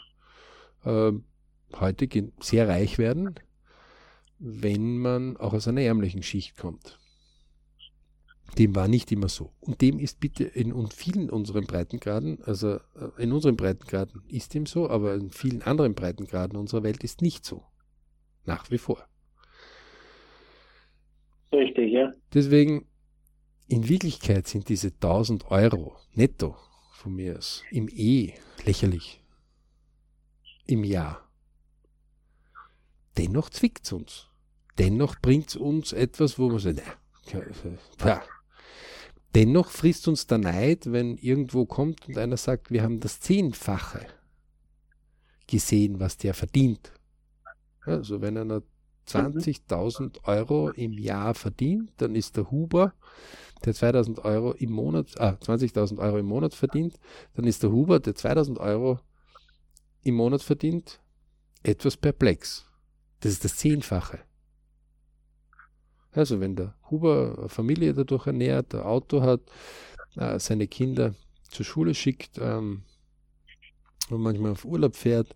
äh, 0.85 1.13
heute 1.81 2.09
sehr 2.41 2.69
reich 2.69 2.99
werden, 2.99 3.35
wenn 4.39 4.99
man 4.99 5.37
auch 5.39 5.55
aus 5.55 5.67
einer 5.67 5.81
ärmlichen 5.81 6.23
Schicht 6.23 6.57
kommt. 6.57 6.99
Dem 8.59 8.75
war 8.75 8.87
nicht 8.87 9.11
immer 9.13 9.29
so. 9.29 9.53
Und 9.61 9.83
dem 9.83 9.99
ist 9.99 10.21
bitte 10.21 10.45
in 10.45 10.73
vielen 10.89 11.31
unseren 11.31 11.67
Breitengraden, 11.67 12.43
also 12.45 12.77
äh, 12.77 12.81
in 13.19 13.33
unseren 13.33 13.57
Breitengraden 13.57 14.23
ist 14.29 14.55
dem 14.55 14.67
so, 14.67 14.89
aber 14.89 15.15
in 15.15 15.31
vielen 15.31 15.63
anderen 15.63 15.95
Breitengraden 15.95 16.57
unserer 16.57 16.83
Welt 16.83 17.03
ist 17.03 17.23
nicht 17.23 17.45
so. 17.45 17.65
Nach 18.45 18.71
wie 18.71 18.79
vor. 18.79 19.07
Richtig, 21.53 21.93
ja. 21.93 22.13
Deswegen, 22.33 22.87
in 23.69 23.89
Wirklichkeit 23.89 24.47
sind 24.47 24.69
diese 24.69 24.89
1000 24.89 25.51
Euro 25.51 25.97
netto 26.13 26.57
von 26.93 27.15
mir 27.15 27.39
aus 27.39 27.63
im 27.71 27.89
E 27.89 28.35
lächerlich. 28.65 29.23
Im 30.67 30.85
Jahr. 30.85 31.29
Dennoch 33.17 33.51
zwickt 33.51 33.87
es 33.87 33.93
uns. 33.93 34.27
Dennoch 34.79 35.17
bringt 35.21 35.51
es 35.51 35.57
uns 35.57 35.93
etwas, 35.93 36.39
wo 36.39 36.49
man 36.49 36.59
sagt, 36.59 36.83
ja, 37.99 38.23
Dennoch 39.37 39.69
frisst 39.69 40.09
uns 40.09 40.27
der 40.27 40.39
Neid, 40.39 40.91
wenn 40.93 41.19
irgendwo 41.19 41.67
kommt 41.67 42.09
und 42.09 42.17
einer 42.17 42.39
sagt, 42.39 42.71
wir 42.71 42.83
haben 42.83 43.01
das 43.01 43.21
Zehnfache 43.21 44.07
gesehen, 45.47 46.01
was 46.01 46.17
der 46.17 46.33
verdient. 46.33 46.93
Also 47.83 48.23
wenn 48.23 48.39
einer 48.39 48.63
20.000 49.09 50.25
Euro 50.25 50.71
im 50.71 50.93
Jahr 50.93 51.35
verdient, 51.35 51.93
dann 51.99 52.15
ist 52.15 52.37
der 52.37 52.51
Huber, 52.51 52.93
der 53.65 53.75
2.000 53.75 54.25
Euro 54.25 54.53
im 54.53 54.73
Monat, 54.73 55.19
ah, 55.21 55.39
20.000 55.41 55.99
Euro 55.99 56.19
im 56.19 56.27
Monat 56.27 56.55
verdient, 56.55 56.99
dann 57.35 57.47
ist 57.47 57.63
der 57.63 57.71
Huber, 57.71 58.01
der 58.01 58.15
2.000 58.15 58.59
Euro 58.59 58.99
im 60.03 60.15
Monat 60.17 60.43
verdient, 60.43 61.01
etwas 61.63 61.97
perplex. 61.97 62.67
Das 63.21 63.33
ist 63.33 63.45
das 63.45 63.57
Zehnfache. 63.57 64.21
Also 66.13 66.41
wenn 66.41 66.57
der 66.57 66.75
Huber 66.91 67.49
Familie 67.49 67.93
dadurch 67.93 68.27
ernährt, 68.27 68.75
ein 68.75 68.81
Auto 68.81 69.23
hat, 69.23 69.41
äh, 70.17 70.39
seine 70.39 70.67
Kinder 70.67 71.15
zur 71.51 71.65
Schule 71.65 71.95
schickt 71.95 72.39
ähm, 72.39 72.83
und 74.11 74.23
manchmal 74.23 74.53
auf 74.53 74.65
Urlaub 74.65 74.97
fährt 74.97 75.35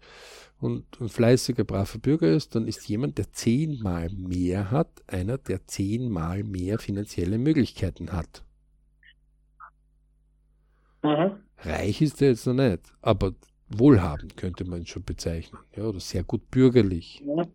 und 0.60 1.00
ein 1.00 1.08
fleißiger, 1.08 1.64
braver 1.64 1.98
Bürger 1.98 2.32
ist, 2.32 2.54
dann 2.54 2.68
ist 2.68 2.86
jemand, 2.88 3.16
der 3.18 3.32
zehnmal 3.32 4.10
mehr 4.10 4.70
hat, 4.70 5.02
einer, 5.06 5.38
der 5.38 5.66
zehnmal 5.66 6.44
mehr 6.44 6.78
finanzielle 6.78 7.38
Möglichkeiten 7.38 8.12
hat. 8.12 8.44
Mhm. 11.02 11.36
Reich 11.58 12.02
ist 12.02 12.20
er 12.20 12.28
jetzt 12.28 12.46
noch 12.46 12.54
nicht, 12.54 12.92
aber 13.00 13.32
wohlhabend 13.68 14.36
könnte 14.36 14.64
man 14.64 14.86
schon 14.86 15.04
bezeichnen, 15.04 15.60
ja, 15.74 15.84
oder 15.84 16.00
sehr 16.00 16.24
gut 16.24 16.50
bürgerlich. 16.50 17.22
Mhm. 17.24 17.46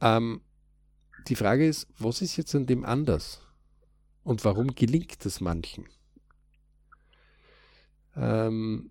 Ähm, 0.00 0.40
die 1.28 1.36
Frage 1.36 1.66
ist, 1.66 1.88
was 1.98 2.20
ist 2.20 2.36
jetzt 2.36 2.54
an 2.54 2.66
dem 2.66 2.84
anders? 2.84 3.42
Und 4.24 4.44
warum 4.44 4.74
gelingt 4.74 5.24
das 5.24 5.40
manchen? 5.40 5.86
Ähm, 8.16 8.90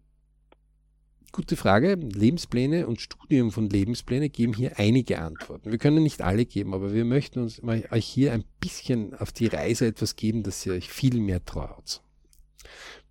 gute 1.36 1.58
Frage. 1.58 1.96
Lebenspläne 1.96 2.88
und 2.88 3.02
Studium 3.02 3.52
von 3.52 3.70
Lebenspläne 3.70 4.30
geben 4.30 4.54
hier 4.54 4.80
einige 4.80 5.20
Antworten. 5.20 5.70
Wir 5.70 5.78
können 5.78 6.02
nicht 6.02 6.22
alle 6.22 6.46
geben, 6.46 6.74
aber 6.74 6.94
wir 6.94 7.04
möchten 7.04 7.40
uns 7.40 7.62
euch 7.62 8.06
hier 8.06 8.32
ein 8.32 8.46
bisschen 8.62 9.14
auf 9.16 9.34
die 9.34 9.48
Reise 9.48 9.86
etwas 9.86 10.16
geben, 10.16 10.44
dass 10.44 10.66
ihr 10.66 10.72
euch 10.72 10.90
viel 10.90 11.20
mehr 11.20 11.44
traut. 11.44 12.02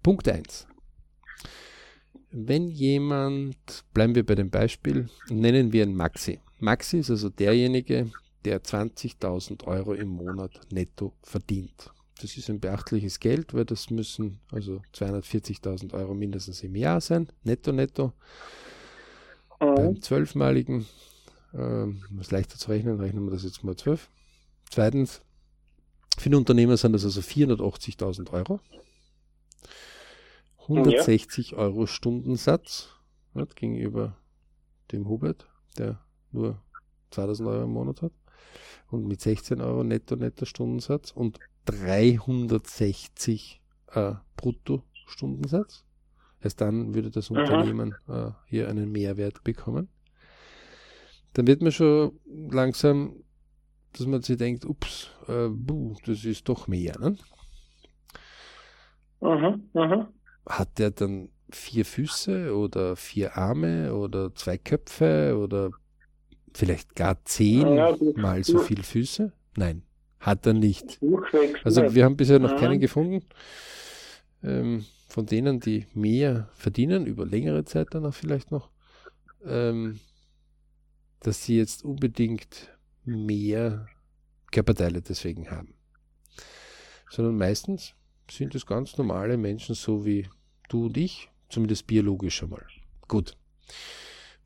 Punkt 0.03 0.27
1. 0.27 0.67
Wenn 2.31 2.69
jemand, 2.69 3.85
bleiben 3.93 4.15
wir 4.15 4.25
bei 4.25 4.35
dem 4.35 4.51
Beispiel, 4.51 5.11
nennen 5.29 5.73
wir 5.73 5.85
ihn 5.85 5.95
Maxi. 5.95 6.41
Maxi 6.61 6.99
ist 7.01 7.11
also 7.11 7.29
derjenige, 7.29 8.11
der 8.47 8.63
20.000 8.63 9.65
Euro 9.65 9.93
im 9.93 10.09
Monat 10.09 10.61
netto 10.73 11.13
verdient. 11.23 11.93
Das 12.20 12.37
ist 12.37 12.48
ein 12.48 12.61
beachtliches 12.61 13.18
Geld, 13.18 13.55
weil 13.55 13.64
das 13.64 13.90
müssen 13.90 14.40
also 14.53 14.81
240.000 14.94 15.94
Euro 15.94 16.14
mindestens 16.14 16.62
im 16.62 16.77
Jahr 16.77 17.00
sein, 17.00 17.29
netto, 17.42 17.72
netto. 17.72 18.12
Mhm. 19.61 19.74
Beim 19.74 20.03
zwölfmaligen, 20.03 20.87
ähm, 21.55 22.03
ist 22.20 22.31
leichter 22.31 22.57
zu 22.57 22.70
rechnen, 22.70 23.00
rechnen 23.00 23.24
wir 23.24 23.33
das 23.33 23.44
jetzt 23.44 23.64
mal 23.64 23.77
zwölf. 23.77 24.09
Zweitens, 24.70 25.22
für 26.16 26.31
den 26.31 26.38
Unternehmer 26.38 26.77
sind 26.77 26.92
das 26.92 27.05
also 27.05 27.20
480.000 27.20 28.31
Euro. 28.33 28.61
160 30.62 31.50
ja. 31.50 31.59
Euro 31.59 31.87
Stundensatz 31.87 32.88
hat, 33.35 33.57
gegenüber 33.57 34.16
dem 34.92 35.09
Hubert, 35.09 35.46
der 35.77 36.00
nur 36.33 36.62
2000 37.11 37.48
Euro 37.48 37.64
im 37.64 37.72
Monat 37.72 38.03
hat 38.03 38.12
und 38.90 39.07
mit 39.07 39.20
16 39.20 39.61
Euro 39.61 39.85
netto 39.85 40.16
netter 40.16 40.46
Stundensatz 40.46 41.11
und 41.11 41.38
360 41.64 43.61
äh, 43.92 44.12
Brutto-Stundensatz. 44.37 45.85
Erst 46.40 46.61
dann 46.61 46.94
würde 46.94 47.11
das 47.11 47.31
Unternehmen 47.31 47.94
äh, 48.09 48.31
hier 48.46 48.68
einen 48.68 48.92
Mehrwert 48.92 49.42
bekommen. 49.44 49.88
Dann 51.33 51.46
wird 51.46 51.62
man 51.62 51.72
schon 51.72 52.20
langsam, 52.50 53.24
dass 53.92 54.07
man 54.07 54.22
sich 54.22 54.37
denkt, 54.37 54.64
ups, 54.64 55.11
äh, 55.27 55.48
buh, 55.48 55.96
das 56.05 56.24
ist 56.24 56.48
doch 56.48 56.68
mehr. 56.68 56.98
Ne? 56.98 57.16
Mhm, 59.20 59.70
mh. 59.72 60.09
Hat 60.46 60.79
der 60.79 60.90
dann 60.90 61.31
vier 61.50 61.85
Füße 61.85 62.55
oder 62.55 62.96
vier 62.96 63.37
Arme 63.37 63.94
oder 63.94 64.35
zwei 64.35 64.59
Köpfe 64.59 65.38
oder 65.38 65.70
vielleicht 66.53 66.94
gar 66.94 67.24
zehn 67.24 67.74
ja, 67.77 67.96
mal 68.16 68.44
so 68.44 68.59
viele 68.59 68.83
Füße? 68.83 69.33
Nein, 69.57 69.83
hat 70.25 70.47
er 70.47 70.55
nicht. 70.55 70.99
Also 71.65 71.95
wir 71.95 72.05
haben 72.05 72.17
bisher 72.17 72.39
noch 72.39 72.57
keinen 72.57 72.81
gefunden, 72.81 73.27
ähm, 74.43 74.87
von 75.09 75.27
denen, 75.27 75.61
die 75.61 75.87
mehr 75.93 76.49
verdienen, 76.55 77.07
über 77.07 77.27
längere 77.27 77.65
Zeit 77.65 77.89
dann 77.91 78.07
auch 78.07 78.15
vielleicht 78.15 78.51
noch, 78.51 78.71
ähm, 79.45 80.01
dass 81.21 81.45
sie 81.45 81.59
jetzt 81.59 81.85
unbedingt 81.85 82.75
mehr 83.05 83.87
Körperteile 84.51 85.03
deswegen 85.03 85.51
haben. 85.51 85.75
Sondern 87.11 87.37
meistens 87.37 87.95
sind 88.31 88.55
es 88.55 88.65
ganz 88.65 88.97
normale 88.97 89.37
Menschen, 89.37 89.75
so 89.75 90.07
wie 90.07 90.27
du 90.71 90.87
und 90.87 90.97
ich, 90.97 91.29
zumindest 91.51 91.87
biologisch 91.87 92.43
einmal. 92.43 92.67
Gut. 93.09 93.37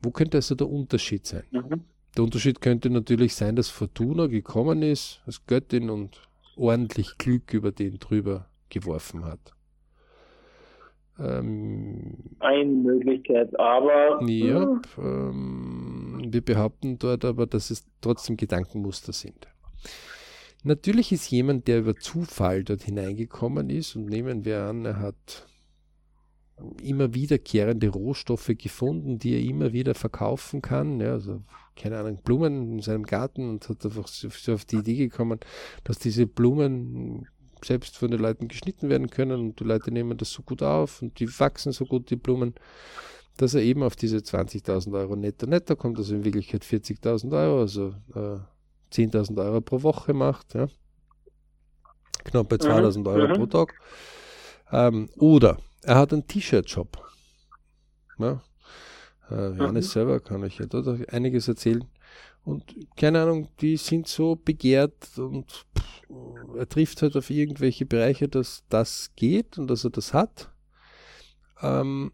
Wo 0.01 0.11
könnte 0.11 0.37
also 0.37 0.55
der 0.55 0.69
Unterschied 0.69 1.25
sein? 1.25 1.43
Mhm. 1.51 1.85
Der 2.15 2.23
Unterschied 2.23 2.61
könnte 2.61 2.89
natürlich 2.89 3.35
sein, 3.35 3.55
dass 3.55 3.69
Fortuna 3.69 4.27
gekommen 4.27 4.81
ist 4.81 5.21
als 5.25 5.45
Göttin 5.45 5.89
und 5.89 6.21
ordentlich 6.55 7.17
Glück 7.17 7.53
über 7.53 7.71
den 7.71 7.99
drüber 7.99 8.47
geworfen 8.69 9.25
hat. 9.25 9.53
Ähm, 11.19 12.15
Eine 12.39 12.65
Möglichkeit, 12.65 13.57
aber. 13.59 14.21
Ja, 14.25 14.81
ähm, 14.97 16.21
wir 16.29 16.41
behaupten 16.41 16.97
dort 16.97 17.25
aber, 17.25 17.45
dass 17.45 17.71
es 17.71 17.85
trotzdem 18.01 18.37
Gedankenmuster 18.37 19.11
sind. 19.11 19.47
Natürlich 20.63 21.11
ist 21.11 21.29
jemand, 21.29 21.67
der 21.67 21.79
über 21.79 21.95
Zufall 21.95 22.63
dort 22.63 22.83
hineingekommen 22.83 23.69
ist, 23.69 23.95
und 23.95 24.05
nehmen 24.05 24.45
wir 24.45 24.63
an, 24.63 24.85
er 24.85 24.99
hat 24.99 25.47
immer 26.81 27.13
wiederkehrende 27.13 27.89
Rohstoffe 27.89 28.51
gefunden, 28.57 29.19
die 29.19 29.33
er 29.33 29.41
immer 29.41 29.73
wieder 29.73 29.95
verkaufen 29.95 30.61
kann. 30.61 30.99
Ja, 30.99 31.13
also, 31.13 31.41
keine 31.75 31.97
Ahnung, 31.97 32.19
Blumen 32.23 32.73
in 32.73 32.81
seinem 32.81 33.03
Garten 33.03 33.49
und 33.49 33.69
hat 33.69 33.85
einfach 33.85 34.07
so 34.07 34.53
auf 34.53 34.65
die 34.65 34.77
Idee 34.77 34.95
gekommen, 34.95 35.39
dass 35.83 35.99
diese 35.99 36.27
Blumen 36.27 37.27
selbst 37.63 37.97
von 37.97 38.11
den 38.11 38.19
Leuten 38.19 38.47
geschnitten 38.47 38.89
werden 38.89 39.09
können 39.09 39.39
und 39.39 39.59
die 39.59 39.63
Leute 39.63 39.91
nehmen 39.91 40.17
das 40.17 40.31
so 40.31 40.43
gut 40.43 40.63
auf 40.63 41.01
und 41.01 41.19
die 41.19 41.27
wachsen 41.39 41.71
so 41.71 41.85
gut, 41.85 42.09
die 42.09 42.15
Blumen, 42.15 42.53
dass 43.37 43.53
er 43.53 43.61
eben 43.61 43.83
auf 43.83 43.95
diese 43.95 44.17
20.000 44.17 44.93
Euro 44.97 45.15
netto 45.15 45.45
netto 45.45 45.75
kommt, 45.75 45.97
also 45.97 46.15
in 46.15 46.23
Wirklichkeit 46.23 46.63
40.000 46.63 47.31
Euro, 47.31 47.59
also 47.61 47.93
äh, 48.15 48.39
10.000 48.93 49.37
Euro 49.43 49.61
pro 49.61 49.83
Woche 49.83 50.13
macht, 50.13 50.53
ja. 50.53 50.67
knapp 52.23 52.49
bei 52.49 52.55
2.000 52.55 52.99
mhm. 52.99 53.07
Euro 53.07 53.27
mhm. 53.27 53.33
pro 53.33 53.45
Tag. 53.45 53.73
Ähm, 54.71 55.09
oder 55.17 55.57
er 55.83 55.95
hat 55.95 56.13
einen 56.13 56.27
T-Shirt-Shop. 56.27 57.01
Ja. 58.17 58.41
Äh, 59.29 59.49
Johannes 59.49 59.87
mhm. 59.87 59.91
selber 59.91 60.19
kann 60.19 60.43
ich 60.43 60.57
ja 60.57 60.65
dort 60.65 61.09
einiges 61.13 61.47
erzählen. 61.47 61.85
Und 62.43 62.75
keine 62.95 63.21
Ahnung, 63.21 63.49
die 63.61 63.77
sind 63.77 64.07
so 64.07 64.35
begehrt 64.35 65.17
und 65.17 65.51
pff, 65.51 66.55
er 66.57 66.67
trifft 66.67 67.01
halt 67.01 67.15
auf 67.15 67.29
irgendwelche 67.29 67.85
Bereiche, 67.85 68.27
dass 68.27 68.63
das 68.69 69.11
geht 69.15 69.57
und 69.57 69.67
dass 69.67 69.83
er 69.83 69.91
das 69.91 70.13
hat. 70.13 70.49
ähm, 71.61 72.11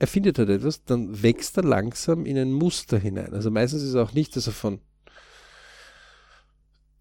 er 0.00 0.06
findet 0.06 0.38
halt 0.38 0.48
etwas, 0.48 0.82
dann 0.84 1.22
wächst 1.22 1.58
er 1.58 1.62
langsam 1.62 2.24
in 2.24 2.38
ein 2.38 2.52
Muster 2.52 2.98
hinein. 2.98 3.34
Also 3.34 3.50
meistens 3.50 3.82
ist 3.82 3.90
es 3.90 3.96
auch 3.96 4.14
nicht, 4.14 4.34
dass 4.34 4.46
er 4.46 4.54
von 4.54 4.80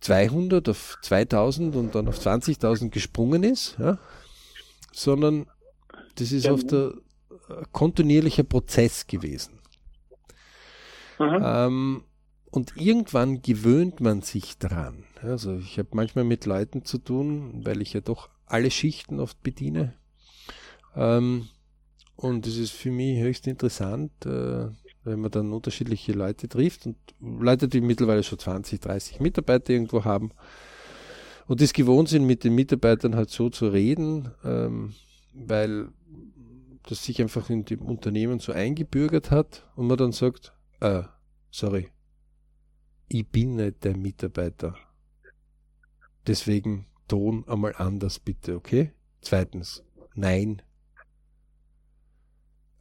200 0.01 0.67
auf 0.67 0.97
2000 1.01 1.77
und 1.77 1.95
dann 1.95 2.09
auf 2.09 2.19
20.000 2.19 2.89
gesprungen 2.89 3.43
ist, 3.43 3.77
ja, 3.79 3.97
sondern 4.91 5.47
das 6.15 6.31
ist 6.31 6.47
oft 6.47 6.73
ein 6.73 6.93
kontinuierlicher 7.71 8.43
Prozess 8.43 9.07
gewesen. 9.07 9.59
Ähm, 11.19 12.03
und 12.51 12.73
irgendwann 12.77 13.41
gewöhnt 13.41 13.99
man 13.99 14.21
sich 14.21 14.57
dran. 14.57 15.03
Also 15.21 15.57
ich 15.57 15.77
habe 15.77 15.89
manchmal 15.93 16.23
mit 16.23 16.45
Leuten 16.45 16.85
zu 16.85 16.97
tun, 16.97 17.61
weil 17.63 17.81
ich 17.81 17.93
ja 17.93 18.01
doch 18.01 18.29
alle 18.45 18.71
Schichten 18.71 19.19
oft 19.19 19.41
bediene. 19.43 19.93
Ähm, 20.95 21.47
und 22.15 22.47
es 22.47 22.57
ist 22.57 22.71
für 22.71 22.91
mich 22.91 23.19
höchst 23.19 23.47
interessant, 23.47 24.11
äh, 24.25 24.67
wenn 25.03 25.19
man 25.19 25.31
dann 25.31 25.53
unterschiedliche 25.53 26.13
Leute 26.13 26.49
trifft 26.49 26.85
und 26.85 26.97
Leute, 27.21 27.67
die 27.67 27.81
mittlerweile 27.81 28.23
schon 28.23 28.39
20, 28.39 28.81
30 28.81 29.19
Mitarbeiter 29.19 29.71
irgendwo 29.71 30.03
haben 30.03 30.31
und 31.49 31.61
es 31.61 31.73
gewohnt 31.73 32.09
sind, 32.09 32.27
mit 32.27 32.43
den 32.43 32.53
Mitarbeitern 32.53 33.15
halt 33.15 33.31
so 33.31 33.49
zu 33.49 33.69
reden, 33.69 34.29
ähm, 34.43 34.93
weil 35.33 35.89
das 36.83 37.03
sich 37.03 37.19
einfach 37.23 37.49
in 37.49 37.65
dem 37.65 37.81
Unternehmen 37.81 38.37
so 38.37 38.51
eingebürgert 38.51 39.31
hat 39.31 39.67
und 39.75 39.87
man 39.87 39.97
dann 39.97 40.11
sagt, 40.11 40.53
äh, 40.79 41.01
sorry, 41.49 41.89
ich 43.07 43.27
bin 43.27 43.55
nicht 43.55 43.83
der 43.83 43.97
Mitarbeiter. 43.97 44.75
Deswegen 46.27 46.85
Ton 47.07 47.43
einmal 47.47 47.73
anders 47.77 48.19
bitte, 48.19 48.55
okay? 48.55 48.93
Zweitens, 49.21 49.83
nein, 50.13 50.61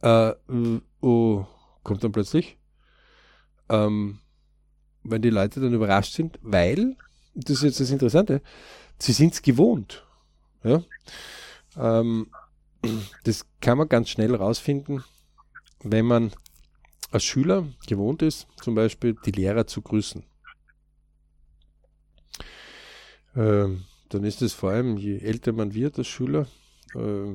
äh, 0.03 0.33
oh, 1.01 1.43
kommt 1.81 2.03
dann 2.03 2.11
plötzlich. 2.11 2.59
Ähm, 3.67 4.19
wenn 5.01 5.23
die 5.23 5.31
Leute 5.31 5.59
dann 5.59 5.73
überrascht 5.73 6.13
sind, 6.13 6.37
weil, 6.43 6.97
das 7.45 7.57
ist 7.57 7.63
jetzt 7.63 7.79
das 7.79 7.91
Interessante, 7.91 8.41
sie 8.97 9.13
sind 9.13 9.33
es 9.33 9.41
gewohnt. 9.41 10.05
Ja? 10.63 10.83
Ähm, 11.77 12.27
das 13.23 13.45
kann 13.61 13.77
man 13.77 13.89
ganz 13.89 14.09
schnell 14.09 14.35
rausfinden, 14.35 15.03
wenn 15.83 16.05
man 16.05 16.31
als 17.11 17.23
Schüler 17.23 17.67
gewohnt 17.87 18.21
ist, 18.21 18.47
zum 18.61 18.75
Beispiel 18.75 19.15
die 19.25 19.31
Lehrer 19.31 19.67
zu 19.67 19.81
grüßen. 19.81 20.23
Ähm, 23.35 23.85
dann 24.09 24.23
ist 24.23 24.41
es 24.41 24.53
vor 24.53 24.71
allem, 24.71 24.97
je 24.97 25.19
älter 25.19 25.53
man 25.53 25.73
wird 25.73 25.97
als 25.97 26.07
Schüler, 26.07 26.47
äh, 26.95 27.33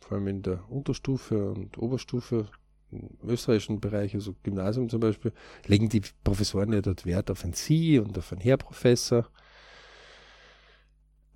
vor 0.00 0.12
allem 0.12 0.26
in 0.28 0.42
der 0.42 0.70
Unterstufe 0.70 1.50
und 1.52 1.78
Oberstufe, 1.78 2.48
im 2.92 3.08
österreichischen 3.22 3.80
Bereich, 3.80 4.14
also 4.14 4.34
Gymnasium 4.42 4.88
zum 4.88 5.00
Beispiel, 5.00 5.32
legen 5.66 5.88
die 5.88 6.02
Professoren 6.24 6.72
ja 6.72 6.80
dort 6.80 7.06
Wert 7.06 7.30
auf 7.30 7.44
ein 7.44 7.52
Sie 7.52 7.98
und 7.98 8.18
auf 8.18 8.32
ein 8.32 8.38
Herr 8.38 8.56
Professor. 8.56 9.28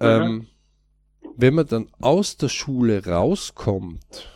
Ähm, 0.01 0.49
wenn 1.37 1.55
man 1.55 1.67
dann 1.67 1.89
aus 2.01 2.37
der 2.37 2.49
Schule 2.49 3.05
rauskommt, 3.07 4.31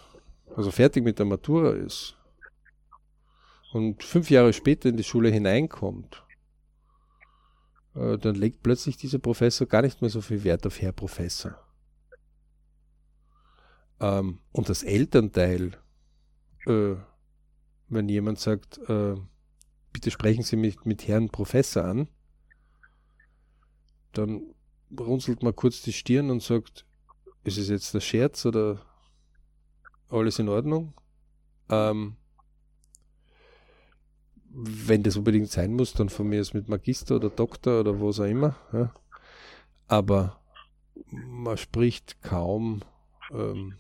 also 0.56 0.70
fertig 0.70 1.04
mit 1.04 1.18
der 1.18 1.26
Matura 1.26 1.70
ist 1.70 2.16
und 3.72 4.02
fünf 4.02 4.30
Jahre 4.30 4.52
später 4.52 4.88
in 4.88 4.96
die 4.96 5.04
Schule 5.04 5.30
hineinkommt, 5.30 6.24
äh, 7.94 8.18
dann 8.18 8.34
legt 8.34 8.62
plötzlich 8.62 8.96
dieser 8.96 9.18
Professor 9.18 9.66
gar 9.66 9.82
nicht 9.82 10.00
mehr 10.00 10.10
so 10.10 10.20
viel 10.20 10.44
Wert 10.44 10.66
auf 10.66 10.80
Herr 10.80 10.92
Professor. 10.92 11.58
Ähm, 14.00 14.40
und 14.52 14.68
das 14.68 14.82
Elternteil, 14.82 15.72
äh, 16.66 16.94
wenn 17.88 18.08
jemand 18.08 18.38
sagt, 18.38 18.78
äh, 18.88 19.16
bitte 19.92 20.10
sprechen 20.10 20.42
Sie 20.42 20.56
mich 20.56 20.84
mit 20.84 21.08
Herrn 21.08 21.28
Professor 21.28 21.84
an, 21.84 22.08
dann 24.12 24.42
runzelt 24.96 25.42
man 25.42 25.54
kurz 25.54 25.82
die 25.82 25.92
Stirn 25.92 26.30
und 26.30 26.42
sagt, 26.42 26.86
ist 27.44 27.58
es 27.58 27.68
jetzt 27.68 27.94
der 27.94 28.00
Scherz 28.00 28.44
oder 28.46 28.80
alles 30.08 30.38
in 30.38 30.48
Ordnung? 30.48 30.94
Ähm, 31.70 32.16
wenn 34.50 35.02
das 35.02 35.16
unbedingt 35.16 35.50
sein 35.50 35.74
muss, 35.74 35.92
dann 35.92 36.08
von 36.08 36.28
mir 36.28 36.40
ist 36.40 36.54
mit 36.54 36.68
Magister 36.68 37.16
oder 37.16 37.30
Doktor 37.30 37.80
oder 37.80 38.00
was 38.00 38.20
auch 38.20 38.24
immer. 38.24 38.56
Ja. 38.72 38.92
Aber 39.86 40.40
man 41.10 41.56
spricht 41.56 42.22
kaum 42.22 42.82
ähm, 43.30 43.74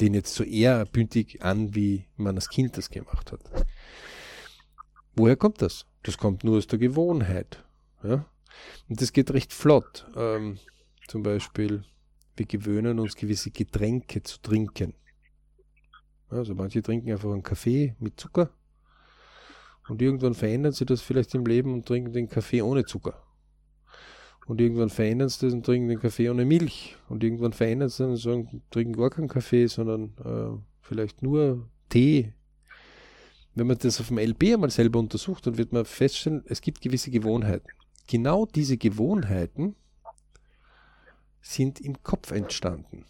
den 0.00 0.14
jetzt 0.14 0.34
so 0.34 0.44
ehrerbündig 0.44 1.42
an, 1.42 1.74
wie 1.74 2.06
man 2.16 2.36
als 2.36 2.48
Kind 2.48 2.76
das 2.76 2.90
gemacht 2.90 3.32
hat. 3.32 3.40
Woher 5.14 5.36
kommt 5.36 5.62
das? 5.62 5.86
Das 6.02 6.18
kommt 6.18 6.44
nur 6.44 6.58
aus 6.58 6.66
der 6.66 6.78
Gewohnheit. 6.78 7.64
Ja? 8.02 8.26
Und 8.88 9.00
das 9.00 9.12
geht 9.12 9.30
recht 9.32 9.52
flott. 9.52 10.06
Ähm, 10.16 10.58
zum 11.08 11.22
Beispiel, 11.22 11.84
wir 12.36 12.46
gewöhnen 12.46 12.98
uns 12.98 13.16
gewisse 13.16 13.50
Getränke 13.50 14.22
zu 14.22 14.40
trinken. 14.40 14.94
Also 16.28 16.54
manche 16.54 16.82
trinken 16.82 17.12
einfach 17.12 17.30
einen 17.30 17.42
Kaffee 17.42 17.94
mit 17.98 18.18
Zucker 18.18 18.50
und 19.88 20.00
irgendwann 20.00 20.34
verändern 20.34 20.72
sie 20.72 20.86
das 20.86 21.02
vielleicht 21.02 21.34
im 21.34 21.44
Leben 21.44 21.72
und 21.74 21.86
trinken 21.86 22.12
den 22.12 22.28
Kaffee 22.28 22.62
ohne 22.62 22.84
Zucker. 22.84 23.22
Und 24.46 24.60
irgendwann 24.60 24.90
verändern 24.90 25.28
sie 25.28 25.46
das 25.46 25.54
und 25.54 25.64
trinken 25.64 25.88
den 25.88 26.00
Kaffee 26.00 26.28
ohne 26.28 26.44
Milch. 26.44 26.96
Und 27.08 27.24
irgendwann 27.24 27.52
verändern 27.52 27.88
sie 27.88 28.06
das 28.06 28.26
und 28.26 28.62
trinken 28.70 28.94
gar 28.94 29.10
keinen 29.10 29.28
Kaffee, 29.28 29.66
sondern 29.66 30.14
äh, 30.24 30.58
vielleicht 30.80 31.22
nur 31.22 31.68
Tee. 31.88 32.32
Wenn 33.54 33.66
man 33.66 33.78
das 33.78 34.00
auf 34.00 34.08
dem 34.08 34.18
LB 34.18 34.54
einmal 34.54 34.70
selber 34.70 34.98
untersucht, 34.98 35.46
dann 35.46 35.56
wird 35.56 35.72
man 35.72 35.84
feststellen, 35.84 36.42
es 36.46 36.60
gibt 36.60 36.80
gewisse 36.80 37.10
Gewohnheiten. 37.10 37.68
Genau 38.06 38.46
diese 38.46 38.76
Gewohnheiten 38.76 39.76
sind 41.40 41.80
im 41.80 42.02
Kopf 42.02 42.30
entstanden 42.30 43.04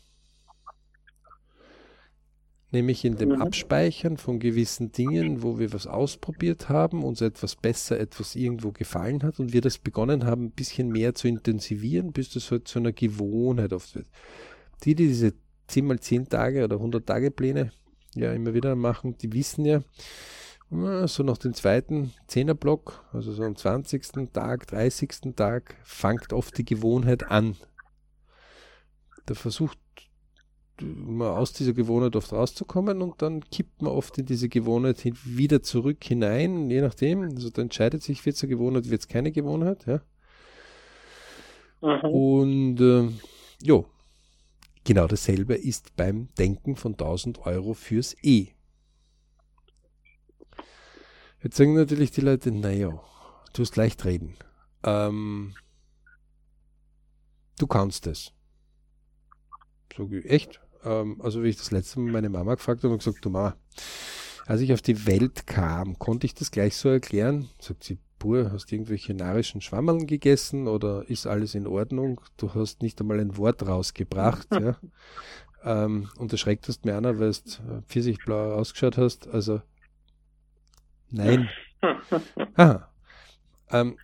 nämlich 2.74 3.04
in 3.06 3.16
dem 3.16 3.30
mhm. 3.30 3.42
Abspeichern 3.42 4.18
von 4.18 4.38
gewissen 4.38 4.92
Dingen, 4.92 5.42
wo 5.42 5.58
wir 5.58 5.72
was 5.72 5.86
ausprobiert 5.86 6.68
haben, 6.68 7.02
uns 7.02 7.22
etwas 7.22 7.56
besser, 7.56 7.98
etwas 7.98 8.36
irgendwo 8.36 8.72
gefallen 8.72 9.22
hat 9.22 9.40
und 9.40 9.54
wir 9.54 9.62
das 9.62 9.78
begonnen 9.78 10.26
haben, 10.26 10.46
ein 10.46 10.50
bisschen 10.50 10.88
mehr 10.88 11.14
zu 11.14 11.28
intensivieren, 11.28 12.12
bis 12.12 12.30
das 12.30 12.50
halt 12.50 12.68
zu 12.68 12.80
einer 12.80 12.92
Gewohnheit 12.92 13.72
oft 13.72 13.94
wird. 13.94 14.06
Die, 14.82 14.94
die 14.94 15.06
diese 15.06 15.32
10 15.68 15.86
mal 15.86 16.00
10 16.00 16.28
Tage 16.28 16.64
oder 16.64 16.76
100 16.76 17.06
Tage 17.06 17.30
Pläne 17.30 17.72
ja 18.14 18.32
immer 18.32 18.52
wieder 18.52 18.76
machen, 18.76 19.16
die 19.16 19.32
wissen 19.32 19.64
ja, 19.64 19.80
so 21.06 21.22
nach 21.22 21.38
dem 21.38 21.54
zweiten 21.54 22.12
Zehnerblock, 22.26 23.04
also 23.12 23.32
so 23.32 23.42
am 23.44 23.56
20. 23.56 24.32
Tag, 24.32 24.66
30. 24.66 25.34
Tag, 25.36 25.76
fängt 25.84 26.32
oft 26.32 26.58
die 26.58 26.64
Gewohnheit 26.64 27.30
an. 27.30 27.56
Da 29.26 29.34
versucht 29.34 29.78
man 30.80 31.28
aus 31.28 31.52
dieser 31.52 31.72
Gewohnheit 31.72 32.16
oft 32.16 32.32
rauszukommen 32.32 33.00
und 33.00 33.22
dann 33.22 33.44
kippt 33.50 33.82
man 33.82 33.92
oft 33.92 34.18
in 34.18 34.26
diese 34.26 34.48
Gewohnheit 34.48 35.02
wieder 35.24 35.62
zurück 35.62 36.02
hinein, 36.02 36.68
je 36.68 36.80
nachdem. 36.80 37.22
Also 37.22 37.50
da 37.50 37.62
entscheidet 37.62 38.02
sich, 38.02 38.26
wird 38.26 38.36
es 38.36 38.42
eine 38.42 38.50
Gewohnheit, 38.50 38.90
wird 38.90 39.02
es 39.02 39.08
keine 39.08 39.30
Gewohnheit, 39.30 39.86
ja. 39.86 40.00
Mhm. 41.80 42.10
Und 42.10 42.80
äh, 42.80 43.08
jo, 43.62 43.86
genau 44.82 45.06
dasselbe 45.06 45.54
ist 45.54 45.94
beim 45.96 46.28
Denken 46.38 46.74
von 46.76 46.92
1000 46.92 47.46
Euro 47.46 47.74
fürs 47.74 48.16
E. 48.22 48.48
Jetzt 51.44 51.58
sagen 51.58 51.74
natürlich 51.74 52.10
die 52.10 52.22
Leute, 52.22 52.50
naja, 52.50 53.00
du 53.52 53.62
hast 53.62 53.76
leicht 53.76 54.06
reden. 54.06 54.34
Ähm, 54.82 55.54
du 57.58 57.66
kannst 57.66 58.06
es. 58.06 58.32
Ich, 59.90 60.24
echt? 60.24 60.60
ähm, 60.84 61.20
also 61.20 61.42
wie 61.42 61.48
ich 61.48 61.58
das 61.58 61.70
letzte 61.70 62.00
Mal 62.00 62.12
meine 62.12 62.30
Mama 62.30 62.54
gefragt 62.54 62.82
habe, 62.82 62.94
und 62.94 62.98
gesagt, 62.98 63.22
du 63.22 63.28
Mama, 63.28 63.56
als 64.46 64.62
ich 64.62 64.72
auf 64.72 64.80
die 64.80 65.06
Welt 65.06 65.46
kam, 65.46 65.98
konnte 65.98 66.26
ich 66.26 66.34
das 66.34 66.50
gleich 66.50 66.76
so 66.76 66.88
erklären? 66.88 67.50
Sagt 67.60 67.84
sie, 67.84 67.98
Pur, 68.18 68.50
hast 68.50 68.70
du 68.70 68.76
irgendwelche 68.76 69.12
narischen 69.12 69.60
Schwammeln 69.60 70.06
gegessen 70.06 70.66
oder 70.66 71.08
ist 71.10 71.26
alles 71.26 71.54
in 71.54 71.66
Ordnung? 71.66 72.22
Du 72.38 72.54
hast 72.54 72.80
nicht 72.80 72.98
einmal 73.02 73.20
ein 73.20 73.36
Wort 73.36 73.66
rausgebracht, 73.66 74.48
ja. 74.50 74.78
Ähm, 75.62 76.08
und 76.16 76.32
erschreckt 76.32 76.68
hast 76.68 76.86
mir 76.86 76.96
einer, 76.96 77.18
weil 77.18 77.32
du 77.32 77.82
pfirsichblau 77.86 78.54
ausgeschaut 78.54 78.96
hast. 78.96 79.28
Also, 79.28 79.60
nein. 81.10 81.48
Aha. 82.56 82.90
Ähm, 83.70 83.96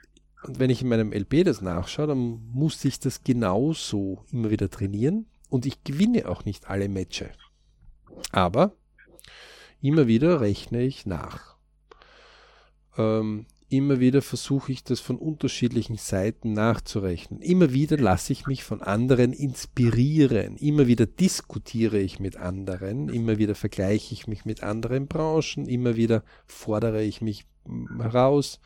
und 0.42 0.58
wenn 0.58 0.70
ich 0.70 0.82
in 0.82 0.88
meinem 0.88 1.12
LP 1.12 1.44
das 1.44 1.60
nachschaue, 1.60 2.08
dann 2.08 2.40
musste 2.52 2.88
ich 2.88 2.98
das 2.98 3.22
genauso 3.24 4.24
immer 4.32 4.50
wieder 4.50 4.70
trainieren. 4.70 5.26
Und 5.48 5.66
ich 5.66 5.84
gewinne 5.84 6.28
auch 6.28 6.44
nicht 6.44 6.68
alle 6.68 6.88
Matches. 6.88 7.36
Aber 8.32 8.72
immer 9.80 10.06
wieder 10.06 10.40
rechne 10.40 10.82
ich 10.82 11.06
nach. 11.06 11.56
Ähm, 12.96 13.46
immer 13.70 14.00
wieder 14.00 14.20
versuche 14.20 14.72
ich 14.72 14.82
das 14.82 14.98
von 14.98 15.16
unterschiedlichen 15.16 15.96
Seiten 15.96 16.52
nachzurechnen. 16.52 17.40
Immer 17.40 17.72
wieder 17.72 17.96
lasse 17.96 18.32
ich 18.32 18.46
mich 18.46 18.64
von 18.64 18.82
anderen 18.82 19.32
inspirieren. 19.32 20.56
Immer 20.56 20.88
wieder 20.88 21.06
diskutiere 21.06 21.98
ich 21.98 22.18
mit 22.18 22.36
anderen. 22.36 23.08
Immer 23.08 23.38
wieder 23.38 23.54
vergleiche 23.54 24.12
ich 24.12 24.26
mich 24.26 24.44
mit 24.44 24.64
anderen 24.64 25.06
Branchen. 25.06 25.66
Immer 25.66 25.94
wieder 25.94 26.24
fordere 26.46 27.02
ich 27.04 27.20
mich 27.20 27.46
heraus. 27.96 28.60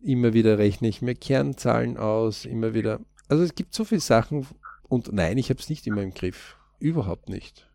Immer 0.00 0.32
wieder 0.32 0.56
rechne 0.56 0.88
ich 0.88 1.02
mir 1.02 1.14
Kernzahlen 1.14 1.98
aus. 1.98 2.46
Immer 2.46 2.72
wieder. 2.72 3.00
Also 3.28 3.44
es 3.44 3.54
gibt 3.54 3.74
so 3.74 3.84
viele 3.84 4.00
Sachen. 4.00 4.46
Und 4.88 5.12
nein, 5.12 5.36
ich 5.36 5.50
habe 5.50 5.60
es 5.60 5.68
nicht 5.68 5.86
immer 5.86 6.02
im 6.02 6.14
Griff. 6.14 6.56
Überhaupt 6.78 7.28
nicht. 7.28 7.68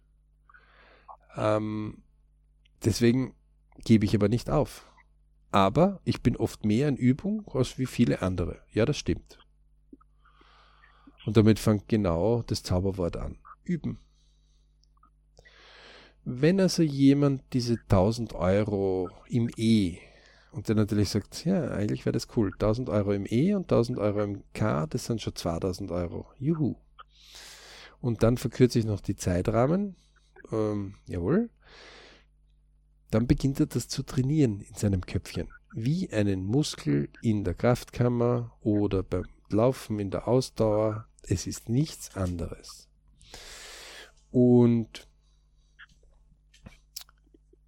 Ähm, 1.37 2.01
deswegen 2.83 3.35
gebe 3.85 4.05
ich 4.05 4.15
aber 4.15 4.27
nicht 4.27 4.49
auf. 4.49 4.87
Aber 5.53 6.01
ich 6.03 6.23
bin 6.23 6.35
oft 6.35 6.65
mehr 6.65 6.87
in 6.87 6.97
Übung 6.97 7.47
als 7.53 7.77
wie 7.77 7.85
viele 7.85 8.23
andere. 8.23 8.63
Ja, 8.71 8.85
das 8.85 8.97
stimmt. 8.97 9.37
Und 11.27 11.37
damit 11.37 11.59
fängt 11.59 11.87
genau 11.87 12.41
das 12.41 12.63
Zauberwort 12.63 13.17
an. 13.17 13.37
Üben. 13.63 13.99
Wenn 16.25 16.59
also 16.59 16.81
jemand 16.81 17.43
diese 17.53 17.73
1000 17.73 18.33
Euro 18.33 19.11
im 19.29 19.47
E 19.55 19.99
und 20.53 20.69
der 20.69 20.75
natürlich 20.75 21.09
sagt, 21.09 21.45
ja, 21.45 21.69
eigentlich 21.69 22.03
wäre 22.07 22.13
das 22.13 22.29
cool, 22.35 22.51
1000 22.53 22.89
Euro 22.89 23.13
im 23.13 23.27
E 23.29 23.53
und 23.53 23.71
1000 23.71 23.99
Euro 23.99 24.23
im 24.23 24.43
K, 24.53 24.87
das 24.87 25.05
sind 25.05 25.21
schon 25.21 25.35
2000 25.35 25.91
Euro. 25.91 26.25
Juhu. 26.39 26.77
Und 28.01 28.23
dann 28.23 28.37
verkürze 28.37 28.79
ich 28.79 28.85
noch 28.85 29.01
die 29.01 29.15
Zeitrahmen. 29.15 29.97
Ähm, 30.51 30.95
jawohl 31.05 31.51
dann 33.13 33.27
beginnt 33.27 33.59
er 33.59 33.67
das 33.67 33.87
zu 33.87 34.03
trainieren 34.03 34.61
in 34.61 34.73
seinem 34.73 35.01
Köpfchen. 35.01 35.47
Wie 35.71 36.11
einen 36.11 36.45
Muskel 36.45 37.09
in 37.21 37.43
der 37.43 37.53
Kraftkammer 37.53 38.57
oder 38.61 39.03
beim 39.03 39.25
Laufen 39.49 39.99
in 39.99 40.09
der 40.09 40.27
Ausdauer. 40.27 41.07
Es 41.21 41.45
ist 41.45 41.69
nichts 41.69 42.15
anderes. 42.15 42.89
Und 44.31 45.07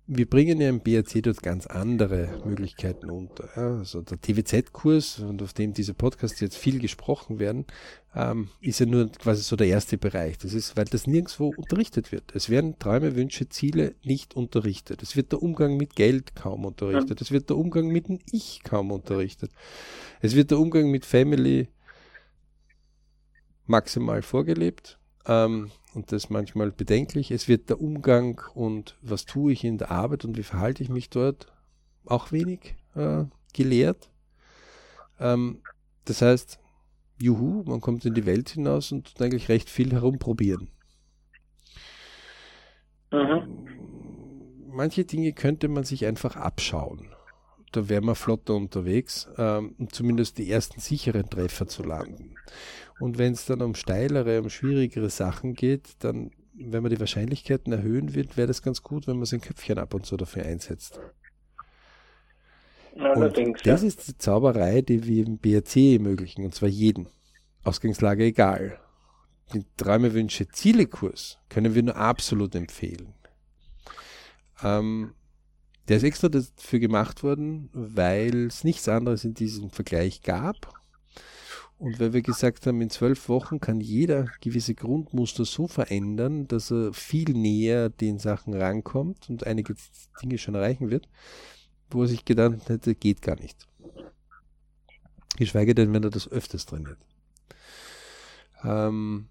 wir 0.08 0.30
bringen 0.30 0.62
ja 0.62 0.70
im 0.70 0.82
BRC 0.82 1.24
dort 1.24 1.42
ganz 1.42 1.66
andere 1.66 2.42
Möglichkeiten 2.46 3.10
unter. 3.10 3.58
Also 3.58 4.02
der 4.02 4.22
TWZ-Kurs, 4.22 5.20
und 5.20 5.42
auf 5.42 5.54
dem 5.54 5.74
diese 5.74 5.96
Podcasts 5.96 6.40
jetzt 6.42 6.58
viel 6.58 6.80
gesprochen 6.80 7.40
werden, 7.40 7.66
ähm, 8.14 8.50
ist 8.62 8.80
ja 8.80 8.86
nur 8.86 9.12
quasi 9.12 9.42
so 9.42 9.56
der 9.56 9.68
erste 9.68 9.98
Bereich. 9.98 10.38
Das 10.38 10.54
ist, 10.54 10.78
weil 10.78 10.86
das 10.86 11.08
nirgendwo 11.08 11.52
unterrichtet 11.58 12.12
wird. 12.12 12.36
Es 12.36 12.50
werden 12.50 12.78
Träume, 12.78 13.16
Wünsche, 13.16 13.50
Ziele 13.50 13.96
nicht 14.04 14.36
unterrichtet. 14.36 15.02
Es 15.02 15.16
wird 15.16 15.32
der 15.32 15.42
Umgang 15.42 15.76
mit 15.76 15.96
Geld 15.96 16.36
kaum 16.36 16.66
unterrichtet. 16.66 17.20
Es 17.22 17.32
wird 17.32 17.50
der 17.50 17.58
Umgang 17.58 17.88
mit 17.88 18.08
dem 18.08 18.20
Ich 18.32 18.62
kaum 18.64 18.92
unterrichtet. 18.92 19.52
Es 20.22 20.36
wird 20.36 20.52
der 20.52 20.60
Umgang 20.60 20.92
mit 20.92 21.06
Family 21.06 21.68
maximal 23.66 24.22
vorgelebt. 24.22 25.00
Ähm, 25.26 25.72
und 25.96 26.12
das 26.12 26.30
manchmal 26.30 26.72
bedenklich. 26.72 27.32
Es 27.32 27.48
wird 27.48 27.70
der 27.70 27.82
Umgang 27.82 28.42
und 28.54 28.98
was 29.02 29.26
tue 29.26 29.54
ich 29.54 29.64
in 29.64 29.78
der 29.78 29.92
Arbeit 29.92 30.26
und 30.26 30.38
wie 30.38 30.44
verhalte 30.44 30.84
ich 30.84 30.90
mich 30.90 31.10
dort 31.10 31.52
auch 32.06 32.32
wenig 32.32 32.76
äh, 32.96 33.24
gelehrt. 33.54 34.10
Ähm, 35.20 35.62
das 36.04 36.22
heißt, 36.22 36.60
juhu, 37.20 37.64
man 37.64 37.82
kommt 37.82 38.06
in 38.06 38.14
die 38.14 38.26
Welt 38.26 38.50
hinaus 38.50 38.92
und 38.92 39.08
tut 39.08 39.22
eigentlich 39.22 39.50
recht 39.50 39.70
viel 39.70 39.92
herumprobieren. 39.92 40.70
Mhm. 43.12 43.68
Manche 44.68 45.06
Dinge 45.06 45.32
könnte 45.32 45.70
man 45.70 45.86
sich 45.86 46.06
einfach 46.06 46.36
abschauen. 46.36 47.08
Da 47.72 47.90
wäre 47.90 48.02
man 48.02 48.16
flotter 48.16 48.56
unterwegs, 48.56 49.28
ähm, 49.38 49.76
um 49.78 49.92
zumindest 49.92 50.38
die 50.38 50.50
ersten 50.50 50.80
sicheren 50.80 51.30
Treffer 51.30 51.68
zu 51.68 51.84
landen. 51.84 52.36
Und 53.00 53.18
wenn 53.18 53.34
es 53.34 53.46
dann 53.46 53.62
um 53.62 53.76
steilere, 53.76 54.42
um 54.42 54.50
schwierigere 54.50 55.10
Sachen 55.10 55.54
geht, 55.54 55.96
dann, 56.00 56.32
wenn 56.54 56.82
man 56.82 56.92
die 56.92 57.00
Wahrscheinlichkeiten 57.00 57.74
erhöhen 57.74 58.16
will, 58.16 58.28
wäre 58.36 58.48
das 58.48 58.62
ganz 58.62 58.84
gut, 58.84 59.08
wenn 59.08 59.18
man 59.18 59.26
sein 59.26 59.42
Köpfchen 59.42 59.78
ab 59.78 59.94
und 59.94 60.06
zu 60.06 60.16
dafür 60.16 60.46
einsetzt. 60.46 61.00
Allerdings, 62.98 63.60
und 63.60 63.68
das 63.68 63.82
ja. 63.82 63.88
ist 63.88 64.08
die 64.08 64.18
Zauberei, 64.18 64.82
die 64.82 65.06
wir 65.06 65.26
im 65.26 65.38
BRC 65.38 65.76
ermöglichen, 65.96 66.46
und 66.46 66.56
zwar 66.56 66.70
jeden. 66.70 67.10
Ausgangslage 67.64 68.24
egal. 68.24 68.80
Den 69.54 69.66
Träume, 69.76 70.14
Wünsche, 70.14 70.48
Ziele-Kurs 70.48 71.40
können 71.50 71.76
wir 71.76 71.84
nur 71.84 71.98
absolut 71.98 72.56
empfehlen. 72.56 73.14
Ähm, 74.64 75.14
der 75.90 75.98
ist 75.98 76.04
extra 76.04 76.30
dafür 76.30 76.80
gemacht 76.80 77.22
worden, 77.22 77.70
weil 77.74 78.48
es 78.48 78.64
nichts 78.64 78.88
anderes 78.88 79.26
in 79.26 79.34
diesem 79.34 79.70
Vergleich 79.70 80.22
gab 80.22 80.85
und 81.78 82.00
weil 82.00 82.14
wir 82.14 82.22
gesagt 82.22 82.68
haben, 82.68 82.82
in 82.82 82.90
zwölf 82.90 83.28
Wochen 83.28 83.60
kann 83.60 83.82
jeder 83.82 84.28
gewisse 84.40 84.76
Grundmuster 84.76 85.44
so 85.44 85.68
verändern, 85.68 86.48
dass 86.48 86.72
er 86.72 86.94
viel 86.94 87.32
näher 87.32 87.90
den 87.90 88.18
Sachen 88.18 88.54
rankommt 88.54 89.30
und 89.30 89.46
einige 89.46 89.76
Dinge 90.22 90.38
schon 90.38 90.56
erreichen 90.56 90.90
wird, 90.90 91.10
wo 91.90 92.04
er 92.04 92.08
sich 92.08 92.24
gedacht 92.24 92.70
hätte, 92.70 92.96
geht 92.96 93.22
gar 93.22 93.40
nicht. 93.40 93.68
Geschweige 95.38 95.76
denn, 95.76 95.92
wenn 95.94 96.04
er 96.04 96.10
das 96.10 96.32
öfters 96.32 96.66
trainiert. 96.66 96.98
Ähm, 98.64 99.28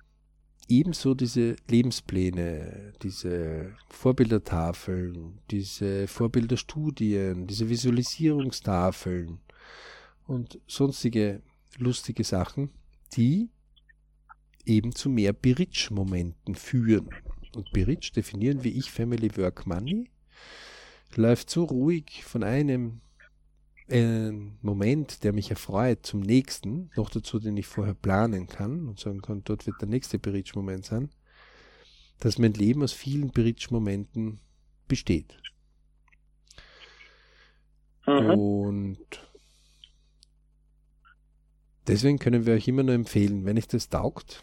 ebenso 0.69 1.15
diese 1.15 1.57
Lebenspläne, 1.69 2.93
diese 3.03 3.75
Vorbildertafeln, 3.89 5.41
diese 5.51 6.07
Vorbilderstudien, 6.09 7.47
diese 7.47 7.71
Visualisierungstafeln 7.71 9.41
und 10.27 10.61
sonstige 10.67 11.41
lustige 11.79 12.25
Sachen, 12.25 12.71
die 13.17 13.51
eben 14.67 14.95
zu 14.95 15.09
mehr 15.11 15.33
Bridge-Momenten 15.33 16.55
führen. 16.55 17.11
Und 17.55 17.71
Bridge 17.73 18.11
definieren 18.15 18.65
wie 18.65 18.71
ich 18.71 18.91
Family 18.91 19.37
Work 19.37 19.67
Money, 19.67 20.11
läuft 21.15 21.51
so 21.51 21.65
ruhig 21.65 22.25
von 22.25 22.43
einem 22.43 23.01
äh, 23.89 24.31
Moment, 24.63 25.23
der 25.25 25.33
mich 25.33 25.51
erfreut, 25.51 26.05
zum 26.05 26.21
nächsten, 26.21 26.91
noch 26.97 27.11
dazu, 27.11 27.39
den 27.39 27.57
ich 27.57 27.67
vorher 27.67 27.95
planen 27.95 28.47
kann 28.47 28.89
und 28.89 28.99
sagen 28.99 29.21
kann, 29.21 29.45
dort 29.45 29.67
wird 29.67 29.81
der 29.81 29.89
nächste 29.89 30.19
Bridge-Moment 30.19 30.85
sein, 30.85 31.11
dass 32.19 32.39
mein 32.39 32.55
Leben 32.55 32.83
aus 32.83 32.93
vielen 32.93 33.31
Bridge-Momenten 33.31 34.41
besteht. 34.89 35.37
Mhm. 38.07 38.31
Und 38.31 39.24
Deswegen 41.87 42.19
können 42.19 42.47
wir 42.47 42.55
euch 42.55 42.67
immer 42.67 42.83
nur 42.83 42.95
empfehlen, 42.95 43.45
wenn 43.45 43.59
euch 43.59 43.69
das 43.69 43.91
taugt, 43.91 44.43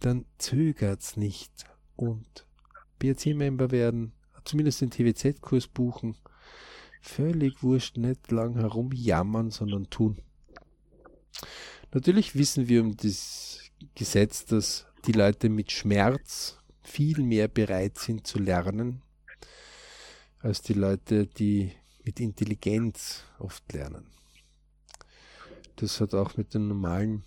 dann 0.00 0.26
zögert's 0.38 1.16
nicht 1.16 1.64
und 1.96 2.46
BRC-Member 2.98 3.70
werden, 3.70 4.12
zumindest 4.44 4.80
den 4.82 4.90
TWZ-Kurs 4.90 5.68
buchen. 5.68 6.16
Völlig 7.00 7.62
wurscht, 7.62 7.96
nicht 7.96 8.30
lang 8.30 8.54
herumjammern, 8.54 9.50
sondern 9.50 9.88
tun. 9.90 10.20
Natürlich 11.92 12.34
wissen 12.34 12.68
wir 12.68 12.82
um 12.82 12.96
das 12.96 13.60
Gesetz, 13.94 14.44
dass 14.46 14.86
die 15.06 15.12
Leute 15.12 15.48
mit 15.48 15.70
Schmerz 15.70 16.58
viel 16.82 17.22
mehr 17.22 17.48
bereit 17.48 17.98
sind 17.98 18.26
zu 18.26 18.38
lernen, 18.38 19.02
als 20.40 20.62
die 20.62 20.74
Leute, 20.74 21.26
die 21.26 21.72
mit 22.04 22.20
Intelligenz 22.20 23.24
oft 23.38 23.72
lernen. 23.72 24.13
Das 25.84 26.00
hat 26.00 26.14
auch 26.14 26.38
mit 26.38 26.54
dem 26.54 26.68
normalen 26.68 27.24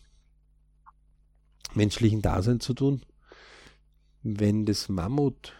menschlichen 1.75 2.23
Dasein 2.23 2.59
zu 2.59 2.73
tun. 2.73 3.03
Wenn 4.23 4.65
das 4.65 4.89
Mammut 4.89 5.53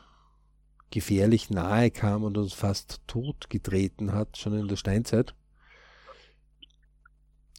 gefährlich 0.89 1.51
nahe 1.51 1.91
kam 1.91 2.23
und 2.23 2.39
uns 2.39 2.53
fast 2.53 3.01
tot 3.05 3.51
getreten 3.51 4.13
hat, 4.13 4.35
schon 4.35 4.57
in 4.57 4.67
der 4.67 4.77
Steinzeit, 4.77 5.35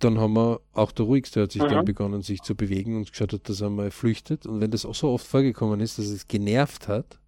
dann 0.01 0.19
haben 0.19 0.35
wir, 0.35 0.61
auch 0.73 0.91
der 0.91 1.07
Ruhigste 1.07 1.43
hat 1.43 1.53
sich 1.53 1.63
mhm. 1.63 1.69
dann 1.69 1.85
begonnen, 1.85 2.23
sich 2.23 2.43
zu 2.43 2.57
bewegen 2.57 2.97
und 2.97 3.09
geschaut 3.09 3.33
hat, 3.33 3.49
dass 3.49 3.61
er 3.61 3.71
mal 3.71 3.93
flüchtet. 3.93 4.45
Und 4.45 4.61
wenn 4.61 4.73
das 4.73 4.85
auch 4.85 4.95
so 4.97 5.11
oft 5.11 5.27
vorgekommen 5.27 5.79
ist, 5.79 5.99
dass 5.99 6.07
es 6.07 6.27
genervt 6.27 6.89
hat, 6.89 7.21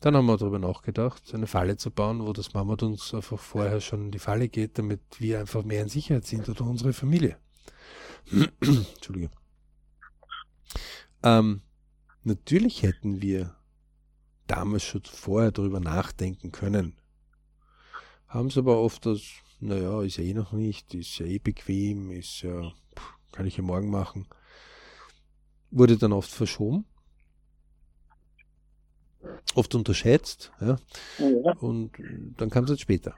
dann 0.00 0.16
haben 0.16 0.26
wir 0.26 0.36
darüber 0.36 0.58
nachgedacht, 0.58 1.34
eine 1.34 1.46
Falle 1.46 1.76
zu 1.76 1.90
bauen, 1.90 2.26
wo 2.26 2.32
das 2.32 2.52
Mammut 2.52 2.82
uns 2.82 3.14
einfach 3.14 3.38
vorher 3.38 3.80
schon 3.80 4.06
in 4.06 4.10
die 4.10 4.18
Falle 4.18 4.48
geht, 4.48 4.78
damit 4.78 5.00
wir 5.18 5.40
einfach 5.40 5.64
mehr 5.64 5.82
in 5.82 5.88
Sicherheit 5.88 6.26
sind 6.26 6.48
oder 6.48 6.62
unsere 6.62 6.92
Familie. 6.92 7.38
Entschuldige. 8.60 9.30
Ähm, 11.22 11.62
natürlich 12.24 12.82
hätten 12.82 13.22
wir 13.22 13.56
damals 14.46 14.84
schon 14.84 15.02
vorher 15.04 15.50
darüber 15.50 15.80
nachdenken 15.80 16.52
können. 16.52 16.96
Haben 18.28 18.48
es 18.48 18.58
aber 18.58 18.78
oft 18.78 19.06
als, 19.06 19.22
naja, 19.60 20.02
ist 20.02 20.18
ja 20.18 20.24
eh 20.24 20.34
noch 20.34 20.52
nicht, 20.52 20.94
ist 20.94 21.18
ja 21.18 21.26
eh 21.26 21.38
bequem, 21.38 22.10
ist 22.10 22.42
ja, 22.42 22.72
kann 23.32 23.46
ich 23.46 23.56
ja 23.56 23.62
morgen 23.62 23.90
machen. 23.90 24.26
Wurde 25.70 25.96
dann 25.96 26.12
oft 26.12 26.30
verschoben. 26.30 26.84
Oft 29.54 29.74
unterschätzt. 29.74 30.52
Ja? 30.60 30.76
Ja. 31.18 31.52
Und 31.58 31.92
dann 32.36 32.50
kam 32.50 32.64
es 32.64 32.70
halt 32.70 32.80
später. 32.80 33.14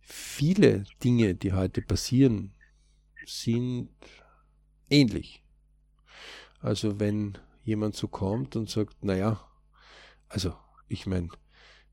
Viele 0.00 0.84
Dinge, 1.04 1.34
die 1.34 1.52
heute 1.52 1.82
passieren, 1.82 2.52
sind 3.26 3.90
ähnlich. 4.88 5.42
Also 6.60 6.98
wenn 6.98 7.38
jemand 7.62 7.94
so 7.94 8.08
kommt 8.08 8.56
und 8.56 8.70
sagt, 8.70 9.04
naja, 9.04 9.40
also 10.28 10.54
ich 10.88 11.06
meine, 11.06 11.28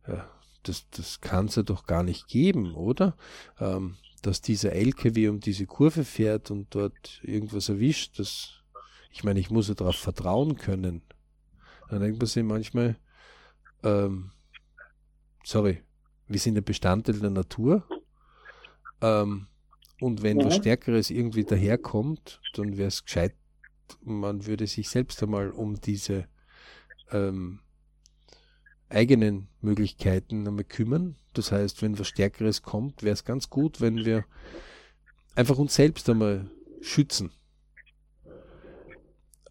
ja, 0.07 0.29
das, 0.63 0.89
das 0.89 1.21
kann 1.21 1.45
es 1.47 1.55
ja 1.55 1.63
doch 1.63 1.85
gar 1.85 2.03
nicht 2.03 2.27
geben, 2.27 2.73
oder? 2.73 3.15
Ähm, 3.59 3.97
dass 4.21 4.41
dieser 4.41 4.71
LKW 4.71 5.27
um 5.27 5.39
diese 5.39 5.65
Kurve 5.65 6.03
fährt 6.03 6.49
und 6.49 6.73
dort 6.73 7.19
irgendwas 7.23 7.69
erwischt, 7.69 8.17
das, 8.17 8.63
ich 9.11 9.23
meine, 9.23 9.39
ich 9.39 9.51
muss 9.51 9.67
ja 9.67 9.75
darauf 9.75 9.97
vertrauen 9.97 10.55
können. 10.55 11.03
Dann 11.89 12.01
denkt 12.01 12.17
man 12.17 12.25
sich 12.25 12.43
manchmal, 12.43 12.97
ähm, 13.83 14.31
sorry, 15.43 15.81
wir 16.27 16.39
sind 16.39 16.57
ein 16.57 16.63
Bestandteil 16.63 17.19
der 17.19 17.29
Natur. 17.29 17.83
Ähm, 19.01 19.47
und 19.99 20.23
wenn 20.23 20.37
Mhm. 20.37 20.45
was 20.45 20.55
Stärkeres 20.55 21.09
irgendwie 21.09 21.43
daherkommt, 21.43 22.41
dann 22.53 22.77
wäre 22.77 22.87
es 22.87 23.03
gescheit, 23.03 23.35
man 24.03 24.45
würde 24.45 24.67
sich 24.67 24.89
selbst 24.89 25.21
einmal 25.23 25.51
um 25.51 25.79
diese 25.79 26.27
ähm, 27.11 27.59
eigenen 28.89 29.47
Möglichkeiten 29.61 30.47
einmal 30.47 30.63
kümmern. 30.63 31.15
Das 31.33 31.51
heißt, 31.51 31.81
wenn 31.81 31.99
was 31.99 32.07
Stärkeres 32.07 32.61
kommt, 32.61 33.03
wäre 33.03 33.13
es 33.13 33.23
ganz 33.25 33.49
gut, 33.49 33.81
wenn 33.81 34.05
wir 34.05 34.25
einfach 35.35 35.57
uns 35.57 35.75
selbst 35.75 36.09
einmal 36.09 36.49
schützen. 36.81 37.31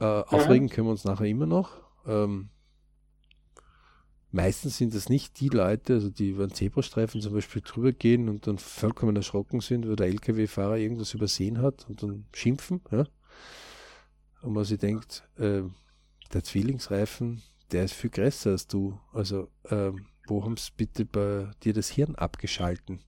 Äh, 0.01 0.05
aufregen 0.05 0.69
können 0.69 0.87
wir 0.89 0.93
uns 0.93 1.05
nachher 1.05 1.27
immer 1.27 1.47
noch. 1.47 1.81
Ähm, 2.07 2.51
meistens 4.35 4.77
sind 4.77 4.95
das 4.95 5.09
nicht 5.09 5.39
die 5.41 5.49
Leute, 5.49 5.95
also 5.95 6.11
die 6.11 6.31
über 6.31 6.47
den 6.47 6.53
Zebrastreifen 6.53 7.21
zum 7.21 7.33
Beispiel 7.33 7.63
drüber 7.63 7.93
gehen 7.93 8.29
und 8.29 8.47
dann 8.47 8.59
vollkommen 8.59 9.15
erschrocken 9.15 9.61
sind, 9.61 9.89
weil 9.89 9.97
der 9.97 10.09
LKW-Fahrer 10.09 10.77
irgendwas 10.77 11.15
übersehen 11.15 11.63
hat 11.63 11.87
und 11.89 12.03
dann 12.03 12.27
schimpfen. 12.35 12.81
Ja? 12.91 13.07
Und 14.43 14.53
man 14.53 14.65
sich 14.65 14.79
denkt, 14.79 15.23
äh, 15.39 15.63
der 16.33 16.43
Zwillingsreifen, 16.43 17.43
der 17.71 17.85
ist 17.85 17.95
viel 17.95 18.11
größer 18.11 18.51
als 18.51 18.67
du. 18.67 18.99
Also, 19.13 19.49
ähm, 19.71 20.07
wo 20.27 20.45
haben 20.45 20.57
sie 20.57 20.73
bitte 20.77 21.05
bei 21.05 21.51
dir 21.63 21.73
das 21.73 21.91
Hirn 21.91 22.17
abgeschalten? 22.17 23.01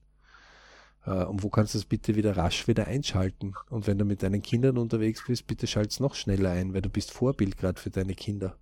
Äh, 1.05 1.25
und 1.25 1.43
wo 1.43 1.49
kannst 1.49 1.73
du 1.73 1.77
es 1.79 1.85
bitte 1.85 2.15
wieder 2.15 2.37
rasch 2.37 2.69
wieder 2.69 2.87
einschalten? 2.87 3.53
Und 3.69 3.85
wenn 3.85 3.97
du 3.97 4.05
mit 4.05 4.23
deinen 4.23 4.41
Kindern 4.41 4.77
unterwegs 4.77 5.25
bist, 5.27 5.45
bitte 5.45 5.67
schalt's 5.67 5.99
noch 5.99 6.15
schneller 6.15 6.51
ein, 6.51 6.73
weil 6.73 6.81
du 6.81 6.89
bist 6.89 7.11
Vorbild 7.11 7.57
gerade 7.57 7.81
für 7.81 7.89
deine 7.89 8.15
Kinder. 8.15 8.57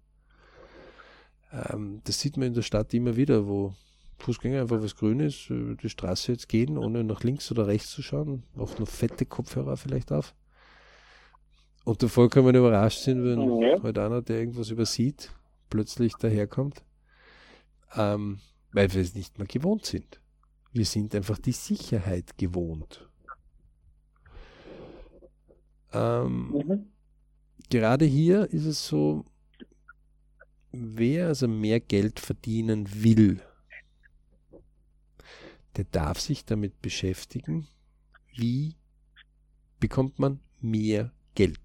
Ähm, 1.56 2.02
das 2.04 2.20
sieht 2.20 2.38
man 2.38 2.48
in 2.48 2.54
der 2.54 2.62
Stadt 2.64 2.94
immer 2.94 3.16
wieder, 3.16 3.48
wo 3.48 3.74
Fußgänger 4.20 4.62
einfach 4.62 4.82
was 4.82 4.96
grün 4.96 5.20
ist, 5.20 5.50
über 5.50 5.76
die 5.76 5.90
Straße 5.90 6.32
jetzt 6.32 6.50
gehen, 6.50 6.78
ohne 6.78 7.04
nach 7.04 7.24
links 7.24 7.52
oder 7.52 7.68
rechts 7.68 7.92
zu 7.92 8.02
schauen, 8.02 8.44
oft 8.58 8.80
noch 8.80 8.88
fette 8.88 9.26
Kopfhörer 9.26 9.78
vielleicht 9.78 10.12
auf. 10.12 10.34
Und 11.84 12.02
da 12.02 12.08
vollkommen 12.08 12.56
überrascht 12.56 13.00
sind, 13.00 13.24
wenn 13.24 13.62
Ja. 13.62 13.84
halt 13.84 13.98
einer, 14.00 14.22
der 14.22 14.40
irgendwas 14.40 14.70
übersieht, 14.70 15.32
plötzlich 15.70 16.16
daherkommt, 16.16 16.84
ähm, 17.96 18.40
weil 18.72 18.92
wir 18.94 19.02
es 19.02 19.14
nicht 19.14 19.38
mehr 19.38 19.48
gewohnt 19.48 19.86
sind. 19.86 20.20
Wir 20.74 20.86
sind 20.86 21.14
einfach 21.16 21.38
die 21.38 21.52
Sicherheit 21.52 22.38
gewohnt. 22.38 23.08
Ähm, 25.94 26.50
Mhm. 26.50 26.86
gerade 27.70 28.06
hier 28.06 28.52
ist 28.52 28.66
es 28.66 28.86
so, 28.88 29.24
wer 30.78 31.28
also 31.28 31.48
mehr 31.48 31.80
Geld 31.80 32.20
verdienen 32.20 33.04
will, 33.04 33.42
der 35.76 35.86
darf 35.86 36.20
sich 36.20 36.46
damit 36.46 36.82
beschäftigen, 36.82 37.68
wie 38.36 38.76
bekommt 39.80 40.20
man 40.20 40.40
mehr 40.62 41.12
Geld. 41.36 41.60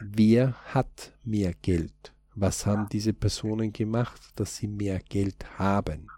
Wer 0.00 0.54
hat 0.74 1.12
mehr 1.22 1.54
Geld? 1.62 2.12
Was 2.34 2.64
haben 2.64 2.88
diese 2.88 3.12
Personen 3.12 3.72
gemacht, 3.72 4.20
dass 4.36 4.56
sie 4.56 4.66
mehr 4.66 5.00
Geld 5.00 5.58
haben? 5.58 6.08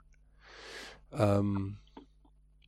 Ähm, 1.12 1.78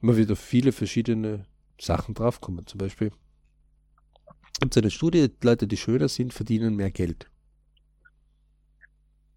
man 0.00 0.16
wird 0.16 0.30
auf 0.32 0.40
viele 0.40 0.72
verschiedene 0.72 1.46
Sachen 1.80 2.14
draufkommen. 2.14 2.66
Zum 2.66 2.78
Beispiel 2.78 3.12
gibt 4.60 4.76
es 4.76 4.82
eine 4.82 4.90
Studie, 4.90 5.30
Leute, 5.42 5.66
die 5.66 5.76
schöner 5.76 6.08
sind, 6.08 6.32
verdienen 6.32 6.74
mehr 6.74 6.90
Geld. 6.90 7.30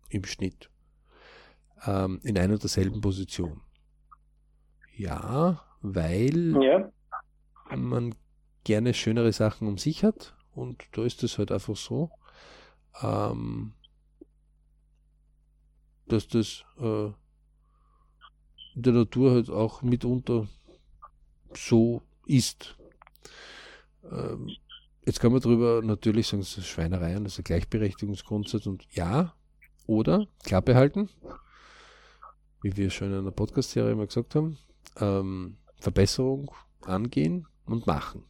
Im 0.10 0.26
Schnitt. 0.26 0.70
Ähm, 1.86 2.20
in 2.24 2.38
einer 2.38 2.54
und 2.54 2.64
derselben 2.64 3.02
Position. 3.02 3.62
Ja, 4.96 5.64
weil 5.82 6.58
Ja. 6.62 6.92
man 7.76 8.16
gerne 8.64 8.94
schönere 8.94 9.32
Sachen 9.32 9.68
um 9.68 9.78
sich 9.78 10.04
hat 10.04 10.36
und 10.52 10.84
da 10.92 11.04
ist 11.04 11.24
es 11.24 11.38
halt 11.38 11.52
einfach 11.52 11.78
so, 11.78 12.12
ähm, 13.02 13.74
dass 16.08 16.28
das 16.28 16.66
äh, 16.80 17.06
in 18.76 18.84
der 18.84 18.94
Natur 18.94 19.32
halt 19.32 19.50
auch 19.50 19.82
mitunter 19.82 20.48
so 21.54 22.02
ist. 22.26 22.78
Ähm, 24.12 24.50
jetzt 25.06 25.20
kann 25.20 25.32
man 25.32 25.42
darüber 25.42 25.82
natürlich 25.82 26.28
sagen, 26.28 26.42
das 26.42 26.58
ist 26.58 26.68
Schweinerei 26.68 27.16
und 27.18 27.24
das 27.24 27.34
ist 27.34 27.40
ein 27.40 27.44
Gleichberechtigungsgrundsatz 27.46 28.66
und 28.68 28.86
ja, 28.92 29.34
oder 29.90 30.28
Klappe 30.44 30.76
halten, 30.76 31.10
wie 32.62 32.78
wir 32.78 32.92
schon 32.92 33.12
in 33.12 33.18
einer 33.20 33.32
Podcast-Serie 33.32 33.96
mal 33.96 34.06
gesagt 34.06 34.36
haben, 34.36 34.58
ähm, 34.98 35.58
Verbesserung 35.80 36.52
angehen 36.82 37.48
und 37.66 37.88
machen. 37.88 38.24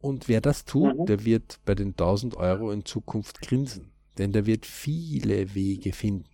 Und 0.00 0.28
wer 0.28 0.40
das 0.40 0.64
tut, 0.64 0.98
Mhm. 0.98 1.06
der 1.06 1.24
wird 1.24 1.60
bei 1.64 1.74
den 1.74 1.96
1000 1.96 2.36
Euro 2.36 2.70
in 2.72 2.84
Zukunft 2.84 3.40
grinsen, 3.40 3.90
denn 4.18 4.32
der 4.32 4.44
wird 4.46 4.66
viele 4.66 5.54
Wege 5.54 5.92
finden. 5.92 6.28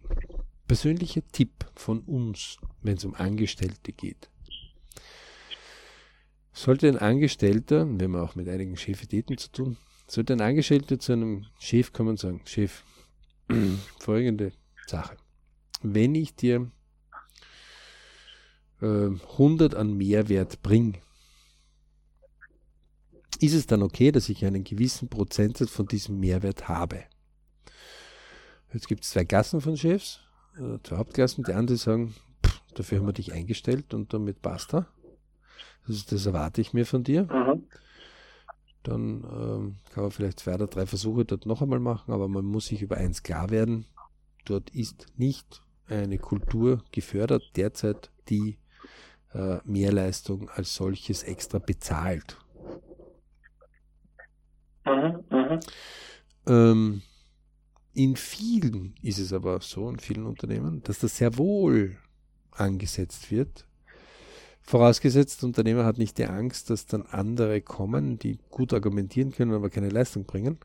Persönlicher 0.67 1.23
Tipp 1.33 1.71
von 1.75 2.01
uns, 2.01 2.57
wenn 2.83 2.97
es 2.97 3.05
um 3.05 3.15
Angestellte 3.15 3.93
geht. 3.93 4.29
Sollte 6.53 6.89
ein 6.89 6.99
Angestellter, 6.99 7.87
wir 7.87 8.05
haben 8.05 8.17
auch 8.17 8.35
mit 8.35 8.49
einigen 8.49 8.77
Chefitäten 8.77 9.39
zu 9.39 9.53
tun, 9.53 9.77
sollte 10.09 10.33
ein 10.33 10.41
Angestellter 10.41 10.99
zu 10.99 11.13
einem 11.13 11.47
Chef 11.59 11.93
kommen 11.93 12.11
und 12.11 12.19
sagen, 12.19 12.41
Chef, 12.45 12.83
folgende 14.01 14.53
Sache. 14.87 15.17
Wenn 15.83 16.15
ich 16.15 16.35
dir 16.35 16.71
äh, 18.81 18.87
100 18.87 19.75
an 19.75 19.97
Mehrwert 19.97 20.63
bringe, 20.63 20.95
ist 23.41 23.55
es 23.55 23.67
dann 23.67 23.83
okay, 23.83 24.11
dass 24.11 24.29
ich 24.29 24.45
einen 24.45 24.65
gewissen 24.65 25.09
Prozentsatz 25.09 25.71
von 25.71 25.87
diesem 25.87 26.19
Mehrwert 26.19 26.69
habe. 26.69 27.05
Jetzt 28.73 28.89
gibt 28.89 29.05
es 29.05 29.11
zwei 29.11 29.25
Klassen 29.25 29.61
von 29.61 29.77
Chefs, 29.77 30.21
äh, 30.57 30.79
zwei 30.83 30.97
Hauptklassen. 30.97 31.45
Die 31.45 31.53
anderen 31.53 31.79
sagen, 31.79 32.15
pff, 32.45 32.61
dafür 32.75 32.99
haben 32.99 33.07
wir 33.07 33.13
dich 33.13 33.33
eingestellt 33.33 33.95
und 33.95 34.13
damit 34.13 34.43
basta. 34.43 34.89
Das, 35.87 36.05
das 36.07 36.27
erwarte 36.27 36.61
ich 36.61 36.73
mir 36.73 36.85
von 36.85 37.05
dir. 37.05 37.25
Mhm. 37.25 37.67
Dann 38.89 39.23
ähm, 39.25 39.77
kann 39.93 40.05
man 40.05 40.11
vielleicht 40.11 40.41
zwei 40.41 40.55
oder 40.55 40.67
drei 40.67 40.87
Versuche 40.87 41.27
dort 41.27 41.45
noch 41.45 41.61
einmal 41.61 41.79
machen, 41.79 42.13
aber 42.13 42.27
man 42.27 42.45
muss 42.47 42.67
sich 42.67 42.81
über 42.81 42.97
eins 42.97 43.23
klar 43.23 43.51
werden. 43.51 43.85
Dort 44.47 44.71
ist 44.71 45.07
nicht 45.17 45.63
eine 45.89 46.19
Kultur 46.19 46.83
gefördert 46.91 47.43
derzeit, 47.57 48.11
die 48.31 48.57
äh, 49.35 49.59
Mehrleistung 49.65 50.49
als 50.49 50.75
solches 50.75 51.23
extra 51.23 51.59
bezahlt. 51.59 52.39
Mhm. 54.87 55.25
Mhm. 55.31 55.61
Ähm, 56.47 57.03
in 57.93 58.17
vielen 58.17 58.95
ist 59.03 59.19
es 59.19 59.35
aber 59.35 59.61
so, 59.61 59.91
in 59.91 59.99
vielen 59.99 60.25
Unternehmen, 60.25 60.83
dass 60.83 61.01
das 61.01 61.19
sehr 61.19 61.37
wohl 61.37 61.99
angesetzt 62.53 63.31
wird. 63.31 63.68
Vorausgesetzt, 64.69 65.41
der 65.41 65.47
Unternehmer 65.47 65.87
hat 65.87 65.97
nicht 65.97 66.19
die 66.19 66.27
Angst, 66.27 66.69
dass 66.69 66.85
dann 66.85 67.01
andere 67.07 67.63
kommen, 67.63 68.19
die 68.19 68.39
gut 68.51 68.75
argumentieren 68.75 69.33
können, 69.33 69.55
aber 69.55 69.71
keine 69.71 69.89
Leistung 69.89 70.27
bringen. 70.27 70.59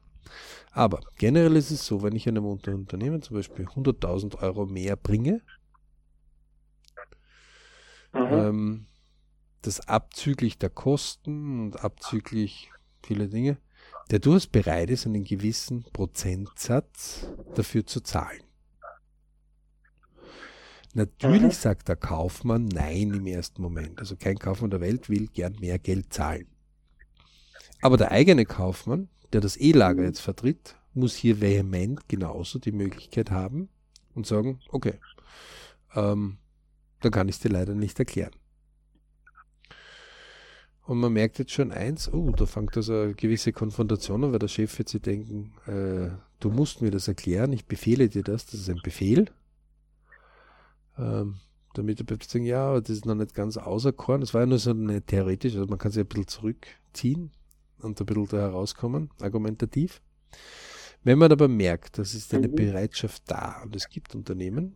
Aber 0.74 1.00
generell 1.18 1.56
ist 1.56 1.72
es 1.72 1.86
so, 1.86 2.04
wenn 2.04 2.14
ich 2.14 2.28
einem 2.28 2.46
Unter- 2.46 2.74
Unternehmen 2.76 3.22
zum 3.22 3.38
Beispiel 3.38 3.66
100.000 3.66 4.36
Euro 4.42 4.66
mehr 4.66 4.98
bringe, 4.98 5.42
Mhm. 8.14 8.28
ähm, 8.34 8.86
das 9.62 9.80
abzüglich 9.88 10.58
der 10.58 10.70
Kosten 10.70 11.62
und 11.62 11.82
abzüglich 11.82 12.72
viele 13.04 13.30
Dinge, 13.30 13.58
der 14.12 14.20
durchaus 14.20 14.48
bereit 14.48 14.90
ist, 14.90 15.06
einen 15.06 15.24
gewissen 15.24 15.86
Prozentsatz 15.94 17.26
dafür 17.56 17.86
zu 17.88 18.02
zahlen. 18.02 18.42
Natürlich 20.94 21.42
Mhm. 21.42 21.52
sagt 21.52 21.88
der 21.90 21.96
Kaufmann 21.96 22.66
nein 22.66 23.14
im 23.14 23.26
ersten 23.26 23.62
Moment. 23.62 24.00
Also 24.00 24.16
kein 24.16 24.38
Kaufmann 24.38 24.70
der 24.70 24.82
Welt 24.82 25.10
will 25.10 25.28
gern 25.28 25.56
mehr 25.60 25.80
Geld 25.80 26.14
zahlen. 26.14 26.48
Aber 27.82 27.98
der 27.98 28.12
eigene 28.12 28.46
Kaufmann, 28.46 29.10
der 29.34 29.42
das 29.42 29.58
E-Lager 29.60 30.04
jetzt 30.04 30.22
vertritt, 30.22 30.76
muss 30.94 31.16
hier 31.16 31.42
vehement 31.42 32.08
genauso 32.08 32.60
die 32.60 32.72
Möglichkeit 32.72 33.32
haben 33.32 33.70
und 34.14 34.28
sagen, 34.28 34.60
okay, 34.70 34.94
ähm, 35.96 36.38
dann 37.02 37.12
kann 37.12 37.28
ich 37.28 37.36
es 37.36 37.42
dir 37.42 37.50
leider 37.50 37.74
nicht 37.74 37.98
erklären. 38.00 38.32
Und 40.86 41.00
man 41.00 41.14
merkt 41.14 41.40
jetzt 41.40 41.52
schon 41.52 41.72
eins, 41.72 42.12
oh, 42.12 42.32
da 42.32 42.46
fängt 42.46 42.76
also 42.76 42.94
eine 42.94 43.14
gewisse 43.16 43.54
Konfrontation 43.54 44.24
an, 44.26 44.32
weil 44.34 44.40
der 44.40 44.50
Chef 44.50 44.78
wird 44.78 44.90
sich 44.90 45.02
denken, 45.02 45.54
äh, 45.66 46.10
du 46.40 46.50
musst 46.52 46.82
mir 46.82 46.92
das 46.92 47.08
erklären, 47.08 47.54
ich 47.54 47.66
befehle 47.66 48.10
dir 48.10 48.22
das, 48.24 48.46
das 48.46 48.56
ist 48.62 48.70
ein 48.70 48.82
Befehl. 48.84 49.26
Ähm, 50.98 51.36
damit 51.74 52.00
der 52.00 52.04
Pep 52.04 52.24
sagen, 52.24 52.46
ja, 52.46 52.68
aber 52.68 52.82
das 52.82 52.92
ist 52.92 53.06
noch 53.06 53.16
nicht 53.16 53.34
ganz 53.34 53.58
auserkoren. 53.58 54.22
Das 54.22 54.34
war 54.34 54.42
ja 54.42 54.48
nur 54.48 54.60
so 54.60 54.72
eine 54.72 55.02
theoretisch, 55.02 55.56
also 55.56 55.68
man 55.68 55.80
kann 55.80 55.92
sich 55.92 56.02
ein 56.02 56.08
bisschen 56.08 56.28
zurückziehen 56.28 57.32
und 57.80 58.00
ein 58.00 58.06
bisschen 58.06 58.28
da 58.28 58.38
herauskommen, 58.38 59.10
argumentativ. 59.20 60.02
Wenn 61.04 61.18
man 61.18 61.32
aber 61.32 61.48
merkt, 61.48 61.98
das 61.98 62.14
ist 62.14 62.34
eine 62.34 62.48
mhm. 62.48 62.56
Bereitschaft 62.56 63.24
da 63.28 63.62
und 63.64 63.76
es 63.76 63.90
gibt 63.90 64.16
Unternehmen, 64.16 64.76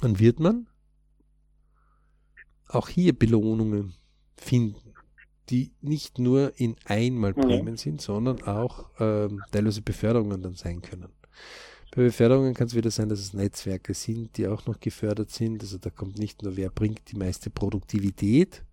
dann 0.00 0.18
wird 0.18 0.38
man 0.38 0.68
auch 2.68 2.88
hier 2.88 3.16
Belohnungen 3.18 3.94
finden, 4.36 4.94
die 5.50 5.72
nicht 5.80 6.18
nur 6.18 6.58
in 6.58 6.76
Einmalprämien 6.84 7.74
mhm. 7.74 7.76
sind, 7.76 8.00
sondern 8.00 8.42
auch 8.42 8.90
ähm, 8.98 9.42
teilweise 9.50 9.82
Beförderungen 9.82 10.42
dann 10.42 10.54
sein 10.54 10.80
können. 10.80 11.08
Bei 11.94 12.02
Beförderungen 12.02 12.54
kann 12.54 12.66
es 12.66 12.74
wieder 12.74 12.90
sein, 12.90 13.08
dass 13.08 13.20
es 13.20 13.34
Netzwerke 13.34 13.94
sind, 13.94 14.36
die 14.36 14.48
auch 14.48 14.66
noch 14.66 14.80
gefördert 14.80 15.30
sind. 15.30 15.62
Also 15.62 15.78
da 15.78 15.90
kommt 15.90 16.18
nicht 16.18 16.42
nur, 16.42 16.56
wer 16.56 16.68
bringt 16.68 17.12
die 17.12 17.16
meiste 17.16 17.50
Produktivität 17.50 18.64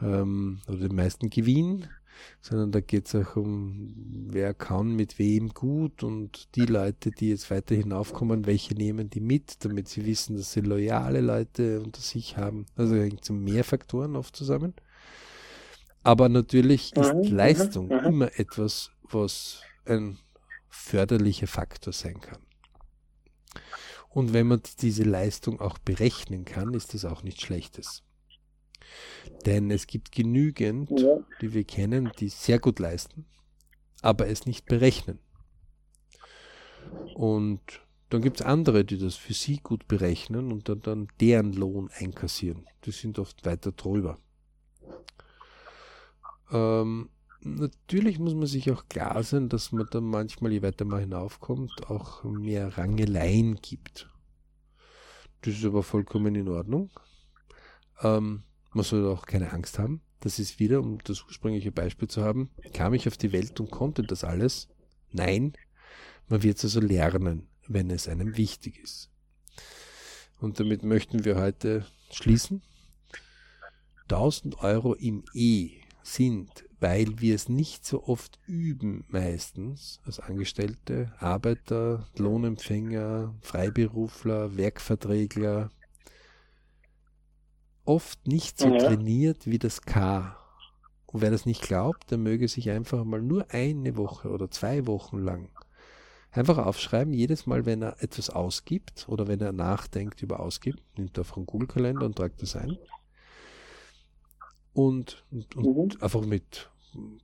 ähm, 0.00 0.58
oder 0.66 0.88
den 0.88 0.96
meisten 0.96 1.30
Gewinn, 1.30 1.86
sondern 2.40 2.72
da 2.72 2.80
geht 2.80 3.06
es 3.06 3.14
auch 3.14 3.36
um, 3.36 3.94
wer 4.28 4.54
kann 4.54 4.96
mit 4.96 5.20
wem 5.20 5.50
gut 5.50 6.02
und 6.02 6.48
die 6.56 6.66
Leute, 6.66 7.12
die 7.12 7.30
jetzt 7.30 7.48
weiter 7.52 7.76
hinaufkommen, 7.76 8.44
welche 8.44 8.74
nehmen 8.74 9.08
die 9.08 9.20
mit, 9.20 9.64
damit 9.64 9.86
sie 9.86 10.04
wissen, 10.04 10.36
dass 10.36 10.52
sie 10.52 10.62
loyale 10.62 11.20
Leute 11.20 11.80
unter 11.80 12.00
sich 12.00 12.38
haben. 12.38 12.66
Also 12.74 12.96
hängt 12.96 13.22
es 13.22 13.30
um 13.30 13.44
mehr 13.44 13.62
Faktoren 13.62 14.16
oft 14.16 14.34
zusammen. 14.34 14.74
Aber 16.02 16.28
natürlich 16.28 16.92
ist 16.96 17.30
Leistung 17.30 17.88
immer 17.88 18.36
etwas, 18.36 18.90
was 19.04 19.60
ein 19.84 20.18
förderlicher 20.72 21.46
Faktor 21.46 21.92
sein 21.92 22.20
kann. 22.20 22.40
Und 24.08 24.32
wenn 24.32 24.46
man 24.46 24.62
diese 24.80 25.04
Leistung 25.04 25.60
auch 25.60 25.78
berechnen 25.78 26.44
kann, 26.44 26.74
ist 26.74 26.94
das 26.94 27.04
auch 27.04 27.22
nichts 27.22 27.42
Schlechtes. 27.42 28.02
Denn 29.46 29.70
es 29.70 29.86
gibt 29.86 30.12
genügend, 30.12 30.90
die 31.40 31.52
wir 31.52 31.64
kennen, 31.64 32.10
die 32.18 32.28
sehr 32.28 32.58
gut 32.58 32.78
leisten, 32.78 33.26
aber 34.00 34.26
es 34.28 34.46
nicht 34.46 34.66
berechnen. 34.66 35.18
Und 37.14 37.60
dann 38.10 38.22
gibt 38.22 38.40
es 38.40 38.46
andere, 38.46 38.84
die 38.84 38.98
das 38.98 39.14
für 39.14 39.34
sie 39.34 39.58
gut 39.58 39.88
berechnen 39.88 40.52
und 40.52 40.68
dann, 40.68 40.80
dann 40.80 41.08
deren 41.20 41.52
Lohn 41.52 41.90
einkassieren. 41.90 42.66
Die 42.84 42.90
sind 42.90 43.18
oft 43.18 43.44
weiter 43.46 43.72
drüber. 43.72 44.18
Ähm, 46.50 47.08
natürlich 47.44 48.18
muss 48.18 48.34
man 48.34 48.46
sich 48.46 48.70
auch 48.70 48.88
klar 48.88 49.22
sein, 49.22 49.48
dass 49.48 49.72
man 49.72 49.86
dann 49.90 50.04
manchmal, 50.04 50.52
je 50.52 50.62
weiter 50.62 50.84
man 50.84 51.00
hinaufkommt, 51.00 51.88
auch 51.88 52.24
mehr 52.24 52.76
Rangeleien 52.78 53.56
gibt. 53.56 54.08
Das 55.42 55.54
ist 55.54 55.64
aber 55.64 55.82
vollkommen 55.82 56.34
in 56.34 56.48
Ordnung. 56.48 56.90
Ähm, 58.00 58.44
man 58.72 58.84
soll 58.84 59.06
auch 59.08 59.26
keine 59.26 59.52
Angst 59.52 59.78
haben. 59.78 60.02
Das 60.20 60.38
ist 60.38 60.60
wieder, 60.60 60.80
um 60.80 60.98
das 61.02 61.24
ursprüngliche 61.24 61.72
Beispiel 61.72 62.08
zu 62.08 62.22
haben, 62.22 62.50
kam 62.74 62.94
ich 62.94 63.08
auf 63.08 63.16
die 63.16 63.32
Welt 63.32 63.58
und 63.58 63.70
konnte 63.70 64.04
das 64.04 64.22
alles? 64.22 64.68
Nein, 65.10 65.54
man 66.28 66.42
wird 66.42 66.58
es 66.58 66.64
also 66.64 66.80
lernen, 66.80 67.48
wenn 67.66 67.90
es 67.90 68.08
einem 68.08 68.36
wichtig 68.36 68.78
ist. 68.78 69.10
Und 70.38 70.60
damit 70.60 70.84
möchten 70.84 71.24
wir 71.24 71.36
heute 71.36 71.86
schließen. 72.10 72.62
1000 74.04 74.58
Euro 74.62 74.94
im 74.94 75.24
E 75.34 75.81
sind, 76.02 76.64
weil 76.80 77.20
wir 77.20 77.34
es 77.34 77.48
nicht 77.48 77.84
so 77.86 78.04
oft 78.04 78.38
üben, 78.46 79.04
meistens 79.08 80.00
als 80.04 80.20
Angestellte, 80.20 81.12
Arbeiter, 81.18 82.08
Lohnempfänger, 82.16 83.34
Freiberufler, 83.40 84.56
Werkverträgler, 84.56 85.70
oft 87.84 88.26
nicht 88.26 88.58
so 88.58 88.68
ja. 88.68 88.78
trainiert 88.78 89.46
wie 89.46 89.58
das 89.58 89.82
K. 89.82 90.36
Und 91.06 91.20
wer 91.20 91.30
das 91.30 91.46
nicht 91.46 91.62
glaubt, 91.62 92.10
der 92.10 92.18
möge 92.18 92.48
sich 92.48 92.70
einfach 92.70 93.04
mal 93.04 93.20
nur 93.20 93.50
eine 93.50 93.96
Woche 93.96 94.30
oder 94.30 94.50
zwei 94.50 94.86
Wochen 94.86 95.18
lang 95.18 95.50
einfach 96.32 96.58
aufschreiben, 96.58 97.12
jedes 97.12 97.46
Mal, 97.46 97.66
wenn 97.66 97.82
er 97.82 98.02
etwas 98.02 98.30
ausgibt 98.30 99.06
oder 99.08 99.28
wenn 99.28 99.40
er 99.40 99.52
nachdenkt 99.52 100.22
über 100.22 100.40
ausgibt, 100.40 100.82
nimmt 100.96 101.16
er 101.18 101.24
vom 101.24 101.46
Google-Kalender 101.46 102.06
und 102.06 102.16
tragt 102.16 102.42
das 102.42 102.56
ein 102.56 102.78
und, 104.72 105.24
und, 105.30 105.56
und 105.56 105.94
mhm. 105.94 106.02
einfach 106.02 106.24
mit 106.24 106.70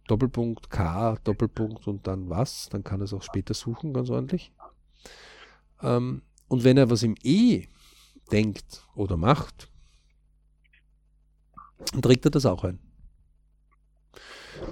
Doppelpunkt 0.06 0.70
K, 0.70 1.16
Doppelpunkt 1.24 1.86
und 1.86 2.06
dann 2.06 2.30
was, 2.30 2.68
dann 2.70 2.84
kann 2.84 3.00
er 3.00 3.04
es 3.04 3.12
auch 3.12 3.22
später 3.22 3.54
suchen, 3.54 3.92
ganz 3.92 4.10
ordentlich. 4.10 4.52
Ähm, 5.82 6.22
und 6.48 6.64
wenn 6.64 6.76
er 6.76 6.90
was 6.90 7.02
im 7.02 7.14
E 7.22 7.66
denkt 8.32 8.86
oder 8.94 9.16
macht, 9.16 9.70
dann 11.92 12.02
trägt 12.02 12.24
er 12.24 12.30
das 12.30 12.46
auch 12.46 12.64
ein. 12.64 12.80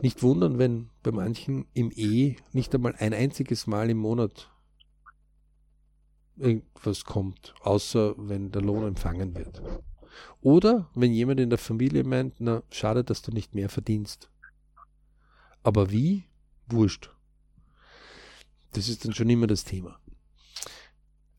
Nicht 0.03 0.23
wundern, 0.23 0.59
wenn 0.59 0.91
bei 1.03 1.13
manchen 1.13 1.67
im 1.73 1.93
E 1.95 2.37
nicht 2.53 2.75
einmal 2.75 2.95
ein 2.97 3.15
einziges 3.15 3.67
Mal 3.67 3.89
im 3.91 3.99
Monat 3.99 4.51
irgendwas 6.37 7.05
kommt, 7.05 7.55
außer 7.63 8.15
wenn 8.19 8.51
der 8.51 8.63
Lohn 8.63 8.85
empfangen 8.85 9.35
wird. 9.35 9.63
Oder 10.41 10.91
wenn 10.95 11.13
jemand 11.13 11.41
in 11.41 11.51
der 11.51 11.59
Familie 11.59 12.05
meint, 12.05 12.35
na, 12.39 12.63
schade, 12.71 13.05
dass 13.05 13.23
du 13.23 13.31
nicht 13.31 13.55
mehr 13.55 13.69
verdienst. 13.69 14.31
Aber 15.63 15.91
wie? 15.91 16.25
Wurscht. 16.69 17.11
Das 18.73 18.89
ist 18.89 19.05
dann 19.05 19.13
schon 19.13 19.31
immer 19.31 19.47
das 19.47 19.65
Thema. 19.65 19.99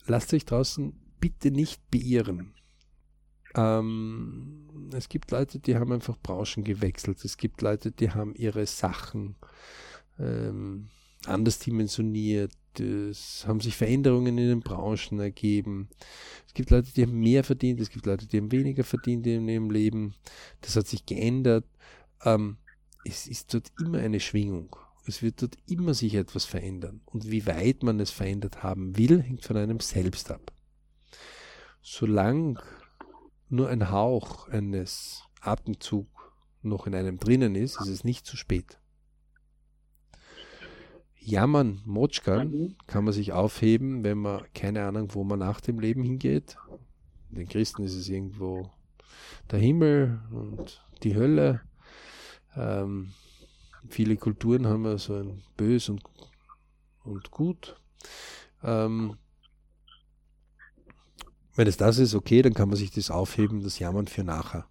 Lasst 0.05 0.33
euch 0.33 0.45
draußen 0.45 0.93
bitte 1.19 1.51
nicht 1.51 1.81
beirren. 1.91 2.53
Ähm, 3.55 4.89
es 4.93 5.09
gibt 5.09 5.31
Leute, 5.31 5.59
die 5.59 5.75
haben 5.75 5.91
einfach 5.91 6.17
Branchen 6.17 6.63
gewechselt. 6.63 7.23
Es 7.25 7.37
gibt 7.37 7.61
Leute, 7.61 7.91
die 7.91 8.11
haben 8.11 8.35
ihre 8.35 8.65
Sachen 8.65 9.35
ähm, 10.19 10.89
anders 11.25 11.59
dimensioniert 11.59 12.53
es 12.79 13.45
haben 13.47 13.59
sich 13.59 13.75
Veränderungen 13.75 14.37
in 14.37 14.47
den 14.47 14.59
Branchen 14.61 15.19
ergeben. 15.19 15.89
Es 16.45 16.53
gibt 16.53 16.69
Leute, 16.69 16.91
die 16.93 17.03
haben 17.03 17.19
mehr 17.19 17.43
verdient, 17.43 17.79
es 17.79 17.89
gibt 17.89 18.05
Leute, 18.05 18.27
die 18.27 18.37
haben 18.37 18.51
weniger 18.51 18.83
verdient 18.83 19.25
in 19.27 19.47
ihrem 19.47 19.69
Leben. 19.69 20.15
Das 20.61 20.75
hat 20.75 20.87
sich 20.87 21.05
geändert. 21.05 21.65
Ähm, 22.23 22.57
es 23.05 23.27
ist 23.27 23.53
dort 23.53 23.71
immer 23.79 23.99
eine 23.99 24.19
Schwingung. 24.19 24.75
Es 25.05 25.21
wird 25.21 25.41
dort 25.41 25.57
immer 25.67 25.93
sich 25.93 26.15
etwas 26.15 26.45
verändern. 26.45 27.01
Und 27.05 27.31
wie 27.31 27.45
weit 27.45 27.83
man 27.83 27.99
es 27.99 28.11
verändert 28.11 28.63
haben 28.63 28.97
will, 28.97 29.21
hängt 29.21 29.45
von 29.45 29.55
einem 29.55 29.79
selbst 29.79 30.31
ab. 30.31 30.51
Solange 31.81 32.59
nur 33.49 33.69
ein 33.69 33.91
Hauch 33.91 34.49
eines 34.49 35.23
Atemzugs 35.39 36.11
noch 36.61 36.87
in 36.87 36.95
einem 36.95 37.17
drinnen 37.17 37.55
ist, 37.55 37.79
ist 37.79 37.87
es 37.87 38.03
nicht 38.03 38.25
zu 38.25 38.35
spät. 38.35 38.79
Jammern, 41.27 41.81
Motschkan 41.83 42.51
mhm. 42.51 42.75
kann 42.87 43.03
man 43.03 43.13
sich 43.13 43.33
aufheben, 43.33 44.05
wenn 44.05 44.17
man 44.17 44.45
keine 44.53 44.85
Ahnung, 44.85 45.13
wo 45.13 45.25
man 45.25 45.39
nach 45.39 45.59
dem 45.59 45.77
Leben 45.77 46.01
hingeht. 46.01 46.57
Den 47.29 47.49
Christen 47.49 47.83
ist 47.83 47.95
es 47.95 48.07
irgendwo 48.07 48.71
der 49.51 49.59
Himmel 49.59 50.21
und 50.31 50.81
die 51.03 51.15
Hölle. 51.15 51.61
Ähm, 52.55 53.11
viele 53.89 54.15
Kulturen 54.15 54.67
haben 54.67 54.85
ja 54.85 54.97
so 54.97 55.15
ein 55.15 55.43
Bös 55.57 55.89
und, 55.89 56.01
und 57.03 57.29
Gut. 57.29 57.75
Ähm, 58.63 59.17
wenn 61.55 61.67
es 61.67 61.75
das 61.75 61.97
ist, 61.97 62.15
okay, 62.15 62.41
dann 62.41 62.53
kann 62.53 62.69
man 62.69 62.77
sich 62.77 62.91
das 62.91 63.11
aufheben, 63.11 63.63
das 63.63 63.79
Jammern 63.79 64.07
für 64.07 64.23
nachher. 64.23 64.65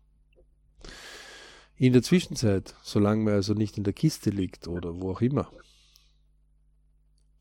In 1.76 1.92
der 1.92 2.02
Zwischenzeit, 2.02 2.74
solange 2.82 3.24
man 3.24 3.34
also 3.34 3.52
nicht 3.52 3.76
in 3.76 3.84
der 3.84 3.92
Kiste 3.92 4.30
liegt 4.30 4.68
oder 4.68 4.98
wo 5.02 5.10
auch 5.10 5.20
immer, 5.20 5.52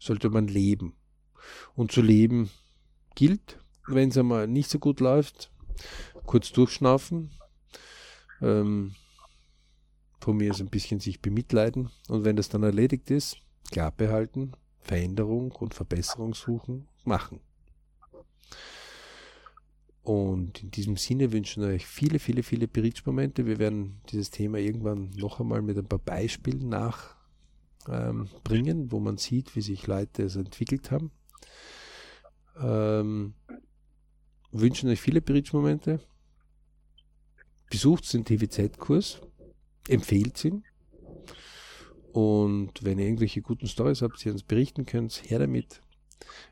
sollte 0.06 0.30
man 0.30 0.48
leben. 0.48 0.94
Und 1.76 1.92
zu 1.92 2.02
leben 2.02 2.50
gilt, 3.16 3.60
wenn 3.88 4.10
es 4.10 4.18
einmal 4.18 4.48
nicht 4.48 4.70
so 4.70 4.80
gut 4.80 5.00
läuft, 5.00 5.52
kurz 6.26 6.52
durchschnaufen, 6.52 7.32
ähm, 8.42 8.96
von 10.20 10.38
mir 10.38 10.52
ist 10.52 10.60
ein 10.60 10.70
bisschen 10.70 11.00
sich 11.00 11.22
bemitleiden 11.22 11.92
und 12.08 12.26
wenn 12.26 12.36
das 12.36 12.50
dann 12.50 12.64
erledigt 12.64 13.12
ist, 13.12 13.38
klar 13.72 13.92
behalten, 13.92 14.54
Veränderung 14.80 15.52
und 15.52 15.74
Verbesserung 15.74 16.34
suchen, 16.34 16.88
machen. 17.04 17.40
Und 20.04 20.62
in 20.62 20.70
diesem 20.70 20.98
Sinne 20.98 21.32
wünschen 21.32 21.64
wir 21.64 21.70
euch 21.70 21.88
viele, 21.88 22.20
viele, 22.20 22.44
viele 22.44 22.68
Berichtsmomente. 22.68 23.48
Wir 23.48 23.58
werden 23.58 24.02
dieses 24.10 24.30
Thema 24.30 24.60
irgendwann 24.60 25.10
noch 25.16 25.40
einmal 25.40 25.64
mit 25.64 25.78
ein 25.80 25.88
paar 25.88 26.00
Beispielen 26.00 26.70
nach 26.70 27.16
ähm, 27.90 28.30
bringen, 28.44 28.92
wo 28.92 29.00
man 29.00 29.18
sieht, 29.18 29.56
wie 29.56 29.62
sich 29.62 29.88
Leute 29.88 30.24
es 30.24 30.36
entwickelt 30.36 30.92
haben. 30.92 31.12
Ähm, 32.60 33.34
wünschen 34.52 34.90
euch 34.90 35.02
viele 35.02 35.22
Bridge-Momente. 35.22 36.00
Besucht 37.70 38.12
den 38.14 38.26
TVZ-Kurs, 38.26 39.22
empfehlt 39.90 40.44
ihn. 40.46 40.64
Und 42.14 42.84
wenn 42.84 43.00
ihr 43.00 43.06
irgendwelche 43.06 43.42
guten 43.42 43.68
Stories 43.68 44.02
habt, 44.02 44.24
die 44.24 44.30
ihr 44.30 44.34
uns 44.34 44.44
berichten 44.44 44.86
könnt, 44.86 45.24
her 45.30 45.40
damit. 45.40 45.82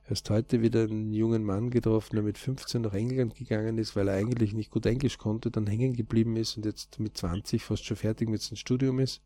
Erst 0.09 0.29
heute 0.29 0.61
wieder 0.61 0.83
einen 0.83 1.13
jungen 1.13 1.43
Mann 1.45 1.69
getroffen, 1.69 2.15
der 2.15 2.23
mit 2.23 2.37
15 2.37 2.81
nach 2.81 2.93
England 2.93 3.35
gegangen 3.35 3.77
ist, 3.77 3.95
weil 3.95 4.09
er 4.09 4.15
eigentlich 4.15 4.53
nicht 4.53 4.71
gut 4.71 4.85
Englisch 4.85 5.17
konnte, 5.17 5.51
dann 5.51 5.67
hängen 5.67 5.93
geblieben 5.93 6.35
ist 6.35 6.57
und 6.57 6.65
jetzt 6.65 6.99
mit 6.99 7.15
20 7.15 7.63
fast 7.63 7.85
schon 7.85 7.95
fertig 7.95 8.27
mit 8.27 8.41
seinem 8.41 8.57
Studium 8.57 8.99
ist. 8.99 9.21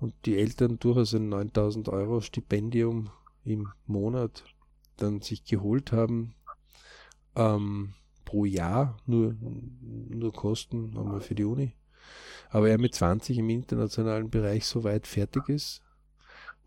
Und 0.00 0.14
die 0.24 0.38
Eltern 0.38 0.78
durchaus 0.78 1.14
ein 1.14 1.28
9000 1.28 1.90
Euro 1.90 2.20
Stipendium 2.22 3.10
im 3.44 3.68
Monat 3.86 4.44
dann 4.96 5.20
sich 5.20 5.44
geholt 5.44 5.92
haben, 5.92 6.34
ähm, 7.36 7.94
pro 8.24 8.44
Jahr 8.44 8.96
nur, 9.06 9.34
nur 9.40 10.32
Kosten 10.32 10.96
einmal 10.96 11.20
für 11.20 11.34
die 11.34 11.44
Uni. 11.44 11.74
Aber 12.48 12.68
er 12.68 12.78
mit 12.78 12.94
20 12.94 13.38
im 13.38 13.50
internationalen 13.50 14.30
Bereich 14.30 14.66
so 14.66 14.84
weit 14.84 15.06
fertig 15.06 15.48
ist, 15.48 15.82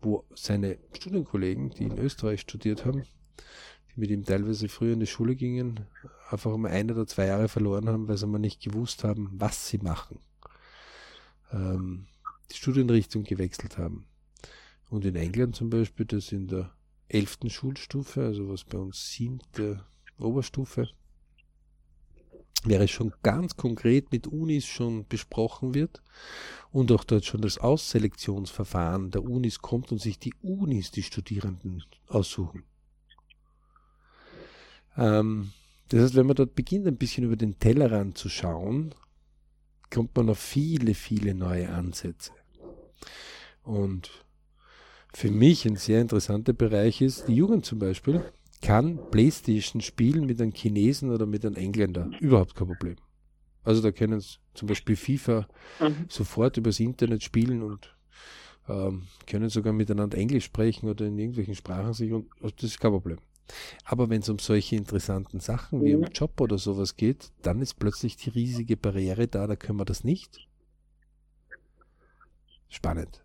wo 0.00 0.24
seine 0.34 0.78
Studienkollegen, 0.92 1.70
die 1.70 1.84
in 1.84 1.98
Österreich 1.98 2.40
studiert 2.40 2.84
haben, 2.84 3.02
die 3.94 4.00
mit 4.00 4.10
ihm 4.10 4.24
teilweise 4.24 4.68
früher 4.68 4.92
in 4.92 5.00
die 5.00 5.06
Schule 5.06 5.34
gingen, 5.36 5.80
einfach 6.30 6.56
mal 6.56 6.70
ein 6.70 6.90
oder 6.90 7.06
zwei 7.06 7.26
Jahre 7.26 7.48
verloren 7.48 7.88
haben, 7.88 8.08
weil 8.08 8.16
sie 8.16 8.26
mal 8.26 8.38
nicht 8.38 8.62
gewusst 8.62 9.04
haben, 9.04 9.30
was 9.34 9.68
sie 9.68 9.78
machen. 9.78 10.20
Ähm, 11.52 12.06
die 12.50 12.56
Studienrichtung 12.56 13.24
gewechselt 13.24 13.78
haben. 13.78 14.06
Und 14.90 15.04
in 15.04 15.16
England 15.16 15.56
zum 15.56 15.70
Beispiel, 15.70 16.06
das 16.06 16.32
in 16.32 16.46
der 16.46 16.72
elften 17.08 17.50
Schulstufe, 17.50 18.24
also 18.24 18.48
was 18.48 18.64
bei 18.64 18.78
uns 18.78 19.10
siebte 19.10 19.84
Oberstufe, 20.18 20.88
wäre 22.64 22.88
schon 22.88 23.12
ganz 23.22 23.56
konkret 23.56 24.10
mit 24.10 24.26
Unis 24.26 24.64
schon 24.66 25.06
besprochen 25.06 25.74
wird 25.74 26.02
und 26.72 26.90
auch 26.92 27.04
dort 27.04 27.24
schon 27.24 27.42
das 27.42 27.58
Ausselektionsverfahren 27.58 29.10
der 29.10 29.22
Unis 29.22 29.58
kommt 29.58 29.92
und 29.92 30.00
sich 30.00 30.18
die 30.18 30.34
Unis 30.42 30.90
die 30.90 31.02
Studierenden 31.02 31.84
aussuchen. 32.08 32.64
Ähm, 34.96 35.52
das 35.88 36.00
heißt, 36.00 36.14
wenn 36.14 36.26
man 36.26 36.36
dort 36.36 36.54
beginnt, 36.54 36.86
ein 36.86 36.96
bisschen 36.96 37.24
über 37.24 37.36
den 37.36 37.58
Tellerrand 37.58 38.16
zu 38.16 38.28
schauen, 38.28 38.94
kommt 39.94 40.16
man 40.16 40.28
auf 40.28 40.38
viele, 40.38 40.94
viele 40.94 41.34
neue 41.34 41.68
Ansätze. 41.70 42.32
Und 43.62 44.10
für 45.12 45.30
mich 45.30 45.64
ein 45.66 45.76
sehr 45.76 46.00
interessanter 46.00 46.52
Bereich 46.52 47.00
ist, 47.00 47.28
die 47.28 47.36
Jugend 47.36 47.64
zum 47.64 47.78
Beispiel 47.78 48.20
kann 48.60 48.98
Playstation 49.10 49.80
spielen 49.80 50.26
mit 50.26 50.40
einem 50.40 50.52
Chinesen 50.52 51.10
oder 51.10 51.26
mit 51.26 51.46
einem 51.46 51.54
Engländer. 51.56 52.10
Überhaupt 52.18 52.56
kein 52.56 52.66
Problem. 52.66 52.96
Also 53.62 53.82
da 53.82 53.92
können 53.92 54.20
sie 54.20 54.36
zum 54.54 54.68
Beispiel 54.68 54.96
FIFA 54.96 55.46
mhm. 55.80 56.06
sofort 56.08 56.56
übers 56.56 56.80
Internet 56.80 57.22
spielen 57.22 57.62
und 57.62 57.94
ähm, 58.68 59.04
können 59.26 59.48
sogar 59.48 59.72
miteinander 59.72 60.18
Englisch 60.18 60.46
sprechen 60.46 60.88
oder 60.88 61.06
in 61.06 61.18
irgendwelchen 61.18 61.54
Sprachen 61.54 61.92
sich 61.92 62.12
und 62.12 62.26
das 62.40 62.64
ist 62.64 62.80
kein 62.80 62.90
Problem. 62.90 63.18
Aber 63.84 64.08
wenn 64.08 64.20
es 64.20 64.28
um 64.28 64.38
solche 64.38 64.76
interessanten 64.76 65.40
Sachen 65.40 65.84
wie 65.84 65.94
um 65.94 66.04
Job 66.04 66.40
oder 66.40 66.58
sowas 66.58 66.96
geht, 66.96 67.30
dann 67.42 67.60
ist 67.60 67.74
plötzlich 67.74 68.16
die 68.16 68.30
riesige 68.30 68.76
Barriere 68.76 69.28
da, 69.28 69.46
da 69.46 69.56
können 69.56 69.78
wir 69.78 69.84
das 69.84 70.04
nicht. 70.04 70.48
Spannend. 72.68 73.22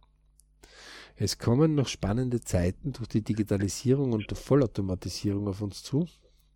Es 1.15 1.37
kommen 1.37 1.75
noch 1.75 1.87
spannende 1.87 2.39
Zeiten 2.39 2.93
durch 2.93 3.09
die 3.09 3.21
Digitalisierung 3.21 4.13
und 4.13 4.29
die 4.31 4.35
Vollautomatisierung 4.35 5.47
auf 5.47 5.61
uns 5.61 5.83
zu, 5.83 6.07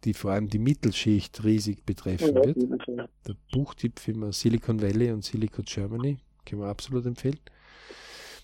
die 0.04 0.14
vor 0.14 0.32
allem 0.32 0.50
die 0.50 0.60
Mittelschicht 0.60 1.44
riesig 1.44 1.86
betreffen 1.86 2.36
wird. 2.36 2.58
Der 3.28 3.36
Buchtipp 3.52 4.00
für 4.00 4.32
Silicon 4.32 4.82
Valley 4.82 5.12
und 5.12 5.24
Silicon 5.24 5.66
Germany 5.66 6.20
können 6.46 6.62
wir 6.62 6.68
absolut 6.68 7.06
empfehlen. 7.06 7.40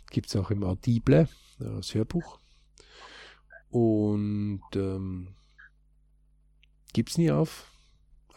Gibt 0.09 0.28
es 0.28 0.36
auch 0.36 0.51
im 0.51 0.63
Audible, 0.63 1.30
das 1.59 1.93
Hörbuch. 1.93 2.39
Und 3.70 4.61
ähm, 4.76 5.36
es 6.93 7.17
nie 7.17 7.32
auf. 7.32 7.72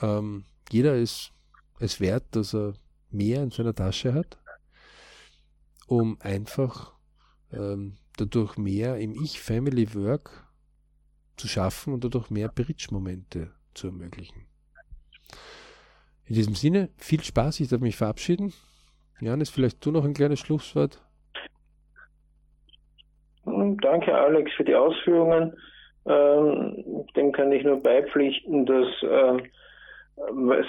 Ähm, 0.01 0.45
jeder 0.70 0.97
ist 0.97 1.33
es 1.78 2.01
wert, 2.01 2.24
dass 2.33 2.55
er 2.55 2.74
mehr 3.11 3.43
in 3.43 3.51
seiner 3.51 3.74
Tasche 3.74 4.14
hat, 4.14 4.39
um 5.87 6.20
einfach 6.20 6.93
ähm, 7.53 7.97
dadurch 8.16 8.57
mehr 8.57 8.99
im 8.99 9.14
Ich-Family-Work 9.14 10.47
zu 11.37 11.49
schaffen 11.49 11.93
und 11.93 12.05
dadurch 12.05 12.30
mehr 12.30 12.49
Bridge-Momente 12.49 13.53
zu 13.74 13.89
ermöglichen. 13.89 14.47
In 16.24 16.35
diesem 16.35 16.55
Sinne, 16.55 16.91
viel 16.97 17.22
Spaß, 17.22 17.61
ich 17.61 17.68
darf 17.68 17.80
mich 17.80 17.97
verabschieden. 17.97 18.53
Janis, 19.20 19.51
vielleicht 19.51 19.85
du 19.85 19.91
noch 19.91 20.05
ein 20.05 20.14
kleines 20.14 20.41
Schlusswort? 20.41 21.03
Danke, 23.45 24.14
Alex, 24.14 24.53
für 24.53 24.64
die 24.64 24.74
Ausführungen. 24.74 25.55
Ähm, 26.07 26.84
dem 27.16 27.32
kann 27.32 27.53
ich 27.53 27.64
nur 27.64 27.80
beipflichten, 27.80 28.66
dass 28.66 28.86
äh, 29.03 29.43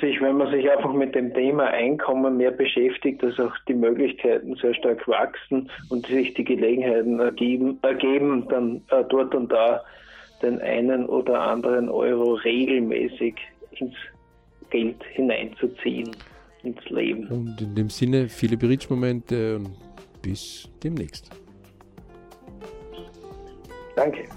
sich, 0.01 0.21
wenn 0.21 0.37
man 0.37 0.51
sich 0.51 0.69
einfach 0.69 0.93
mit 0.93 1.15
dem 1.15 1.33
Thema 1.33 1.65
Einkommen 1.65 2.37
mehr 2.37 2.51
beschäftigt, 2.51 3.21
dass 3.23 3.39
auch 3.39 3.53
die 3.67 3.73
Möglichkeiten 3.73 4.55
sehr 4.55 4.73
stark 4.73 5.07
wachsen 5.07 5.69
und 5.89 6.05
sich 6.07 6.33
die 6.33 6.43
Gelegenheiten 6.43 7.19
ergeben, 7.19 7.79
ergeben 7.81 8.47
dann 8.49 8.81
äh, 8.89 9.03
dort 9.09 9.33
und 9.35 9.51
da 9.51 9.83
den 10.41 10.61
einen 10.61 11.05
oder 11.05 11.39
anderen 11.39 11.89
Euro 11.89 12.33
regelmäßig 12.33 13.35
ins 13.71 13.95
Geld 14.69 15.01
hineinzuziehen, 15.11 16.11
ins 16.63 16.83
Leben. 16.89 17.27
Und 17.27 17.61
in 17.61 17.75
dem 17.75 17.89
Sinne 17.89 18.27
viele 18.27 18.57
Berichtsmomente 18.57 19.57
und 19.57 19.77
bis 20.21 20.69
demnächst. 20.83 21.42
Danke. 23.95 24.27